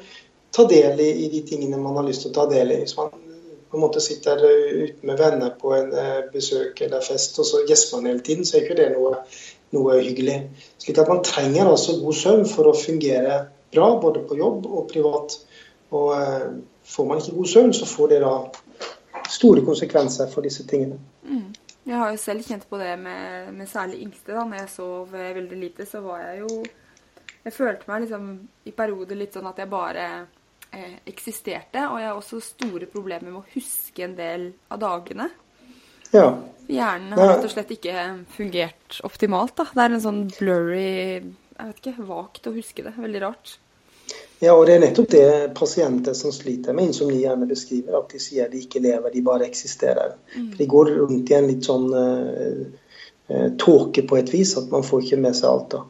ta 0.51 0.66
del 0.70 0.99
i, 0.99 1.12
i 1.26 1.30
de 1.34 1.43
tingene 1.47 1.82
man 1.82 1.99
har 1.99 2.07
lyst 2.07 2.26
til 2.26 2.34
å 2.34 2.39
ta 2.39 2.47
del 2.51 2.74
i. 2.76 2.82
Hvis 2.84 2.97
man 2.99 3.12
på 3.72 3.78
en 3.78 3.86
måte 3.86 4.03
sitter 4.03 4.41
eh, 4.47 4.84
ute 4.84 5.07
med 5.07 5.20
venner 5.22 5.53
på 5.62 5.74
en 5.76 5.93
eh, 5.95 6.26
besøk 6.34 6.82
eller 6.84 7.03
fest, 7.05 7.39
og 7.39 7.47
så 7.47 7.64
gjesper 7.68 8.01
man 8.01 8.12
hele 8.12 8.26
tiden, 8.26 8.45
så 8.45 8.57
er 8.57 8.66
ikke 8.66 8.80
det 8.82 8.89
noe, 8.95 9.22
noe 9.76 10.01
hyggelig. 10.01 10.41
Slik 10.82 10.99
at 10.99 11.12
man 11.12 11.24
trenger 11.26 11.72
altså 11.72 11.99
god 12.01 12.20
søvn 12.20 12.43
for 12.49 12.68
å 12.68 12.76
fungere 12.78 13.45
bra, 13.72 13.93
både 14.03 14.26
på 14.28 14.39
jobb 14.39 14.68
og 14.68 14.89
privat. 14.91 15.38
Og 15.95 16.12
eh, 16.18 16.49
får 16.91 17.07
man 17.07 17.22
ikke 17.22 17.38
god 17.38 17.53
søvn, 17.53 17.74
så 17.78 17.88
får 17.88 18.12
det 18.12 18.20
da 18.26 18.34
store 19.32 19.63
konsekvenser 19.65 20.29
for 20.32 20.45
disse 20.45 20.65
tingene. 20.67 20.99
Jeg 21.82 21.97
har 21.97 22.11
jo 22.13 22.19
selv 22.21 22.45
kjent 22.45 22.67
på 22.69 22.77
det 22.77 22.91
med, 23.01 23.53
med 23.55 23.69
særlig 23.69 24.03
yngste. 24.05 24.36
da. 24.36 24.43
Når 24.45 24.61
jeg 24.61 24.73
sov 24.75 25.15
eh, 25.17 25.34
veldig 25.36 25.57
lite, 25.57 25.88
så 25.89 26.03
var 26.05 26.21
jeg 26.27 26.43
jo 26.43 26.61
Jeg 27.41 27.53
følte 27.55 27.88
meg 27.89 28.03
liksom 28.03 28.25
i 28.69 28.71
perioder 28.77 29.17
litt 29.17 29.34
sånn 29.34 29.47
at 29.49 29.57
jeg 29.57 29.69
bare 29.69 30.03
eh, 30.69 30.99
eksisterte. 31.09 31.88
Og 31.89 31.97
jeg 31.97 32.09
har 32.11 32.19
også 32.19 32.41
store 32.45 32.86
problemer 32.86 33.32
med 33.32 33.39
å 33.39 33.47
huske 33.55 34.05
en 34.05 34.13
del 34.17 34.51
av 34.69 34.84
dagene. 34.84 35.29
Ja. 36.13 36.27
Hjernen 36.69 37.15
har 37.17 37.34
rett 37.34 37.47
og 37.47 37.53
slett 37.53 37.73
ikke 37.73 38.05
fungert 38.36 38.99
optimalt. 39.07 39.55
da. 39.57 39.65
Det 39.73 39.84
er 39.84 39.95
en 39.95 40.05
sånn 40.05 40.21
blurry 40.38 40.86
Jeg 40.91 41.65
vet 41.65 41.82
ikke, 41.82 42.07
vagt 42.07 42.47
å 42.47 42.55
huske 42.55 42.86
det. 42.86 42.93
Veldig 42.99 43.23
rart. 43.25 43.57
Ja, 44.41 44.55
og 44.57 44.65
det 44.65 44.73
er 44.73 44.81
nettopp 44.81 45.09
det 45.13 45.25
pasienter 45.53 46.15
som 46.17 46.33
sliter 46.33 46.73
med 46.73 46.89
insomni 46.89 47.19
gjerne 47.21 47.45
beskriver. 47.45 47.99
At 47.99 48.09
de 48.09 48.21
sier 48.23 48.49
de 48.49 48.63
ikke 48.63 48.81
lever, 48.81 49.13
de 49.13 49.21
bare 49.25 49.45
eksisterer. 49.45 50.15
For 50.33 50.57
De 50.57 50.69
går 50.69 50.93
rundt 50.97 51.29
i 51.29 51.37
en 51.37 51.49
litt 51.49 51.67
sånn 51.69 51.85
eh, 51.93 52.63
eh, 53.29 53.51
tåke 53.61 54.01
på 54.09 54.17
et 54.17 54.33
vis, 54.33 54.55
at 54.57 54.73
man 54.73 54.87
får 54.87 55.05
ikke 55.05 55.21
med 55.21 55.37
seg 55.37 55.49
alt 55.51 55.69
da. 55.75 55.83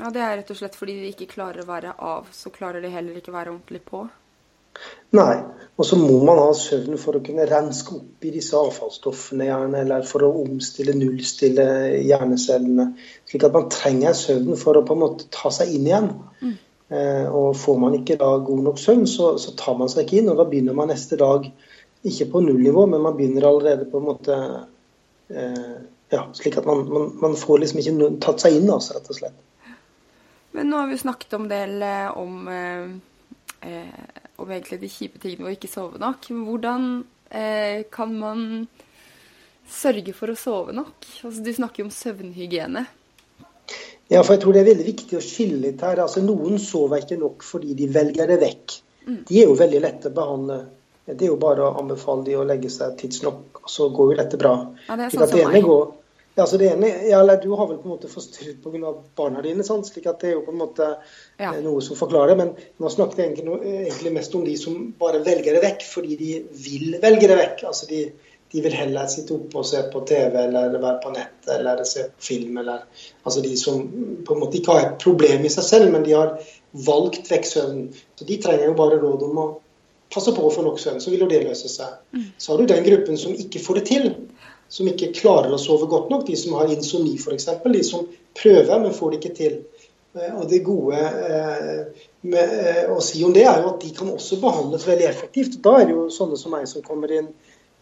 Ja, 0.00 0.10
Det 0.10 0.22
er 0.24 0.36
rett 0.40 0.50
og 0.50 0.58
slett 0.58 0.74
fordi 0.78 0.96
de 1.02 1.12
ikke 1.12 1.28
klarer 1.34 1.62
å 1.62 1.68
være 1.68 1.92
av, 2.00 2.32
så 2.32 2.50
klarer 2.50 2.80
de 2.80 2.90
heller 2.90 3.20
ikke 3.20 3.30
å 3.30 3.36
være 3.36 3.52
ordentlig 3.52 3.82
på. 3.86 4.06
Nei. 5.12 5.36
Og 5.76 5.86
så 5.86 5.96
må 6.00 6.16
man 6.24 6.40
ha 6.40 6.50
søvn 6.56 6.96
for 7.00 7.16
å 7.16 7.22
kunne 7.24 7.44
renske 7.48 7.94
opp 7.98 8.24
i 8.24 8.32
disse 8.32 8.56
avfallsstoffene, 8.56 9.46
gjerne, 9.48 9.84
eller 9.84 10.04
for 10.08 10.24
å 10.24 10.32
omstille, 10.42 10.94
nullstille 10.96 11.66
hjernecellene. 12.00 12.92
Slik 13.28 13.44
at 13.48 13.56
man 13.56 13.70
trenger 13.72 14.16
søvn 14.16 14.56
for 14.60 14.78
å 14.78 14.84
på 14.88 14.96
en 14.96 15.02
måte 15.04 15.28
ta 15.32 15.52
seg 15.52 15.72
inn 15.76 15.88
igjen. 15.88 16.10
Eh, 16.40 16.56
og 16.92 17.54
får 17.56 17.78
man 17.80 17.94
ikke 17.96 18.18
da 18.20 18.26
god 18.44 18.58
nok 18.66 18.80
søvn, 18.80 19.06
så, 19.08 19.30
så 19.40 19.54
tar 19.56 19.78
man 19.80 19.88
seg 19.88 20.04
ikke 20.04 20.18
inn, 20.20 20.28
og 20.28 20.40
da 20.40 20.44
begynner 20.48 20.76
man 20.76 20.90
neste 20.92 21.16
dag 21.16 21.46
ikke 22.02 22.26
på 22.32 22.42
nullnivå, 22.44 22.86
men 22.86 23.00
man 23.00 23.16
begynner 23.16 23.46
allerede 23.48 23.86
på 23.88 24.00
en 24.00 24.08
måte 24.10 24.36
eh, 25.30 25.78
ja, 26.12 26.26
slik 26.34 26.58
at 26.58 26.66
man, 26.66 26.84
man, 26.88 27.08
man 27.22 27.36
får 27.38 27.62
liksom 27.62 27.80
ikke 27.80 28.10
tatt 28.24 28.44
seg 28.44 28.58
inn, 28.58 28.70
altså, 28.70 28.96
rett 28.96 29.08
og 29.08 29.18
slett. 29.18 29.38
Men 30.52 30.68
nå 30.68 30.82
har 30.82 30.90
vi 30.90 31.00
snakket 31.00 31.36
om 31.38 31.46
del 31.48 31.78
eh, 31.86 32.08
om, 32.18 32.48
eh, 32.52 33.70
eh, 33.70 34.24
om 34.36 34.50
egentlig 34.50 34.82
de 34.82 34.90
kjipe 34.92 35.22
tingene 35.22 35.48
ved 35.48 35.56
ikke 35.56 35.70
sove 35.72 36.00
nok. 36.02 36.28
Hvordan 36.28 36.88
eh, 37.30 37.84
kan 37.92 38.12
man 38.18 38.42
sørge 39.72 40.12
for 40.16 40.32
å 40.32 40.36
sove 40.36 40.74
nok? 40.76 40.98
Altså, 41.22 41.38
du 41.40 41.52
snakker 41.54 41.84
jo 41.84 41.88
om 41.88 41.94
søvnhygiene. 41.94 42.84
Ja, 44.12 44.20
for 44.22 44.34
jeg 44.34 44.42
tror 44.42 44.52
det 44.52 44.60
er 44.62 44.70
veldig 44.74 44.86
viktig 44.86 45.16
å 45.18 45.24
skille 45.24 45.60
litt 45.62 45.80
her. 45.80 46.02
Altså, 46.04 46.20
noen 46.24 46.58
sover 46.60 47.00
ikke 47.00 47.20
nok 47.20 47.44
fordi 47.46 47.74
de 47.78 47.88
velger 47.94 48.28
det 48.28 48.40
vekk. 48.42 48.76
De 49.28 49.40
er 49.40 49.48
jo 49.48 49.56
veldig 49.58 49.80
lette 49.82 50.10
å 50.12 50.14
behandle. 50.14 50.58
Det 51.06 51.24
er 51.26 51.32
jo 51.32 51.38
bare 51.40 51.64
å 51.66 51.72
anbefale 51.80 52.22
de 52.28 52.36
å 52.38 52.44
legge 52.46 52.70
seg 52.70 52.94
tidsnok, 53.00 53.64
så 53.66 53.88
går 53.94 54.12
jo 54.12 54.18
dette 54.20 54.38
bra. 54.38 54.52
Ja, 54.86 54.96
det 54.96 55.08
er 55.08 55.16
sånn 55.16 55.28
som 55.32 55.50
meg. 55.50 55.64
går, 55.66 55.88
ja, 56.38 56.46
så 56.48 56.56
det 56.56 56.70
ene, 56.72 56.88
ja, 57.10 57.20
Du 57.36 57.50
har 57.56 57.66
vel 57.68 57.76
på 57.76 57.88
en 57.88 57.92
måte 57.92 58.08
forstyrret 58.08 58.62
pga. 58.62 58.94
barna 59.16 59.42
dine, 59.42 59.64
sant? 59.64 59.84
slik 59.86 60.06
at 60.06 60.20
det 60.20 60.30
er 60.30 60.32
jo 60.38 60.44
på 60.46 60.52
en 60.52 60.58
måte 60.58 60.96
Ja. 61.38 61.52
eh, 61.52 61.60
noe 61.60 61.80
som 61.82 61.96
forklarer. 61.96 62.36
Men 62.36 62.54
nå 62.80 62.88
snakket 62.88 63.16
jeg 63.16 63.34
egentlig, 63.34 63.60
egentlig 63.88 64.12
mest 64.12 64.34
om 64.34 64.44
de 64.44 64.56
som 64.56 64.94
bare 64.98 65.22
velger 65.24 65.52
det 65.52 65.62
vekk 65.62 65.82
fordi 65.82 66.16
de 66.16 66.44
vil 66.52 67.00
velge 67.00 67.28
det 67.28 67.36
vekk. 67.36 67.64
Altså 67.64 67.88
de, 67.88 68.12
de 68.52 68.60
vil 68.60 68.74
heller 68.76 69.08
sitte 69.08 69.34
oppe 69.36 69.60
og 69.62 69.66
se 69.66 69.80
på 69.92 70.02
TV 70.08 70.36
eller 70.44 70.74
være 70.76 70.98
på 71.02 71.12
nett 71.14 71.48
eller 71.54 71.82
se 71.88 72.04
på 72.10 72.26
film. 72.26 72.58
Eller, 72.60 72.84
altså 73.24 73.40
de 73.44 73.52
som 73.56 73.82
på 74.26 74.34
en 74.34 74.42
måte 74.42 74.58
ikke 74.60 74.76
har 74.76 74.86
et 74.86 74.98
problem 75.02 75.46
i 75.48 75.52
seg 75.52 75.64
selv, 75.64 75.92
men 75.94 76.04
de 76.04 76.12
har 76.16 76.34
valgt 76.86 77.30
vekk 77.32 77.48
søvnen. 77.48 77.90
Så 78.18 78.28
de 78.28 78.38
trenger 78.44 78.68
jo 78.68 78.78
bare 78.78 79.00
råd 79.00 79.24
om 79.28 79.40
å 79.40 79.48
passe 80.12 80.34
på 80.36 80.44
å 80.44 80.52
få 80.52 80.64
nok 80.66 80.80
søvn, 80.80 81.00
så 81.00 81.12
vil 81.12 81.24
jo 81.24 81.30
det 81.30 81.44
løse 81.46 81.70
seg. 81.72 81.96
Så 82.36 82.52
har 82.52 82.60
du 82.60 82.68
den 82.68 82.84
gruppen 82.84 83.16
som 83.20 83.32
ikke 83.32 83.62
får 83.64 83.80
det 83.80 83.86
til, 83.88 84.10
som 84.72 84.88
ikke 84.88 85.12
klarer 85.16 85.52
å 85.52 85.60
sove 85.60 85.88
godt 85.88 86.12
nok, 86.12 86.26
de 86.28 86.36
som 86.36 86.56
har 86.56 86.70
insomni 86.72 87.16
f.eks., 87.16 87.48
de 87.64 87.84
som 87.84 88.04
prøver, 88.36 88.78
men 88.80 88.94
får 88.96 89.10
det 89.12 89.20
ikke 89.20 89.36
til. 89.36 89.56
Eh, 90.16 90.32
Og 90.36 90.48
det 90.48 90.62
gode 90.64 91.00
eh, 91.00 92.04
med 92.28 92.54
eh, 92.60 92.84
å 92.92 93.00
si 93.04 93.24
om 93.24 93.32
det, 93.32 93.44
er 93.48 93.62
jo 93.62 93.72
at 93.72 93.80
de 93.84 93.92
kan 93.96 94.12
også 94.12 94.40
behandles 94.42 94.86
veldig 94.88 95.08
effektivt. 95.08 95.58
Da 95.64 95.78
er 95.80 95.88
det 95.88 95.96
jo 95.96 96.06
sånne 96.12 96.40
som 96.40 96.52
meg 96.56 96.68
som 96.70 96.84
kommer 96.84 97.12
inn, 97.12 97.30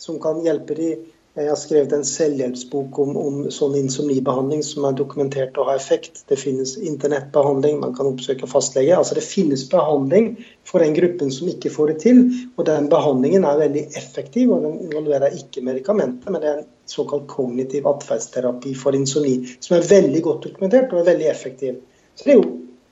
som 0.00 0.20
kan 0.22 0.40
hjelpe 0.44 0.76
de. 0.78 0.92
Jeg 1.38 1.46
har 1.46 1.58
skrevet 1.60 1.92
en 1.94 2.02
selvhjelpsbok 2.04 2.96
om, 2.98 3.12
om 3.16 3.34
sånn 3.54 3.76
insomnibehandling 3.78 4.64
som 4.66 4.82
er 4.88 4.96
dokumentert 4.98 5.58
å 5.62 5.66
ha 5.68 5.76
effekt. 5.78 6.24
Det 6.26 6.34
finnes 6.40 6.72
internettbehandling, 6.74 7.76
man 7.84 7.92
kan 7.94 8.08
oppsøke 8.10 8.48
fastlege. 8.50 8.96
Altså 8.96 9.14
Det 9.14 9.22
finnes 9.22 9.62
behandling 9.70 10.32
for 10.66 10.82
den 10.82 10.96
gruppen 10.96 11.30
som 11.30 11.52
ikke 11.52 11.70
får 11.70 11.92
det 11.92 11.96
til. 12.02 12.24
Og 12.56 12.66
den 12.66 12.90
behandlingen 12.90 13.46
er 13.46 13.62
veldig 13.62 13.84
effektiv, 14.00 14.50
og 14.56 14.66
den 14.66 14.80
involverer 14.88 15.36
ikke 15.38 15.62
medikamenter, 15.68 16.34
men 16.34 16.42
det 16.42 16.50
er 16.50 16.58
en 16.64 16.68
såkalt 16.90 17.28
kognitiv 17.30 17.86
atferdsterapi 17.86 18.74
for 18.82 18.98
insomni, 18.98 19.38
som 19.62 19.78
er 19.78 19.86
veldig 19.86 20.24
godt 20.26 20.50
dokumentert 20.50 20.90
og 20.90 21.04
er 21.04 21.12
veldig 21.12 21.30
effektiv. 21.30 21.78
Så 22.18 22.26
det 22.26 22.34
er 22.34 22.42
jo 22.42 22.50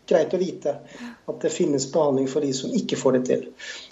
greit 0.08 0.34
å 0.34 0.40
vite 0.40 0.74
at 1.28 1.44
det 1.44 1.52
finnes 1.52 1.86
behandling 1.92 2.28
for 2.30 2.44
de 2.44 2.52
som 2.56 2.72
ikke 2.74 2.98
får 3.00 3.18
det 3.18 3.22
til. 3.28 3.44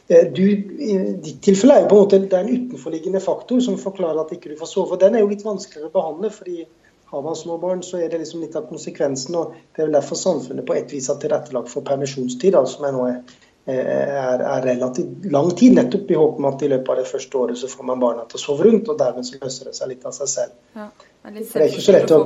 Eh, 0.09 0.27
Du, 0.33 0.43
I 0.43 0.97
ditt 1.23 1.43
tilfelle 1.45 1.77
er 1.77 1.85
jo 1.85 1.93
på 1.93 2.01
en 2.01 2.05
måte 2.07 2.23
det 2.25 2.33
er 2.33 2.45
en 2.45 2.57
utenforliggende 2.57 3.21
faktor 3.21 3.61
som 3.61 3.79
forklarer 3.81 4.25
at 4.25 4.33
ikke 4.37 4.53
du 4.53 4.59
får 4.61 4.73
sove. 4.73 4.99
Den 5.01 5.15
er 5.15 5.25
jo 5.25 5.31
litt 5.33 5.45
vanskeligere 5.47 5.91
å 5.93 5.97
behandle, 5.97 6.33
fordi 6.33 6.67
har 7.07 7.23
man 7.23 7.37
små 7.37 7.59
barn, 7.59 7.83
så 7.83 8.01
er 8.03 8.09
det 8.11 8.19
liksom 8.19 8.41
litt 8.43 8.57
av 8.57 8.69
konsekvensen. 8.69 9.35
og 9.35 9.53
Det 9.73 9.83
er 9.83 9.87
vel 9.87 9.99
derfor 9.99 10.19
samfunnet 10.19 10.67
på 10.67 10.75
et 10.75 10.93
vis 10.93 11.07
har 11.09 11.21
tilrettelagt 11.23 11.71
for 11.71 11.87
permisjonstid, 11.87 12.53
da, 12.57 12.65
som 12.67 12.85
er 12.89 12.97
nå 12.97 13.05
er, 13.07 13.21
er, 13.67 14.43
er 14.43 14.67
relativt 14.67 15.29
lang 15.31 15.53
tid. 15.59 15.77
Nettopp 15.79 16.11
i 16.11 16.19
håp 16.19 16.41
om 16.41 16.49
at 16.51 16.67
i 16.67 16.73
løpet 16.73 16.91
av 16.91 16.99
det 17.03 17.07
første 17.13 17.39
året 17.39 17.63
så 17.63 17.71
får 17.71 17.89
man 17.93 18.03
barna 18.03 18.27
til 18.27 18.41
å 18.41 18.43
sove 18.43 18.67
rundt, 18.67 18.91
og 18.91 18.99
dermed 18.99 19.29
så 19.29 19.39
løser 19.39 19.71
det 19.71 19.79
seg 19.79 19.95
litt 19.95 20.09
av 20.09 20.19
seg 20.19 20.33
selv. 20.35 20.59
Ja, 20.75 20.91
det 20.97 21.31
er 21.31 21.39
litt 21.39 21.55
det 21.55 21.63
er 21.63 21.73
ikke 21.73 21.87
så 21.87 21.97
lett 21.97 22.17
å. 22.19 22.21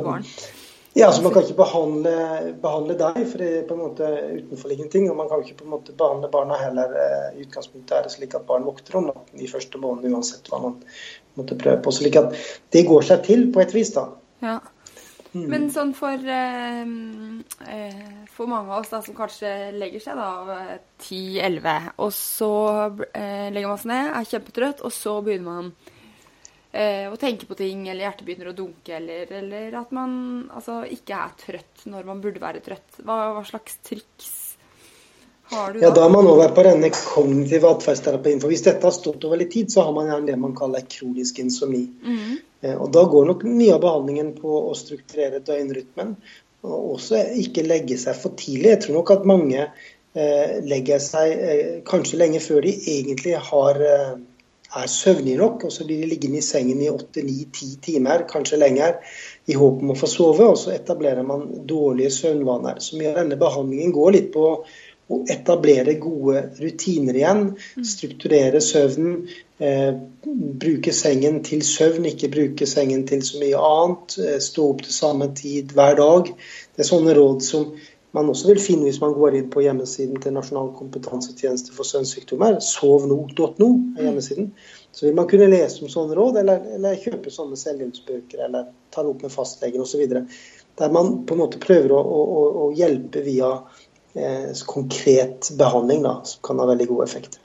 Ja, 1.01 1.07
altså 1.07 1.23
Man 1.25 1.33
kan 1.33 1.47
ikke 1.47 1.57
behandle, 1.63 2.15
behandle 2.61 2.97
deg, 3.01 3.21
for 3.31 3.41
det 3.41 3.51
er 3.57 3.63
på 3.69 3.77
en 3.77 3.85
måte 3.87 4.09
utenforliggende 4.35 4.93
ting. 4.93 5.07
Og 5.09 5.17
man 5.17 5.31
kan 5.31 5.41
ikke 5.41 5.63
på 5.63 5.65
en 5.65 5.73
måte 5.73 5.95
behandle 5.97 6.29
barna 6.33 6.59
heller. 6.61 6.93
Eh, 6.93 7.39
I 7.39 7.47
utgangspunktet 7.47 7.95
er 7.97 8.05
det 8.05 8.13
slik 8.13 8.37
at 8.37 8.45
barn 8.49 8.67
vokter 8.69 8.99
om 9.01 9.09
natten 9.09 9.41
i 9.41 9.49
første 9.49 9.81
måned 9.81 10.13
uansett 10.13 10.51
hva 10.53 10.61
man 10.67 10.77
måtte 11.41 11.57
prøve 11.57 11.81
på. 11.87 11.95
slik 11.97 12.19
at 12.21 12.37
det 12.77 12.85
går 12.91 13.07
seg 13.09 13.25
til 13.25 13.47
på 13.55 13.63
et 13.65 13.73
vis, 13.75 13.95
da. 13.97 14.11
Ja. 14.45 14.59
Men 15.33 15.69
sånn 15.71 15.95
for, 15.95 16.19
eh, 16.19 16.83
eh, 17.71 18.05
for 18.35 18.51
mange 18.51 18.73
av 18.73 18.83
oss 18.83 18.91
da, 18.91 19.01
som 19.01 19.15
kanskje 19.15 19.71
legger 19.79 20.03
seg 20.03 20.19
da 20.19 20.77
10-11, 20.99 21.93
og 22.03 22.13
så 22.13 22.53
eh, 23.15 23.49
legger 23.55 23.71
man 23.71 23.79
seg 23.79 23.93
ned, 23.93 24.11
er 24.11 24.31
kjempetrøtt, 24.35 24.83
og 24.83 24.93
så 24.93 25.17
begynner 25.23 25.49
man 25.49 25.73
eh, 26.73 27.07
å 27.13 27.17
tenke 27.21 27.47
på 27.47 27.57
ting, 27.59 27.89
eller 27.89 28.07
hjertet 28.07 28.27
begynner 28.27 28.51
å 28.53 28.57
dunke, 28.57 28.95
eller, 28.97 29.31
eller 29.41 29.75
at 29.81 29.91
man 29.97 30.13
altså, 30.55 30.83
ikke 30.87 31.19
er 31.25 31.35
trøtt 31.41 31.87
når 31.91 32.07
man 32.09 32.21
burde 32.23 32.41
være 32.43 32.63
trøtt. 32.65 33.01
Hva, 33.05 33.19
hva 33.37 33.45
slags 33.49 33.79
triks 33.87 34.31
har 35.51 35.73
du 35.75 35.81
Ja, 35.83 35.91
Da 35.91 36.01
da? 36.01 36.05
er 36.07 36.13
man 36.15 36.29
over 36.31 36.53
på 36.55 36.63
denne 36.63 36.91
kognitive 36.95 37.71
atferdsterapien. 37.75 38.41
For 38.43 38.53
hvis 38.53 38.63
dette 38.67 38.87
har 38.87 38.95
stått 38.95 39.25
over 39.27 39.41
litt 39.41 39.51
tid, 39.51 39.73
så 39.73 39.83
har 39.89 39.93
man 39.97 40.07
gjerne 40.13 40.31
det 40.31 40.37
man 40.39 40.55
kaller 40.55 40.85
kronisk 40.87 41.39
insomni. 41.43 41.89
Eh, 42.63 42.77
Og 42.77 42.93
Da 42.95 43.03
går 43.05 43.27
nok 43.33 43.43
mye 43.49 43.75
av 43.75 43.81
behandlingen 43.83 44.35
på 44.39 44.61
å 44.71 44.77
strukturere 44.79 45.41
døgnrytmen. 45.43 46.15
Og 46.63 46.95
også 46.99 47.25
ikke 47.41 47.65
legge 47.67 47.97
seg 47.99 48.15
for 48.21 48.37
tidlig. 48.37 48.77
Jeg 48.77 48.81
tror 48.85 48.95
nok 49.01 49.11
at 49.17 49.25
mange 49.27 49.63
eh, 50.15 50.61
legger 50.67 50.99
seg 51.03 51.33
eh, 51.33 51.81
kanskje 51.89 52.19
lenge 52.21 52.41
før 52.45 52.61
de 52.67 52.75
egentlig 52.95 53.35
har, 53.51 53.81
eh, 53.81 54.15
er 54.77 54.87
søvnige 54.91 55.41
nok. 55.41 55.65
Og 55.65 55.73
så 55.73 55.87
blir 55.87 56.03
de 56.03 56.11
liggende 56.13 56.41
i 56.41 56.45
sengen 56.45 56.83
i 56.83 56.91
åtte, 56.93 57.25
ni, 57.27 57.47
ti 57.55 57.73
timer, 57.83 58.27
kanskje 58.31 58.61
lenger, 58.61 59.01
i 59.51 59.57
håp 59.59 59.83
om 59.83 59.95
å 59.95 59.99
få 59.99 60.11
sove. 60.11 60.47
Og 60.53 60.59
så 60.61 60.75
etablerer 60.77 61.27
man 61.27 61.49
dårlige 61.69 62.13
søvnvaner. 62.21 62.81
Så 62.85 63.01
mye 63.01 63.13
av 63.15 63.21
denne 63.23 63.41
behandlingen 63.41 63.95
går 63.97 64.17
litt 64.19 64.33
på 64.35 64.47
å 65.11 65.19
etablere 65.31 65.97
gode 65.99 66.43
rutiner 66.61 67.17
igjen. 67.19 67.47
Strukturere 67.87 68.61
søvnen. 68.63 69.25
Eh, 69.61 69.91
bruke 70.63 70.93
sengen 70.97 71.43
til 71.45 71.65
søvn, 71.67 72.07
ikke 72.09 72.31
bruke 72.33 72.69
sengen 72.69 73.03
til 73.09 73.25
så 73.27 73.41
mye 73.43 73.59
annet. 73.71 74.19
Eh, 74.23 74.39
stå 74.41 74.69
opp 74.73 74.85
til 74.87 74.95
samme 74.95 75.33
tid 75.37 75.75
hver 75.77 75.99
dag. 75.99 76.31
Det 76.31 76.85
er 76.85 76.89
sånne 76.89 77.17
råd 77.19 77.43
som 77.45 77.73
man 78.17 78.31
også 78.31 78.51
vil 78.51 78.61
finne 78.63 78.89
hvis 78.89 79.01
man 79.03 79.15
går 79.15 79.37
inn 79.39 79.51
på 79.53 79.63
hjemmesiden 79.63 80.19
til 80.23 80.35
Nasjonal 80.35 80.73
kompetansetjeneste 80.79 81.75
for 81.77 81.87
søvnsykdommer. 81.87 82.59
Sovno.no 82.65 83.69
er 83.97 84.09
hjemmesiden. 84.09 84.49
Så 84.91 85.07
vil 85.07 85.15
man 85.19 85.29
kunne 85.31 85.51
lese 85.53 85.85
om 85.85 85.93
sånne 85.93 86.17
råd, 86.19 86.41
eller, 86.43 86.65
eller 86.77 86.99
kjøpe 86.99 87.31
sånne 87.31 87.59
selvhjelpsbøker, 87.61 88.43
eller 88.49 88.73
ta 88.91 89.05
det 89.05 89.13
opp 89.13 89.23
med 89.27 89.35
fastlegen 89.35 89.85
osv. 89.85 90.03
Der 90.81 90.97
man 90.97 91.21
på 91.27 91.37
en 91.37 91.43
måte 91.45 91.63
prøver 91.63 91.95
å, 91.95 92.01
å, 92.01 92.43
å 92.65 92.67
hjelpe 92.75 93.23
via 93.23 93.53
eh, 94.19 94.51
konkret 94.67 95.53
behandling, 95.61 96.03
da, 96.09 96.19
som 96.27 96.43
kan 96.51 96.63
ha 96.63 96.67
veldig 96.73 96.91
god 96.91 97.07
effekt. 97.07 97.39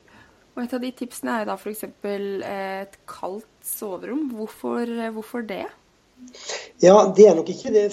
Og 0.56 0.64
et 0.64 0.74
av 0.74 0.82
de 0.82 0.92
tipsene 0.96 1.42
er 1.42 1.50
da 1.50 1.60
f.eks. 1.60 1.84
et 1.86 3.00
kaldt 3.12 3.50
soverom. 3.68 4.30
Hvorfor, 4.34 4.90
hvorfor 5.14 5.46
det? 5.46 5.66
Ja, 6.82 7.12
det 7.14 7.28
er 7.28 7.36
nok 7.38 7.52
ikke 7.52 7.74
det 7.76 7.90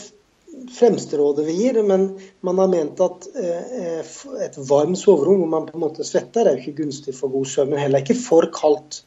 fremste 0.78 1.18
rådet 1.18 1.46
vi 1.46 1.52
gir, 1.52 1.82
men 1.82 2.08
man 2.40 2.58
har 2.58 2.70
ment 2.72 3.00
at 3.00 3.28
eh, 3.36 4.12
et 4.46 4.58
varmt 4.68 4.98
soverom 4.98 5.42
hvor 5.42 5.52
man 5.54 5.68
på 5.68 5.78
en 5.78 5.84
måte 5.84 6.06
svetter, 6.06 6.46
er 6.46 6.56
jo 6.56 6.64
ikke 6.64 6.82
gunstig 6.84 7.14
for 7.16 7.32
god 7.32 7.48
søvn. 7.48 7.72
Men 7.72 7.84
heller 7.84 8.04
ikke 8.04 8.18
for 8.20 8.48
kaldt. 8.54 9.02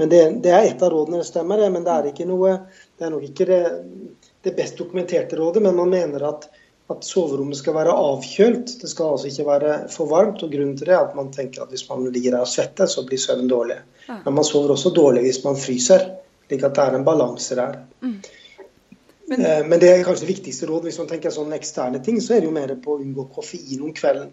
Men 0.00 0.08
det, 0.12 0.22
det 0.44 0.52
er 0.52 0.70
et 0.70 0.82
av 0.82 0.92
rådene, 0.92 1.20
det 1.20 1.28
stemmer, 1.28 1.62
men 1.70 1.84
det 1.84 1.94
er, 1.94 2.10
ikke 2.12 2.28
noe, 2.28 2.56
det 2.98 3.06
er 3.06 3.12
nok 3.12 3.24
ikke 3.28 3.48
det, 3.48 3.62
det 4.44 4.56
best 4.56 4.80
dokumenterte 4.80 5.38
rådet. 5.40 5.62
Men 5.64 5.78
man 5.78 5.92
mener 5.92 6.28
at 6.30 6.50
at 6.92 7.06
soverommet 7.06 7.56
skal 7.56 7.76
være 7.76 7.94
avkjølt. 7.94 8.74
Det 8.82 8.90
skal 8.90 9.14
altså 9.14 9.30
ikke 9.30 9.46
være 9.48 9.76
for 9.92 10.10
varmt. 10.10 10.42
og 10.44 10.52
Grunnen 10.52 10.76
til 10.78 10.90
det 10.90 10.96
er 10.96 11.06
at 11.06 11.16
man 11.16 11.30
tenker 11.34 11.64
at 11.64 11.72
hvis 11.72 11.86
man 11.88 12.04
ligger 12.12 12.36
der 12.36 12.44
og 12.46 12.50
svetter, 12.50 12.90
så 12.90 13.04
blir 13.06 13.20
søvnen 13.20 13.50
dårlig. 13.50 13.78
Men 14.08 14.34
man 14.34 14.44
sover 14.44 14.74
også 14.74 14.92
dårlig 14.96 15.24
hvis 15.28 15.42
man 15.46 15.56
fryser. 15.56 16.10
slik 16.48 16.64
at 16.68 16.74
det 16.76 16.84
er 16.84 16.98
en 16.98 17.04
balanse 17.04 17.56
der. 17.56 17.78
Mm. 18.02 18.18
Men, 19.32 19.44
eh, 19.46 19.66
Men, 19.66 19.80
det 19.80 19.90
er 19.90 20.04
kanskje 20.04 20.26
det 20.26 20.34
viktigste 20.34 20.68
råd. 20.68 20.88
Hvis 20.88 20.98
man 21.00 21.10
tenker 21.10 21.32
sånne 21.34 21.56
eksterne 21.56 22.02
ting, 22.04 22.20
så 22.20 22.36
er 22.36 22.42
det 22.42 22.50
jo 22.50 22.56
mer 22.56 22.74
på 22.84 22.96
å 22.96 23.02
unngå 23.02 23.28
koffein 23.34 23.84
om 23.84 23.94
kvelden. 23.96 24.32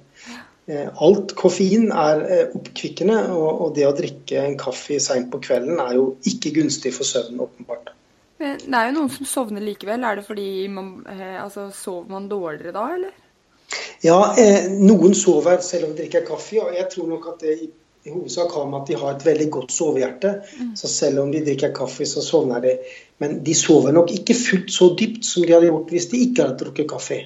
Eh, 0.70 0.90
alt 1.06 1.36
koffein 1.40 1.88
er 1.92 2.26
eh, 2.26 2.58
oppkvikkende, 2.58 3.22
og 3.34 3.72
det 3.78 3.88
å 3.88 3.96
drikke 3.96 4.44
en 4.44 4.60
kaffe 4.60 5.00
seint 5.04 5.32
på 5.32 5.42
kvelden 5.46 5.80
er 5.82 5.96
jo 5.98 6.12
ikke 6.30 6.54
gunstig 6.60 6.94
for 6.98 7.08
søvnen, 7.08 7.42
åpenbart. 7.48 7.94
Men 8.40 8.60
det 8.64 8.78
er 8.78 8.92
jo 8.92 9.00
noen 9.00 9.10
som 9.12 9.28
sovner 9.28 9.64
likevel. 9.64 10.04
Er 10.04 10.20
det 10.20 10.28
fordi 10.28 10.52
man 10.72 10.94
altså, 11.10 11.68
sover 11.76 12.08
man 12.14 12.30
dårligere 12.32 12.76
da, 12.76 12.86
eller? 12.96 13.18
Ja, 14.02 14.20
eh, 14.40 14.70
noen 14.80 15.16
sover 15.18 15.60
selv 15.66 15.90
om 15.90 15.96
de 15.96 16.04
drikker 16.04 16.26
kaffe. 16.28 16.62
Og 16.64 16.76
jeg 16.76 16.88
tror 16.94 17.10
nok 17.12 17.28
at 17.34 17.44
det 17.44 17.56
i, 17.66 17.70
i 18.04 18.14
hovedsak 18.14 18.52
har 18.56 18.70
med 18.70 18.82
at 18.82 18.88
de 18.88 19.00
har 19.02 19.16
et 19.16 19.26
veldig 19.26 19.50
godt 19.52 19.74
sovehjerte. 19.76 20.36
Mm. 20.60 20.76
Så 20.76 20.88
selv 20.88 21.20
om 21.20 21.32
de 21.32 21.44
drikker 21.46 21.74
kaffe, 21.76 22.06
så 22.06 22.24
sovner 22.24 22.62
de. 22.64 22.78
Men 23.20 23.42
de 23.44 23.56
sover 23.56 23.92
nok 23.92 24.14
ikke 24.16 24.38
fullt 24.38 24.72
så 24.72 24.94
dypt 25.00 25.26
som 25.26 25.44
de 25.44 25.54
hadde 25.54 25.68
gjort 25.72 25.92
hvis 25.92 26.08
de 26.14 26.24
ikke 26.28 26.46
hadde 26.46 26.64
drukket 26.64 26.90
kaffe. 26.90 27.20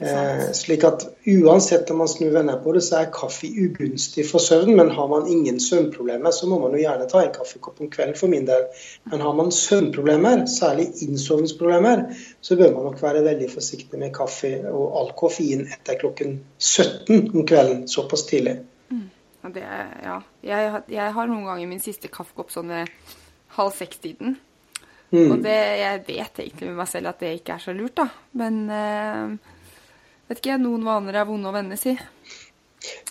Eh, 0.00 0.52
slik 0.52 0.84
at 0.84 1.04
uansett 1.26 1.90
om 1.90 2.00
man 2.02 2.08
snur 2.08 2.30
venner 2.34 2.56
på 2.64 2.72
det, 2.72 2.80
så 2.82 2.96
er 3.00 3.12
kaffe 3.14 3.46
ugunstig 3.46 4.24
for 4.26 4.42
søvn. 4.42 4.72
Men 4.76 4.90
har 4.96 5.08
man 5.08 5.28
ingen 5.30 5.60
søvnproblemer, 5.60 6.30
så 6.34 6.48
må 6.50 6.58
man 6.62 6.74
jo 6.74 6.82
gjerne 6.82 7.06
ta 7.10 7.22
en 7.22 7.34
kaffekopp 7.34 7.78
om 7.80 7.90
kvelden 7.92 8.18
for 8.18 8.32
min 8.32 8.48
del. 8.48 8.66
Men 9.12 9.22
har 9.22 9.36
man 9.38 9.52
søvnproblemer, 9.54 10.46
særlig 10.50 10.88
innsovningsproblemer, 11.06 12.02
så 12.40 12.56
bør 12.56 12.74
man 12.74 12.90
nok 12.90 13.02
være 13.02 13.22
veldig 13.28 13.50
forsiktig 13.52 14.02
med 14.02 14.14
kaffe 14.16 14.56
og 14.72 14.98
all 14.98 15.14
koffein 15.22 15.68
etter 15.68 16.00
klokken 16.02 16.40
17 16.58 17.30
om 17.34 17.46
kvelden. 17.46 17.86
Såpass 17.88 18.26
tidlig. 18.26 18.58
Ja, 19.40 19.50
det, 19.54 19.64
ja. 20.04 20.20
Jeg, 20.44 20.82
jeg, 20.92 21.12
har 21.16 21.30
noen 21.30 21.46
ganger 21.48 21.70
min 21.70 21.82
siste 21.82 22.10
kaffekopp 22.12 22.52
sånn 22.52 22.72
ved 22.72 22.90
halv 23.56 23.72
seks-tiden. 23.76 24.36
Mm. 25.10 25.32
Og 25.32 25.40
det, 25.42 25.56
jeg 25.80 26.02
vet 26.06 26.42
egentlig 26.44 26.68
med 26.68 26.78
meg 26.82 26.90
selv 26.90 27.10
at 27.10 27.22
det 27.22 27.32
ikke 27.40 27.56
er 27.56 27.64
så 27.64 27.74
lurt, 27.74 27.96
da. 27.98 28.06
Men 28.38 28.60
eh, 28.70 29.56
vet 30.30 30.42
ikke, 30.42 30.60
noen 30.62 30.86
vaner 30.86 31.18
er 31.18 31.26
vonde 31.28 31.50
å 31.50 31.56
vende, 31.56 31.80
si. 31.80 31.96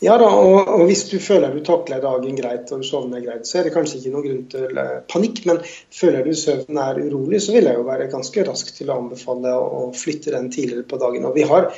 Ja 0.01 0.15
da, 0.17 0.29
og, 0.33 0.69
og, 0.71 0.83
hvis 0.89 1.03
du 1.11 1.19
føler 1.21 1.53
du 1.53 1.59
takler 1.65 2.01
dagen 2.01 2.37
greit 2.37 2.71
og 2.73 2.81
du 2.81 2.87
sovner 2.87 3.21
greit, 3.21 3.45
så 3.45 3.59
er 3.59 3.67
det 3.67 3.73
kanskje 3.75 3.99
ikke 3.99 4.13
noen 4.15 4.25
grunn 4.25 4.45
til 4.49 4.79
uh, 4.79 4.95
panikk. 5.11 5.43
Men 5.49 5.59
føler 5.93 6.25
du 6.25 6.33
søvnen 6.37 6.79
er 6.81 7.01
urolig, 7.03 7.41
så 7.45 7.53
vil 7.53 7.69
jeg 7.69 7.77
jo 7.77 7.85
være 7.87 8.09
ganske 8.13 8.45
rask 8.47 8.71
til 8.75 8.89
å 8.89 8.99
anbefale 9.03 9.53
å 9.59 9.83
flytte 9.97 10.33
den 10.33 10.49
tidligere 10.53 10.87
på 10.89 11.01
dagen. 11.01 11.27
Og 11.29 11.37
vi 11.37 11.45
har, 11.51 11.69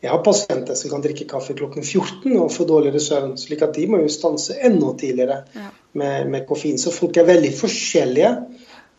jeg 0.00 0.10
har 0.10 0.22
pasienter 0.24 0.76
som 0.78 0.92
kan 0.94 1.02
drikke 1.04 1.26
kaffe 1.28 1.54
klokken 1.56 1.84
14 1.84 2.32
og 2.40 2.52
få 2.54 2.64
dårligere 2.68 3.02
søvn, 3.04 3.34
slik 3.40 3.60
at 3.66 3.74
de 3.76 3.84
må 3.90 4.00
jo 4.00 4.12
stanse 4.12 4.56
enda 4.56 4.94
tidligere 4.96 5.42
ja. 5.52 5.66
med, 5.92 6.30
med 6.32 6.46
koffein. 6.48 6.80
Så 6.80 6.92
folk 6.94 7.18
er 7.20 7.28
veldig 7.28 7.50
forskjellige. 7.58 8.30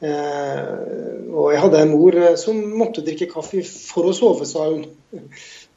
Uh, 0.02 1.34
og 1.38 1.52
jeg 1.54 1.62
hadde 1.62 1.82
en 1.82 1.91
mor 1.93 2.16
uh, 2.18 2.36
som 2.38 2.58
måtte 2.78 3.04
drikke 3.06 3.30
kaffe 3.34 3.64
for 3.66 4.10
å 4.10 4.14
sove, 4.18 4.45
sa 4.49 4.68
hun. 4.70 4.86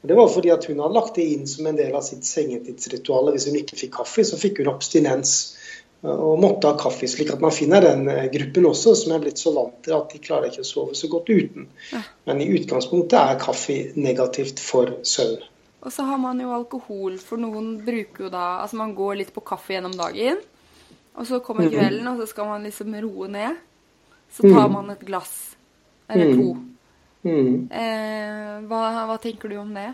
Det 0.05 0.17
var 0.17 0.29
fordi 0.29 0.53
at 0.53 0.65
hun 0.69 0.81
hadde 0.81 0.97
lagt 0.97 1.17
det 1.17 1.25
inn 1.33 1.49
som 1.49 1.65
en 1.69 1.77
del 1.77 1.97
av 1.97 2.05
sitt 2.05 2.25
sengetidsritual. 2.29 3.33
Hvis 3.33 3.49
hun 3.49 3.57
ikke 3.57 3.81
fikk 3.81 3.95
kaffe, 3.97 4.25
så 4.25 4.37
fikk 4.37 4.61
hun 4.61 4.69
abstinens 4.75 5.54
og 6.11 6.39
måtte 6.41 6.69
ha 6.69 6.77
kaffe. 6.79 7.07
Slik 7.09 7.33
at 7.33 7.41
man 7.43 7.53
finner 7.55 7.83
den 7.85 8.07
eh, 8.11 8.27
gruppen 8.33 8.69
også 8.69 8.95
som 8.99 9.15
er 9.15 9.23
blitt 9.23 9.41
så 9.41 9.53
vant 9.55 9.79
til 9.85 9.97
at 9.97 10.13
de 10.13 10.21
klarer 10.23 10.51
ikke 10.51 10.65
å 10.65 10.69
sove 10.69 10.97
så 10.97 11.09
godt 11.11 11.31
uten. 11.33 11.67
Men 12.29 12.43
i 12.43 12.49
utgangspunktet 12.57 13.17
er 13.19 13.41
kaffe 13.41 13.77
negativt 13.97 14.61
for 14.63 14.97
søvn. 15.07 15.43
Og 15.85 15.93
så 15.93 16.05
har 16.07 16.17
man 16.17 16.39
jo 16.41 16.49
alkohol, 16.49 17.19
for 17.21 17.37
noen 17.37 17.75
bruker 17.85 18.25
jo 18.25 18.29
da 18.33 18.45
Altså 18.63 18.79
man 18.79 18.95
går 18.97 19.19
litt 19.19 19.33
på 19.35 19.43
kaffe 19.45 19.75
gjennom 19.75 19.93
dagen, 19.93 20.39
og 21.15 21.27
så 21.29 21.39
kommer 21.45 21.67
mhm. 21.67 21.75
kvelden, 21.75 22.07
og 22.09 22.21
så 22.21 22.29
skal 22.31 22.49
man 22.49 22.65
liksom 22.65 22.95
roe 23.05 23.29
ned. 23.31 23.59
Så 24.33 24.47
tar 24.47 24.65
mhm. 24.65 24.73
man 24.73 24.95
et 24.95 25.05
glass 25.05 25.35
eller 26.09 26.33
to. 26.33 26.55
Mm. 26.55 26.71
Mm. 27.25 27.53
Eh, 27.73 28.65
hva, 28.69 28.81
hva, 29.09 29.15
tenker 29.21 29.49
du 29.49 29.57
om 29.57 29.71
det? 29.73 29.87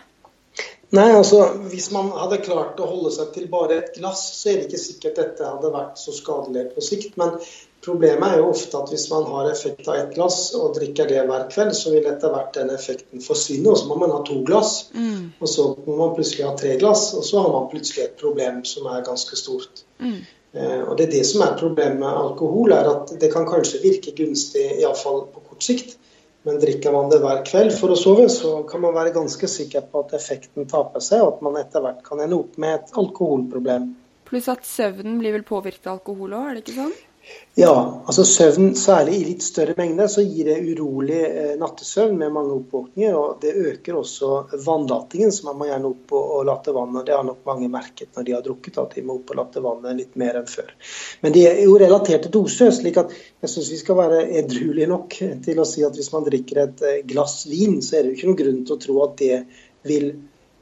Nei, 0.91 1.07
altså 1.15 1.45
Hvis 1.71 1.87
man 1.95 2.09
hadde 2.11 2.41
klart 2.43 2.79
å 2.83 2.87
holde 2.89 3.11
seg 3.15 3.31
til 3.35 3.45
bare 3.51 3.77
et 3.79 3.93
glass, 3.95 4.23
så 4.41 4.51
er 4.51 4.59
det 4.59 4.67
ikke 4.67 4.81
sikkert 4.81 5.19
dette 5.21 5.47
hadde 5.47 5.71
vært 5.71 6.01
så 6.01 6.11
skadelig 6.15 6.65
på 6.73 6.83
sikt. 6.83 7.15
Men 7.21 7.37
problemet 7.85 8.27
er 8.27 8.41
jo 8.41 8.49
ofte 8.51 8.81
at 8.81 8.91
hvis 8.91 9.07
man 9.13 9.23
har 9.29 9.47
effekt 9.53 9.87
av 9.87 10.01
ett 10.01 10.11
glass 10.17 10.41
og 10.57 10.75
drikker 10.75 11.07
det 11.07 11.23
hver 11.29 11.47
kveld, 11.53 11.71
så 11.77 11.93
vil 11.95 12.09
etter 12.11 12.35
hvert 12.35 12.51
den 12.57 12.73
effekten 12.75 13.23
forsvinne. 13.23 13.71
Og 13.71 13.79
så 13.79 13.87
må 13.87 14.01
man 14.03 14.11
ha 14.11 14.19
to 14.27 14.41
glass, 14.47 14.73
mm. 14.91 15.31
og 15.39 15.53
så 15.53 15.69
må 15.87 15.95
man 16.03 16.13
plutselig 16.17 16.45
ha 16.49 16.53
tre 16.59 16.75
glass, 16.81 17.07
og 17.15 17.25
så 17.27 17.45
har 17.45 17.55
man 17.55 17.71
plutselig 17.71 18.05
et 18.09 18.19
problem 18.19 18.61
som 18.67 18.91
er 18.91 19.07
ganske 19.07 19.39
stort. 19.39 19.85
Mm. 20.03 20.19
Eh, 20.51 20.81
og 20.83 20.97
det 20.99 21.07
er 21.07 21.15
det 21.15 21.25
som 21.31 21.45
er 21.47 21.55
problemet 21.59 22.03
med 22.03 22.11
alkohol, 22.11 22.75
er 22.75 22.91
at 22.91 23.15
det 23.21 23.31
kan 23.31 23.47
kanskje 23.47 23.79
virke 23.85 24.11
gunstig, 24.17 24.67
iallfall 24.81 25.23
på 25.31 25.47
kort 25.47 25.63
sikt. 25.63 25.95
Men 26.47 26.57
drikker 26.61 26.93
man 26.95 27.11
det 27.11 27.19
hver 27.21 27.43
kveld 27.45 27.75
for 27.77 27.93
å 27.93 27.97
sove, 27.99 28.25
så 28.33 28.63
kan 28.69 28.81
man 28.81 28.95
være 28.95 29.13
ganske 29.13 29.49
sikker 29.51 29.83
på 29.91 30.01
at 30.05 30.15
effekten 30.17 30.65
taper 30.69 31.03
seg, 31.05 31.21
og 31.21 31.35
at 31.35 31.43
man 31.45 31.59
etter 31.61 31.83
hvert 31.85 32.01
kan 32.05 32.23
ende 32.23 32.39
opp 32.39 32.57
med 32.61 32.79
et 32.79 32.95
alkoholproblem. 32.97 33.91
Pluss 34.25 34.49
at 34.49 34.65
søvnen 34.65 35.19
blir 35.21 35.35
vel 35.35 35.45
påvirket 35.45 35.85
av 35.85 35.99
alkohol 35.99 36.33
òg, 36.33 36.47
er 36.47 36.57
det 36.57 36.63
ikke 36.65 36.77
sånn? 36.79 36.95
Ja, 37.59 38.03
altså 38.07 38.23
søvn, 38.23 38.69
særlig 38.79 39.17
i 39.17 39.23
litt 39.27 39.43
større 39.43 39.73
mengder, 39.75 40.07
så 40.07 40.23
gir 40.23 40.47
det 40.47 40.61
urolig 40.71 41.17
eh, 41.27 41.49
nattesøvn 41.59 42.13
med 42.15 42.31
mange 42.31 42.53
oppvåkninger. 42.55 43.17
Og 43.19 43.41
det 43.43 43.51
øker 43.59 43.97
også 43.99 44.29
vannlatingen, 44.63 45.33
så 45.35 45.49
man 45.49 45.57
må 45.59 45.67
gjerne 45.67 45.89
opp 45.89 46.15
og, 46.15 46.29
og 46.37 46.45
late 46.47 46.71
vannet. 46.77 47.03
Det 47.09 47.17
har 47.17 47.27
nok 47.27 47.41
mange 47.49 47.67
merket 47.73 48.15
når 48.15 48.27
de 48.29 48.37
har 48.37 48.45
drukket, 48.45 48.79
at 48.79 48.95
de 48.95 49.03
må 49.03 49.17
opp 49.19 49.33
og 49.33 49.41
late 49.41 49.65
vannet 49.65 49.99
litt 49.99 50.15
mer 50.23 50.39
enn 50.39 50.47
før. 50.47 50.71
Men 51.25 51.35
de 51.35 51.43
er 51.49 51.59
jo 51.65 51.75
relatert 51.83 52.23
til 52.23 52.35
dose, 52.37 52.71
slik 52.79 53.01
at 53.03 53.11
jeg 53.11 53.53
syns 53.57 53.73
vi 53.75 53.81
skal 53.83 53.99
være 53.99 54.23
edruelige 54.45 54.89
nok 54.93 55.19
til 55.43 55.59
å 55.59 55.67
si 55.67 55.83
at 55.83 55.99
hvis 55.99 56.11
man 56.15 56.31
drikker 56.31 56.63
et 56.63 56.87
eh, 56.87 56.97
glass 57.11 57.41
vin, 57.51 57.81
så 57.83 57.99
er 57.99 58.07
det 58.07 58.13
jo 58.13 58.19
ikke 58.21 58.31
noen 58.31 58.41
grunn 58.45 58.63
til 58.63 58.79
å 58.79 58.83
tro 58.87 58.99
at 59.09 59.19
det 59.19 59.43
vil 59.91 60.09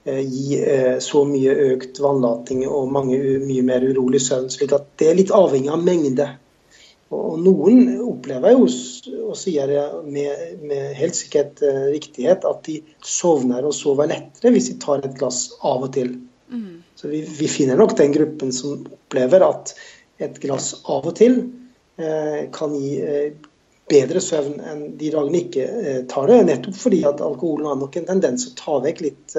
eh, 0.10 0.26
gi 0.26 0.58
eh, 0.58 0.92
så 1.06 1.22
mye 1.30 1.54
økt 1.70 2.02
vannlating 2.02 2.66
og 2.66 2.90
mange, 2.98 3.22
mye 3.46 3.72
mer 3.76 3.86
urolig 3.94 4.26
søvn. 4.26 4.50
slik 4.50 4.74
at 4.74 4.96
det 4.98 5.14
er 5.14 5.20
litt 5.22 5.38
avhengig 5.38 5.78
av 5.78 5.86
mengde. 5.86 6.32
Og 7.16 7.40
noen 7.42 7.88
opplever 8.06 8.54
jo, 8.54 8.66
og 9.26 9.38
sier 9.38 9.72
med, 10.06 10.60
med 10.62 10.92
helt 11.00 11.18
sikkert 11.18 11.62
uh, 11.66 11.88
riktighet, 11.90 12.46
at 12.46 12.62
de 12.68 12.80
sovner 13.06 13.66
og 13.66 13.74
sover 13.74 14.12
lettere 14.12 14.54
hvis 14.54 14.70
de 14.70 14.78
tar 14.82 15.02
et 15.06 15.18
glass 15.18 15.48
av 15.66 15.88
og 15.88 15.94
til. 15.96 16.14
Mm. 16.54 16.84
Så 17.00 17.10
vi, 17.10 17.24
vi, 17.26 17.50
finner 17.50 17.80
nok 17.80 17.96
den 17.98 18.14
gruppen 18.14 18.54
som 18.54 18.84
opplever 18.84 19.46
at 19.46 19.74
et 20.22 20.38
glass 20.44 20.76
av 20.86 21.10
og 21.10 21.16
til 21.18 21.40
uh, 21.42 22.46
kan 22.54 22.78
gi 22.78 22.96
uh, 23.02 23.50
bedre 23.90 24.22
søvn 24.22 24.60
enn 24.70 24.82
de 25.00 25.10
dagene 25.10 25.44
ikke 25.48 25.68
tar 26.12 26.30
det. 26.30 26.44
Nettopp 26.46 26.78
fordi 26.78 27.02
at 27.10 27.26
alkoholen 27.26 27.72
har 27.72 27.80
nok 27.80 27.98
en 27.98 28.10
tendens 28.12 28.46
å 28.46 28.58
ta 28.60 28.78
vekk 28.84 29.02
litt 29.02 29.38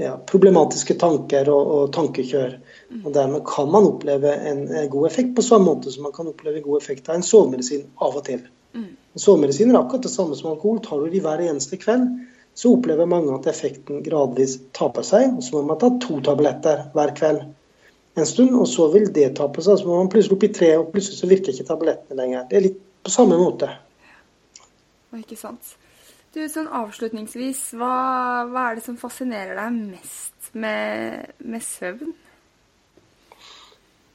ja, 0.00 0.14
problematiske 0.30 0.96
tanker 1.00 1.50
og, 1.52 1.72
og, 1.74 1.84
tankekjør. 1.94 2.56
Og 3.04 3.12
Dermed 3.14 3.44
kan 3.48 3.70
man 3.72 3.88
oppleve 3.90 4.32
en, 4.34 4.64
en, 4.68 4.88
god 4.90 5.06
effekt 5.10 5.36
på 5.36 5.44
samme 5.44 5.68
måte 5.70 5.92
som 5.92 6.06
man 6.08 6.14
kan 6.16 6.30
oppleve 6.30 6.60
en 6.60 6.66
god 6.66 6.80
effekt 6.80 7.08
av 7.08 7.18
en 7.18 7.26
sovemedisin 7.26 7.86
av 8.00 8.16
og 8.18 8.24
til. 8.26 8.42
Mm. 8.74 8.90
Sovemedisin 9.14 9.72
er 9.72 9.80
akkurat 9.80 10.06
det 10.06 10.12
samme 10.14 10.38
som 10.38 10.52
alkohol. 10.52 10.80
Tar 10.84 11.02
du 11.02 11.12
de 11.12 11.22
hver 11.24 11.44
eneste 11.44 11.78
kveld, 11.80 12.08
så 12.54 12.74
opplever 12.74 13.08
mange 13.10 13.34
at 13.34 13.48
effekten 13.50 14.02
gradvis 14.06 14.58
taper 14.76 15.06
seg. 15.06 15.36
og 15.36 15.44
Så 15.46 15.56
må 15.56 15.64
man 15.68 15.80
ta 15.82 15.92
to 16.02 16.20
tabletter 16.24 16.86
hver 16.96 17.14
kveld 17.18 17.44
en 18.18 18.26
stund, 18.26 18.56
og 18.58 18.66
så 18.68 18.88
vil 18.92 19.10
det 19.14 19.34
tape 19.38 19.62
seg. 19.64 19.78
Så 19.80 19.88
må 19.88 20.00
man 20.00 20.10
plutselig 20.12 20.38
opp 20.38 20.48
i 20.48 20.54
tre, 20.54 20.72
og 20.80 20.90
plutselig 20.94 21.20
så 21.20 21.30
virker 21.30 21.54
ikke 21.54 21.68
tablettene 21.68 22.18
lenger. 22.22 22.48
Det 22.50 22.58
er 22.58 22.66
litt 22.70 22.80
på 23.04 23.12
samme 23.12 23.38
måte. 23.40 23.70
Ikke 25.16 25.38
sant. 25.38 25.76
Du, 26.30 26.42
sånn 26.46 26.68
Avslutningsvis, 26.70 27.72
hva, 27.74 27.94
hva, 28.46 28.68
er 28.68 28.78
det 28.78 28.84
som 28.84 28.98
fascinerer 28.98 29.56
deg 29.58 29.78
mest 29.96 30.52
med, 30.54 31.32
med 31.42 31.64
søvn? 31.66 32.12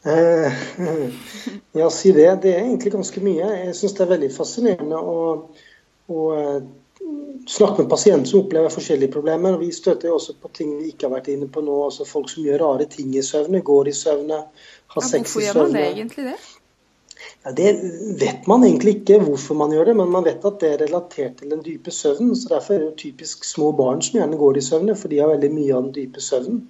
Eh, 0.07 0.63
ja, 1.81 1.89
si 1.91 2.13
det. 2.15 2.29
Det 2.45 2.53
er 2.53 2.63
egentlig 2.63 2.93
ganske 2.95 3.25
mye. 3.25 3.51
Jeg 3.65 3.75
syns 3.75 3.97
det 3.97 4.05
er 4.05 4.11
veldig 4.13 4.31
fascinerende 4.31 5.01
å, 5.01 5.19
å 6.07 6.25
eh, 6.39 6.59
snakke 7.51 7.83
med 7.83 7.91
pasienter 7.91 8.31
som 8.31 8.45
opplever 8.45 8.71
forskjellige 8.71 9.11
problemer. 9.11 9.59
Vi 9.59 9.73
støter 9.75 10.07
jo 10.07 10.15
også 10.15 10.37
på 10.39 10.55
ting 10.55 10.75
vi 10.79 10.93
ikke 10.93 11.09
har 11.09 11.17
vært 11.17 11.33
inne 11.35 11.51
på 11.51 11.65
nå. 11.67 11.81
altså 11.89 12.07
Folk 12.07 12.31
som 12.31 12.47
gjør 12.47 12.63
rare 12.63 12.87
ting 12.95 13.11
i 13.11 13.25
søvne, 13.27 13.59
går 13.59 13.91
i 13.91 13.97
søvne, 13.97 14.45
har 14.95 15.03
ja, 15.03 15.09
sex 15.09 15.35
i 15.35 15.49
søvne. 15.49 15.49
Hvorfor 15.49 15.49
gjør 15.49 15.63
man 15.65 15.75
det 15.81 15.89
egentlig 15.91 16.31
det? 16.31 16.37
Det 17.53 17.71
vet 18.19 18.47
man 18.49 18.63
egentlig 18.65 18.95
ikke 18.95 19.19
hvorfor 19.21 19.57
man 19.59 19.73
gjør 19.73 19.91
det, 19.91 19.93
men 19.99 20.09
man 20.09 20.25
vet 20.25 20.45
at 20.49 20.55
det 20.63 20.69
er 20.71 20.79
relatert 20.81 21.35
til 21.37 21.51
den 21.53 21.61
dype 21.65 21.91
søvnen. 21.93 22.33
så 22.35 22.49
Derfor 22.49 22.73
er 22.73 22.79
det 22.79 22.95
typisk 22.97 23.45
små 23.45 23.69
barn 23.77 24.01
som 24.01 24.17
gjerne 24.17 24.39
går 24.41 24.57
i 24.57 24.63
søvne, 24.65 24.95
for 24.97 25.13
de 25.13 25.19
har 25.21 25.29
veldig 25.29 25.51
mye 25.53 25.75
av 25.75 25.83
den 25.85 25.93
dype 25.93 26.23
søvnen. 26.25 26.63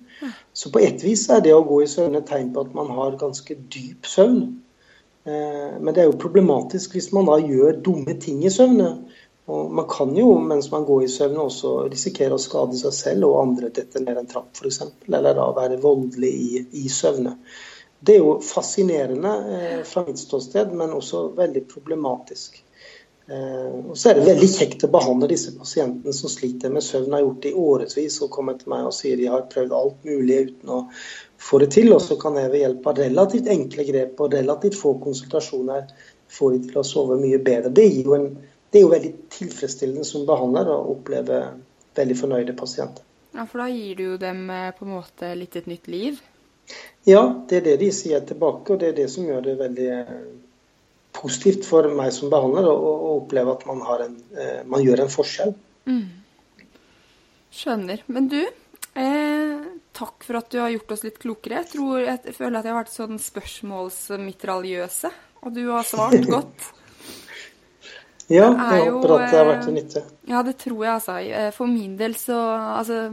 Så 0.53 0.71
på 0.71 0.83
et 0.83 1.03
vis 1.03 1.29
er 1.31 1.39
det 1.45 1.53
å 1.55 1.63
gå 1.63 1.81
i 1.83 1.87
søvn 1.87 2.19
et 2.19 2.27
tegn 2.27 2.51
på 2.55 2.65
at 2.65 2.75
man 2.75 2.91
har 2.91 3.15
ganske 3.21 3.55
dyp 3.55 4.09
søvn. 4.09 4.41
Eh, 5.25 5.77
men 5.79 5.93
det 5.93 6.03
er 6.03 6.09
jo 6.09 6.19
problematisk 6.21 6.97
hvis 6.97 7.11
man 7.15 7.29
da 7.29 7.39
gjør 7.39 7.79
dumme 7.85 8.17
ting 8.21 8.43
i 8.43 8.51
søvne. 8.53 8.91
Og 9.45 9.71
man 9.77 9.85
kan 9.89 10.11
jo 10.17 10.31
mens 10.41 10.71
man 10.73 10.85
går 10.87 11.05
i 11.05 11.11
søvn 11.11 11.37
også 11.43 11.73
risikere 11.85 12.37
å 12.37 12.41
skade 12.41 12.77
seg 12.79 12.93
selv 12.97 13.29
og 13.29 13.39
andre 13.43 13.69
dette 13.73 14.01
ned 14.01 14.17
en 14.17 14.29
trapp 14.29 14.57
f.eks. 14.57 14.81
Eller 15.07 15.37
da 15.37 15.51
være 15.53 15.79
voldelig 15.83 16.31
i, 16.33 16.63
i, 16.81 16.85
søvne. 16.89 17.35
Det 17.99 18.15
er 18.15 18.21
jo 18.21 18.37
fascinerende 18.43 19.33
eh, 19.55 19.81
fra 19.87 20.03
mitt 20.07 20.19
ståsted, 20.21 20.73
men 20.77 20.93
også 20.93 21.27
veldig 21.37 21.65
problematisk. 21.71 22.59
Eh, 23.27 23.69
og 23.89 23.95
så 23.97 24.11
er 24.11 24.19
det 24.19 24.27
veldig 24.27 24.49
kjekt 24.51 24.83
å 24.85 24.91
behandle 24.93 25.29
disse 25.31 25.53
pasientene 25.57 26.13
som 26.13 26.29
sliter 26.29 26.73
med 26.73 26.85
søvn, 26.85 27.13
har 27.15 27.23
gjort 27.23 27.39
det 27.45 27.53
i 27.53 27.61
årevis 27.67 28.19
og 28.21 28.33
kommer 28.35 28.59
til 28.59 28.73
meg 28.75 28.89
og 28.89 28.93
sier 28.93 29.17
de 29.17 29.31
har 29.31 29.47
prøvd 29.49 29.73
alt 29.73 30.03
mulig 30.05 30.41
uten 30.49 30.75
å 30.75 30.81
få 31.41 31.61
det 31.63 31.71
til. 31.77 31.93
Og 31.95 32.03
så 32.05 32.19
kan 32.21 32.37
jeg 32.41 32.51
ved 32.53 32.65
hjelp 32.65 32.91
av 32.91 32.99
relativt 33.01 33.49
enkle 33.55 33.87
grep 33.87 34.21
og 34.21 34.35
relativt 34.37 34.77
få 34.77 34.97
konsultasjoner 35.01 35.87
få 36.35 36.51
de 36.53 36.61
til 36.67 36.81
å 36.81 36.85
sove 36.85 37.17
mye 37.21 37.39
bedre. 37.41 37.73
Det 37.73 37.87
gir 37.87 38.11
jo 38.11 38.19
en 38.19 38.29
det 38.75 38.81
er 38.81 38.83
jo 38.83 38.91
veldig 38.91 39.11
tilfredsstillende 39.31 40.03
som 40.03 40.25
behandler 40.27 40.67
å 40.67 40.81
oppleve 40.91 41.37
veldig 41.95 42.15
fornøyde 42.19 42.55
pasienter. 42.59 43.05
Ja, 43.31 43.45
For 43.47 43.61
da 43.63 43.69
gir 43.71 43.95
du 43.95 44.17
dem 44.19 44.49
eh, 44.51 44.71
på 44.75 44.83
en 44.83 44.97
måte 44.97 45.29
litt 45.39 45.55
et 45.55 45.69
nytt 45.71 45.87
liv? 45.87 46.17
Ja, 47.05 47.21
det 47.49 47.59
er 47.59 47.65
det 47.69 47.77
de 47.83 47.91
sier 47.93 48.23
tilbake, 48.25 48.73
og 48.73 48.81
det 48.81 48.91
er 48.91 48.97
det 48.97 49.07
som 49.13 49.27
gjør 49.27 49.43
det 49.45 49.55
veldig 49.59 49.89
eh, 49.93 50.13
positivt 51.15 51.67
for 51.67 51.87
meg 51.93 52.11
som 52.15 52.31
behandler 52.33 52.67
å, 52.71 52.93
oppleve 53.19 53.53
at 53.55 53.65
man, 53.69 53.83
en, 54.07 54.15
eh, 54.33 54.61
man, 54.65 54.83
gjør 54.83 55.05
en 55.05 55.11
forskjell. 55.13 55.53
Mm. 55.85 56.07
Skjønner. 57.55 58.01
Men 58.11 58.31
du, 58.31 58.41
eh, 58.97 59.67
takk 59.95 60.25
for 60.25 60.41
at 60.41 60.49
du 60.51 60.59
har 60.63 60.73
gjort 60.73 60.95
oss 60.97 61.05
litt 61.05 61.21
klokere. 61.21 61.61
Jeg, 61.61 61.71
tror, 61.75 61.99
jeg 62.01 62.35
føler 62.35 62.59
at 62.59 62.65
jeg 62.65 62.73
har 62.73 62.81
vært 62.81 62.95
sånn 62.95 63.21
spørsmålsmitraljøse, 63.21 65.13
og 65.45 65.55
du 65.55 65.63
har 65.69 65.87
svart 65.87 66.27
godt. 66.35 66.71
Ja, 68.25 68.49
jeg 68.49 68.89
håper 68.89 69.19
at 69.19 69.29
det 69.29 69.37
har 69.37 69.49
vært 69.51 69.65
til 69.67 69.75
eh, 69.75 69.81
nytte. 69.83 70.05
Ja, 70.25 70.41
det 70.41 70.57
tror 70.65 70.79
jeg, 70.81 70.93
altså. 70.97 71.51
For 71.53 71.69
min 71.69 71.93
del 71.99 72.17
så 72.17 72.39
Altså, 72.57 73.11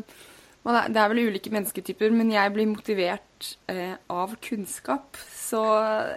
det 0.62 1.00
er 1.00 1.08
vel 1.10 1.24
ulike 1.26 1.50
mennesketyper, 1.50 2.12
men 2.14 2.30
jeg 2.30 2.52
blir 2.54 2.68
motivert 2.70 3.48
eh, 3.72 3.96
av 4.12 4.36
kunnskap. 4.44 5.18
Så 5.34 5.62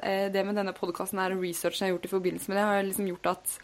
eh, 0.06 0.28
det 0.34 0.44
med 0.46 0.60
denne 0.60 0.76
podkasten 0.78 1.22
og 1.24 1.40
researchen 1.42 1.88
jeg 1.88 1.90
har 1.90 1.96
gjort 1.96 2.06
i 2.06 2.14
forbindelse 2.14 2.52
med 2.52 2.60
det, 2.60 2.68
har 2.70 2.86
liksom 2.86 3.10
gjort 3.10 3.32
at, 3.32 3.56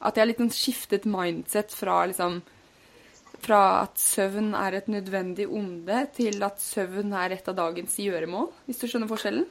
at 0.00 0.18
jeg 0.18 0.24
har 0.26 0.34
sånn 0.40 0.56
skiftet 0.56 1.06
mindset 1.06 1.76
fra 1.76 2.02
liksom 2.10 2.42
fra 3.42 3.62
at 3.82 3.98
søvn 3.98 4.52
er 4.54 4.76
et 4.78 4.88
nødvendig 4.90 5.48
onde, 5.50 6.04
til 6.14 6.44
at 6.46 6.60
søvn 6.62 7.14
er 7.18 7.34
et 7.34 7.48
av 7.50 7.56
dagens 7.58 7.96
gjøremål, 7.98 8.52
hvis 8.68 8.78
du 8.78 8.86
skjønner 8.86 9.10
forskjellen? 9.10 9.48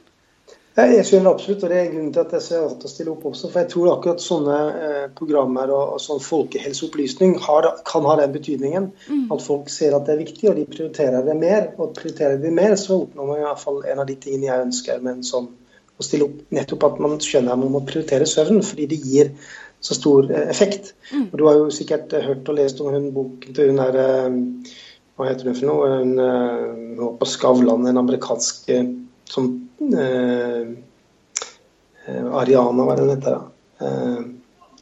Jeg 0.72 1.04
skjønner 1.04 1.34
absolutt, 1.34 1.64
og 1.66 1.68
det 1.68 1.78
er 1.78 1.88
grunnen 1.92 2.12
til 2.14 2.22
at 2.22 2.30
jeg 2.32 2.44
ser 2.46 2.62
alt 2.64 2.84
å 2.86 2.88
stille 2.88 3.10
opp 3.12 3.26
også. 3.28 3.50
For 3.52 3.60
jeg 3.60 3.68
tror 3.68 3.88
akkurat 3.92 4.22
sånne 4.24 4.58
eh, 4.72 5.08
programmer 5.18 5.68
og, 5.68 5.98
sånn 6.00 6.22
folkehelseopplysning 6.24 7.34
har, 7.44 7.66
kan 7.84 8.06
ha 8.08 8.14
den 8.22 8.32
betydningen. 8.32 8.86
Mm. 9.04 9.26
At 9.36 9.42
folk 9.44 9.68
ser 9.72 9.92
at 9.92 10.06
det 10.08 10.14
er 10.14 10.22
viktig, 10.22 10.46
og 10.48 10.56
de 10.56 10.64
prioriterer 10.70 11.26
det 11.26 11.34
mer. 11.36 11.66
Og 11.76 11.92
prioriterer 11.98 12.38
de 12.40 12.52
mer, 12.56 12.72
så 12.80 13.02
oppnår 13.02 13.28
man 13.28 13.42
i 13.42 13.44
hvert 13.44 13.60
fall 13.60 13.82
en 13.84 14.00
av 14.00 14.08
de 14.08 14.16
tingene 14.22 14.48
jeg 14.48 14.68
ønsker 14.70 15.02
med 15.04 15.18
en 15.18 15.26
sånn 15.28 15.50
å 16.00 16.06
stille 16.06 16.30
opp. 16.30 16.38
Nettopp 16.56 16.86
at 16.88 17.02
man 17.04 17.18
skjønner 17.20 17.52
at 17.52 17.60
man 17.60 17.74
må 17.74 17.82
prioritere 17.90 18.28
søvnen, 18.30 18.64
fordi 18.64 18.86
det 18.94 19.00
gir 19.04 19.34
så 19.84 19.98
stor 19.98 20.30
eh, 20.32 20.46
effekt. 20.54 20.94
Mm. 21.10 21.26
Og 21.26 21.34
Du 21.36 21.44
har 21.50 21.58
jo 21.60 21.66
sikkert 21.80 22.16
hørt 22.16 22.48
og 22.48 22.56
lest 22.56 22.80
om 22.80 22.88
hun 22.96 23.10
boken 23.12 23.58
til 23.58 23.74
hun 23.74 23.82
der 23.82 24.00
eh, 24.06 24.40
Hva 25.20 25.28
heter 25.28 25.50
hun 25.50 25.58
for 25.60 25.68
noe? 25.68 25.92
Hun, 26.00 26.16
hun 26.16 27.02
var 27.02 27.12
på 27.20 27.28
Skavlan, 27.28 27.84
en 27.90 28.00
amerikansk 28.00 28.72
som 29.28 29.50
Eh, 29.52 29.60
eh, 29.60 29.71
Ariana, 32.32 32.84
hva 32.84 32.92
er 32.92 32.96
det 32.96 33.04
hun 33.06 33.14
heter, 33.16 33.36
eh, 33.80 34.22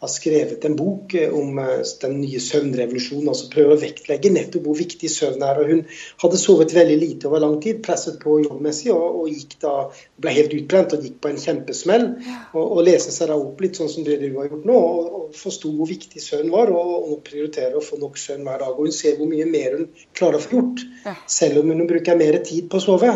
har 0.00 0.08
skrevet 0.08 0.64
en 0.64 0.76
bok 0.76 1.14
om 1.32 1.58
den 2.00 2.14
nye 2.22 2.40
søvnrevolusjonen. 2.40 3.28
altså 3.28 3.50
Prøver 3.52 3.74
å 3.74 3.80
vektlegge 3.82 4.30
nettopp 4.32 4.64
hvor 4.64 4.78
viktig 4.78 5.10
søvn 5.12 5.42
er. 5.44 5.60
og 5.60 5.68
Hun 5.68 5.82
hadde 6.22 6.40
sovet 6.40 6.72
veldig 6.72 6.96
lite 7.02 7.28
over 7.28 7.42
lang 7.44 7.58
tid, 7.60 7.82
presset 7.84 8.16
på 8.22 8.38
jobbmessig, 8.46 8.88
og, 8.94 9.18
og 9.20 9.28
gikk 9.28 9.58
da, 9.60 9.74
ble 10.16 10.32
helt 10.38 10.54
utbrent 10.56 10.94
og 10.96 11.04
gikk 11.04 11.18
på 11.20 11.32
en 11.32 11.42
kjempesmell. 11.42 12.06
Og, 12.54 12.62
og 12.64 12.80
leste 12.88 13.12
seg 13.12 13.28
da 13.28 13.36
opp 13.36 13.60
litt 13.60 13.76
sånn 13.76 13.92
som 13.92 14.06
det 14.08 14.16
du 14.22 14.30
har 14.38 14.48
gjort 14.48 14.64
nå, 14.70 14.78
og, 14.78 15.12
og 15.18 15.36
forsto 15.36 15.74
hvor 15.76 15.92
viktig 15.92 16.24
søvn 16.24 16.48
var, 16.54 16.72
og, 16.72 16.94
og 17.12 17.20
prioriterer 17.28 17.76
å 17.76 17.84
få 17.84 18.00
nok 18.00 18.16
søvn 18.20 18.48
hver 18.48 18.64
dag. 18.64 18.72
Og 18.72 18.88
Hun 18.88 18.96
ser 19.02 19.20
hvor 19.20 19.28
mye 19.28 19.50
mer 19.52 19.76
hun 19.76 19.92
klarer 20.16 20.40
å 20.40 20.44
få 20.46 20.56
gjort, 20.56 20.86
selv 21.28 21.60
om 21.60 21.74
hun 21.74 21.84
bruker 21.90 22.16
mer 22.16 22.40
tid 22.40 22.72
på 22.72 22.80
å 22.80 22.86
sove. 22.88 23.12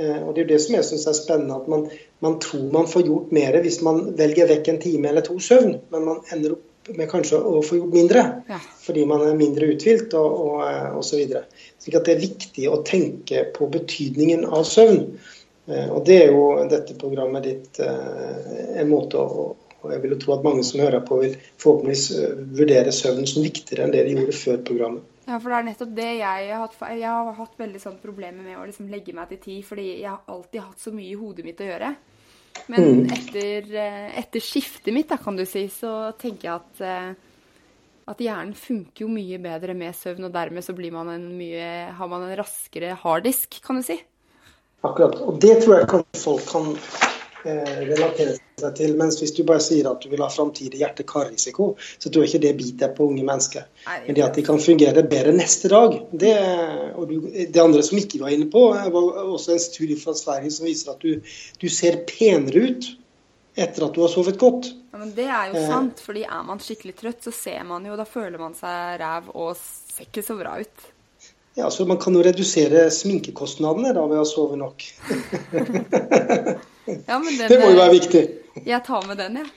Eh, 0.00 0.22
og 0.24 0.34
Det 0.34 0.44
er 0.44 0.50
det 0.54 0.60
som 0.64 0.74
jeg 0.76 0.86
syns 0.88 1.06
er 1.06 1.16
spennende. 1.18 1.56
at 1.60 1.68
man, 1.68 1.86
man, 2.20 2.38
tror 2.40 2.72
man 2.72 2.88
får 2.88 3.06
gjort 3.06 3.32
mer 3.32 3.60
hvis 3.60 3.80
man 3.86 4.02
velger 4.16 4.48
vekk 4.48 4.68
en 4.68 4.82
time 4.82 5.08
eller 5.08 5.26
to 5.26 5.38
søvn, 5.38 5.76
men 5.92 6.04
man 6.06 6.20
ender 6.32 6.56
opp 6.56 6.92
med 6.96 7.10
kanskje 7.10 7.38
å 7.38 7.60
få 7.62 7.76
gjort 7.76 7.92
mindre 7.94 8.22
ja. 8.48 8.56
fordi 8.82 9.04
man 9.06 9.20
er 9.22 9.36
mindre 9.38 9.68
uthvilt 9.74 10.14
og, 10.18 10.38
og, 10.46 10.62
og 10.96 11.04
så 11.04 11.20
videre. 11.20 11.44
Så 11.78 11.92
det 11.92 12.14
er 12.14 12.22
viktig 12.22 12.70
å 12.70 12.80
tenke 12.86 13.44
på 13.54 13.68
betydningen 13.70 14.46
av 14.48 14.64
søvn. 14.68 15.02
Eh, 15.68 15.88
og 15.90 16.04
Det 16.08 16.20
er 16.24 16.32
jo 16.32 16.46
dette 16.70 16.96
programmet 17.00 17.46
ditt 17.46 17.82
eh, 17.84 18.78
en 18.80 18.92
måte 18.92 19.20
å 19.20 19.50
og 19.80 19.94
jeg 19.94 20.02
vil 20.02 20.10
jo 20.12 20.16
tro 20.20 20.34
at 20.34 20.42
mange 20.44 20.60
som 20.68 20.82
hører 20.82 21.00
på, 21.08 21.16
vil 21.22 21.38
forhåpentligvis 21.56 22.50
vurdere 22.58 22.92
søvn 22.92 23.24
som 23.24 23.46
viktigere 23.46 23.86
enn 23.86 23.94
det 23.94 24.02
de 24.04 24.18
gjorde 24.18 24.34
før 24.36 24.58
programmet. 24.68 25.06
Ja, 25.30 25.36
for 25.38 25.52
det 25.52 25.58
er 25.60 25.66
nettopp 25.68 25.90
det 25.94 26.08
jeg 26.18 26.46
har 26.50 26.64
hatt. 26.64 26.76
Jeg 26.90 27.06
har 27.06 27.36
hatt 27.36 27.58
veldig 27.60 27.80
sånn 27.80 27.98
problemer 28.02 28.42
med 28.42 28.58
å 28.58 28.64
liksom 28.66 28.88
legge 28.90 29.14
meg 29.14 29.30
til 29.30 29.38
tid, 29.44 29.60
fordi 29.68 29.86
jeg 30.00 30.08
har 30.10 30.24
alltid 30.32 30.64
hatt 30.64 30.82
så 30.82 30.92
mye 30.94 31.12
i 31.12 31.18
hodet 31.18 31.44
mitt 31.46 31.62
å 31.62 31.68
gjøre. 31.68 31.90
Men 32.66 32.86
mm. 32.86 33.12
etter, 33.14 33.68
eh, 33.78 34.08
etter, 34.18 34.42
skiftet 34.42 34.90
mitt, 34.94 35.06
da, 35.12 35.20
kan 35.22 35.38
du 35.38 35.44
si, 35.46 35.68
så 35.70 36.10
tenker 36.18 36.48
jeg 36.48 36.56
at, 36.56 36.82
eh, 36.82 38.08
at 38.10 38.24
hjernen 38.26 38.56
funker 38.58 39.06
jo 39.06 39.12
mye 39.12 39.38
bedre 39.42 39.76
med 39.78 39.94
søvn, 39.94 40.26
og 40.26 40.34
dermed 40.34 40.66
så 40.66 40.74
blir 40.74 40.94
man 40.94 41.12
en 41.14 41.28
mye, 41.38 41.70
har 41.94 42.10
man 42.10 42.26
en 42.26 42.34
raskere 42.42 42.96
harddisk, 43.04 43.60
kan 43.62 43.78
du 43.78 43.86
si. 43.86 44.00
Akkurat. 44.82 45.14
Og 45.22 45.38
det 45.38 45.60
tror 45.62 45.78
jeg 45.78 45.90
kanskje 45.94 46.24
folk 46.24 46.50
kan 46.50 46.74
relatere 47.44 48.36
seg 48.60 48.76
til. 48.76 48.94
Mens 49.00 49.18
hvis 49.20 49.34
du 49.36 49.42
bare 49.48 49.62
sier 49.64 49.88
at 49.90 50.02
du 50.02 50.10
vil 50.12 50.22
ha 50.24 50.28
framtidig 50.32 50.82
hjerte-kar-risiko, 50.82 51.72
så 51.80 52.10
tror 52.10 52.26
jeg 52.26 52.32
ikke 52.32 52.42
det 52.46 52.54
biter 52.60 52.94
på 52.96 53.08
unge 53.10 53.24
mennesker. 53.26 53.66
Men 54.06 54.16
det 54.16 54.26
at 54.26 54.38
de 54.38 54.46
kan 54.46 54.60
fungere 54.62 55.04
bedre 55.08 55.34
neste 55.36 55.72
dag, 55.72 55.96
det, 56.12 56.36
og 56.94 57.10
det 57.10 57.62
andre 57.62 57.84
som 57.86 58.00
ikke 58.00 58.22
var 58.22 58.34
inne 58.36 58.50
på, 58.52 58.66
var 58.74 59.22
også 59.24 59.56
en 59.56 59.64
studie 59.64 59.98
fra 60.00 60.16
Sverige 60.16 60.54
som 60.54 60.68
viser 60.68 60.94
at 60.94 61.04
du, 61.04 61.20
du 61.60 61.68
ser 61.72 62.02
penere 62.08 62.68
ut 62.70 62.92
etter 63.60 63.84
at 63.84 63.96
du 63.96 64.04
har 64.04 64.12
sovet 64.12 64.38
godt. 64.40 64.70
Ja, 64.92 65.00
men 65.02 65.12
Det 65.14 65.26
er 65.26 65.50
jo 65.50 65.58
eh. 65.58 65.66
sant, 65.68 66.00
fordi 66.02 66.22
er 66.26 66.46
man 66.46 66.62
skikkelig 66.62 66.96
trøtt, 66.98 67.24
så 67.26 67.34
ser 67.34 67.62
man 67.66 67.84
jo, 67.86 67.98
da 67.98 68.06
føler 68.08 68.40
man 68.40 68.56
seg 68.58 68.96
ræv 69.02 69.30
og 69.34 69.52
ser 69.58 70.06
ikke 70.06 70.24
så 70.26 70.36
bra 70.38 70.56
ut. 70.62 70.88
Ja, 71.58 71.70
så 71.70 71.84
Man 71.86 71.98
kan 71.98 72.14
jo 72.14 72.22
redusere 72.22 72.86
sminkekostnadene 72.94 73.90
da 73.96 74.04
ved 74.06 74.20
å 74.22 74.26
sove 74.28 74.56
nok. 74.56 74.84
ja, 77.10 77.18
men 77.18 77.36
den, 77.38 77.48
det 77.50 77.58
må 77.60 77.70
jo 77.72 77.78
være 77.80 77.94
viktig. 77.96 78.22
Jeg 78.66 78.82
tar 78.86 79.06
med 79.08 79.18
den, 79.20 79.40
jeg. 79.40 79.48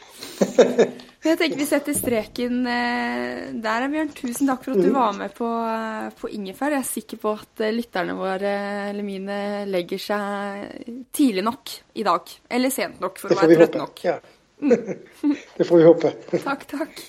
Ja. 0.57 0.87
Jeg 1.23 1.37
tenker 1.39 1.55
vi 1.61 1.65
setter 1.69 1.95
streken 1.95 2.65
eh, 2.67 3.53
der, 3.63 3.85
Bjørn. 3.93 4.09
Tusen 4.17 4.49
takk 4.49 4.65
for 4.65 4.73
at 4.75 4.81
du 4.83 4.89
Mhm. 4.89 4.97
var 4.97 5.13
med 5.15 5.31
på, 5.37 5.47
eh, 5.47 6.09
på 6.19 6.27
ingefær. 6.35 6.73
Jeg 6.75 6.83
er 6.83 6.89
sikker 6.89 7.17
på 7.21 7.31
at 7.39 7.61
eh, 7.63 7.71
lytterne 7.71 8.15
våre, 8.17 8.51
eller 8.89 9.03
mine, 9.07 9.37
legger 9.71 10.01
seg 10.03 11.07
tidlig 11.15 11.45
nok 11.47 11.71
i 11.95 12.03
dag. 12.03 12.27
Eller 12.51 12.69
sent 12.75 12.99
nok 12.99 13.21
for 13.21 13.31
å 13.31 13.39
være 13.39 13.55
trøtt 13.61 13.79
nok. 13.79 14.03
Ja. 14.03 14.17
Det 15.57 15.63
får 15.67 15.77
vi 15.79 15.83
håpe. 15.87 16.11
Takk, 16.43 16.67
takk. 16.67 16.99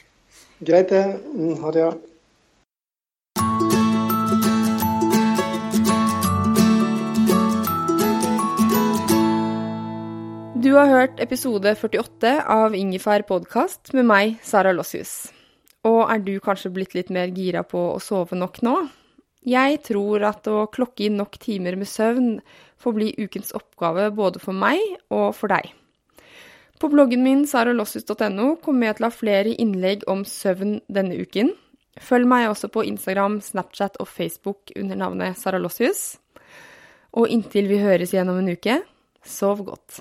Greit, 0.63 0.89
det. 0.95 1.03
Mm, 1.35 1.57
Ha 1.65 1.71
det, 1.75 1.81
ja. 1.89 1.93
Du 10.65 10.71
har 10.73 10.87
hørt 10.89 11.19
episode 11.21 11.75
48 11.77 12.31
av 12.49 12.73
Ingefær 12.73 13.21
podkast 13.29 13.91
med 13.93 14.07
meg, 14.09 14.37
Sara 14.41 14.71
Lossius. 14.73 15.27
Og 15.85 15.99
er 16.09 16.23
du 16.25 16.39
kanskje 16.41 16.71
blitt 16.73 16.95
litt 16.97 17.11
mer 17.13 17.29
gira 17.37 17.61
på 17.69 17.83
å 17.91 17.99
sove 18.01 18.39
nok 18.39 18.63
nå? 18.65 18.73
Jeg 19.45 19.83
tror 19.85 20.25
at 20.25 20.49
å 20.49 20.63
klokke 20.73 21.05
inn 21.05 21.19
nok 21.21 21.37
timer 21.43 21.77
med 21.77 21.91
søvn 21.91 22.39
får 22.81 22.97
bli 22.97 23.11
ukens 23.19 23.53
oppgave 23.59 24.07
både 24.17 24.41
for 24.41 24.57
meg 24.57 24.81
og 25.13 25.35
for 25.37 25.53
deg. 25.53 25.69
På 26.81 26.89
bloggen 26.95 27.21
min 27.27 27.45
saralossius.no 27.51 28.55
kommer 28.65 28.89
jeg 28.89 28.97
til 29.03 29.09
å 29.09 29.13
ha 29.13 29.19
flere 29.19 29.53
innlegg 29.67 30.09
om 30.09 30.25
søvn 30.25 30.79
denne 30.89 31.21
uken. 31.21 31.53
Følg 32.01 32.31
meg 32.31 32.49
også 32.55 32.73
på 32.73 32.87
Instagram, 32.89 33.43
Snapchat 33.45 34.01
og 34.01 34.09
Facebook 34.09 34.73
under 34.81 35.03
navnet 35.05 35.37
Sara 35.45 35.61
Lossius. 35.61 36.15
Og 37.13 37.29
inntil 37.29 37.69
vi 37.69 37.85
høres 37.85 38.17
igjen 38.17 38.33
om 38.33 38.41
en 38.41 38.53
uke, 38.57 38.81
sov 39.29 39.61
godt. 39.69 40.01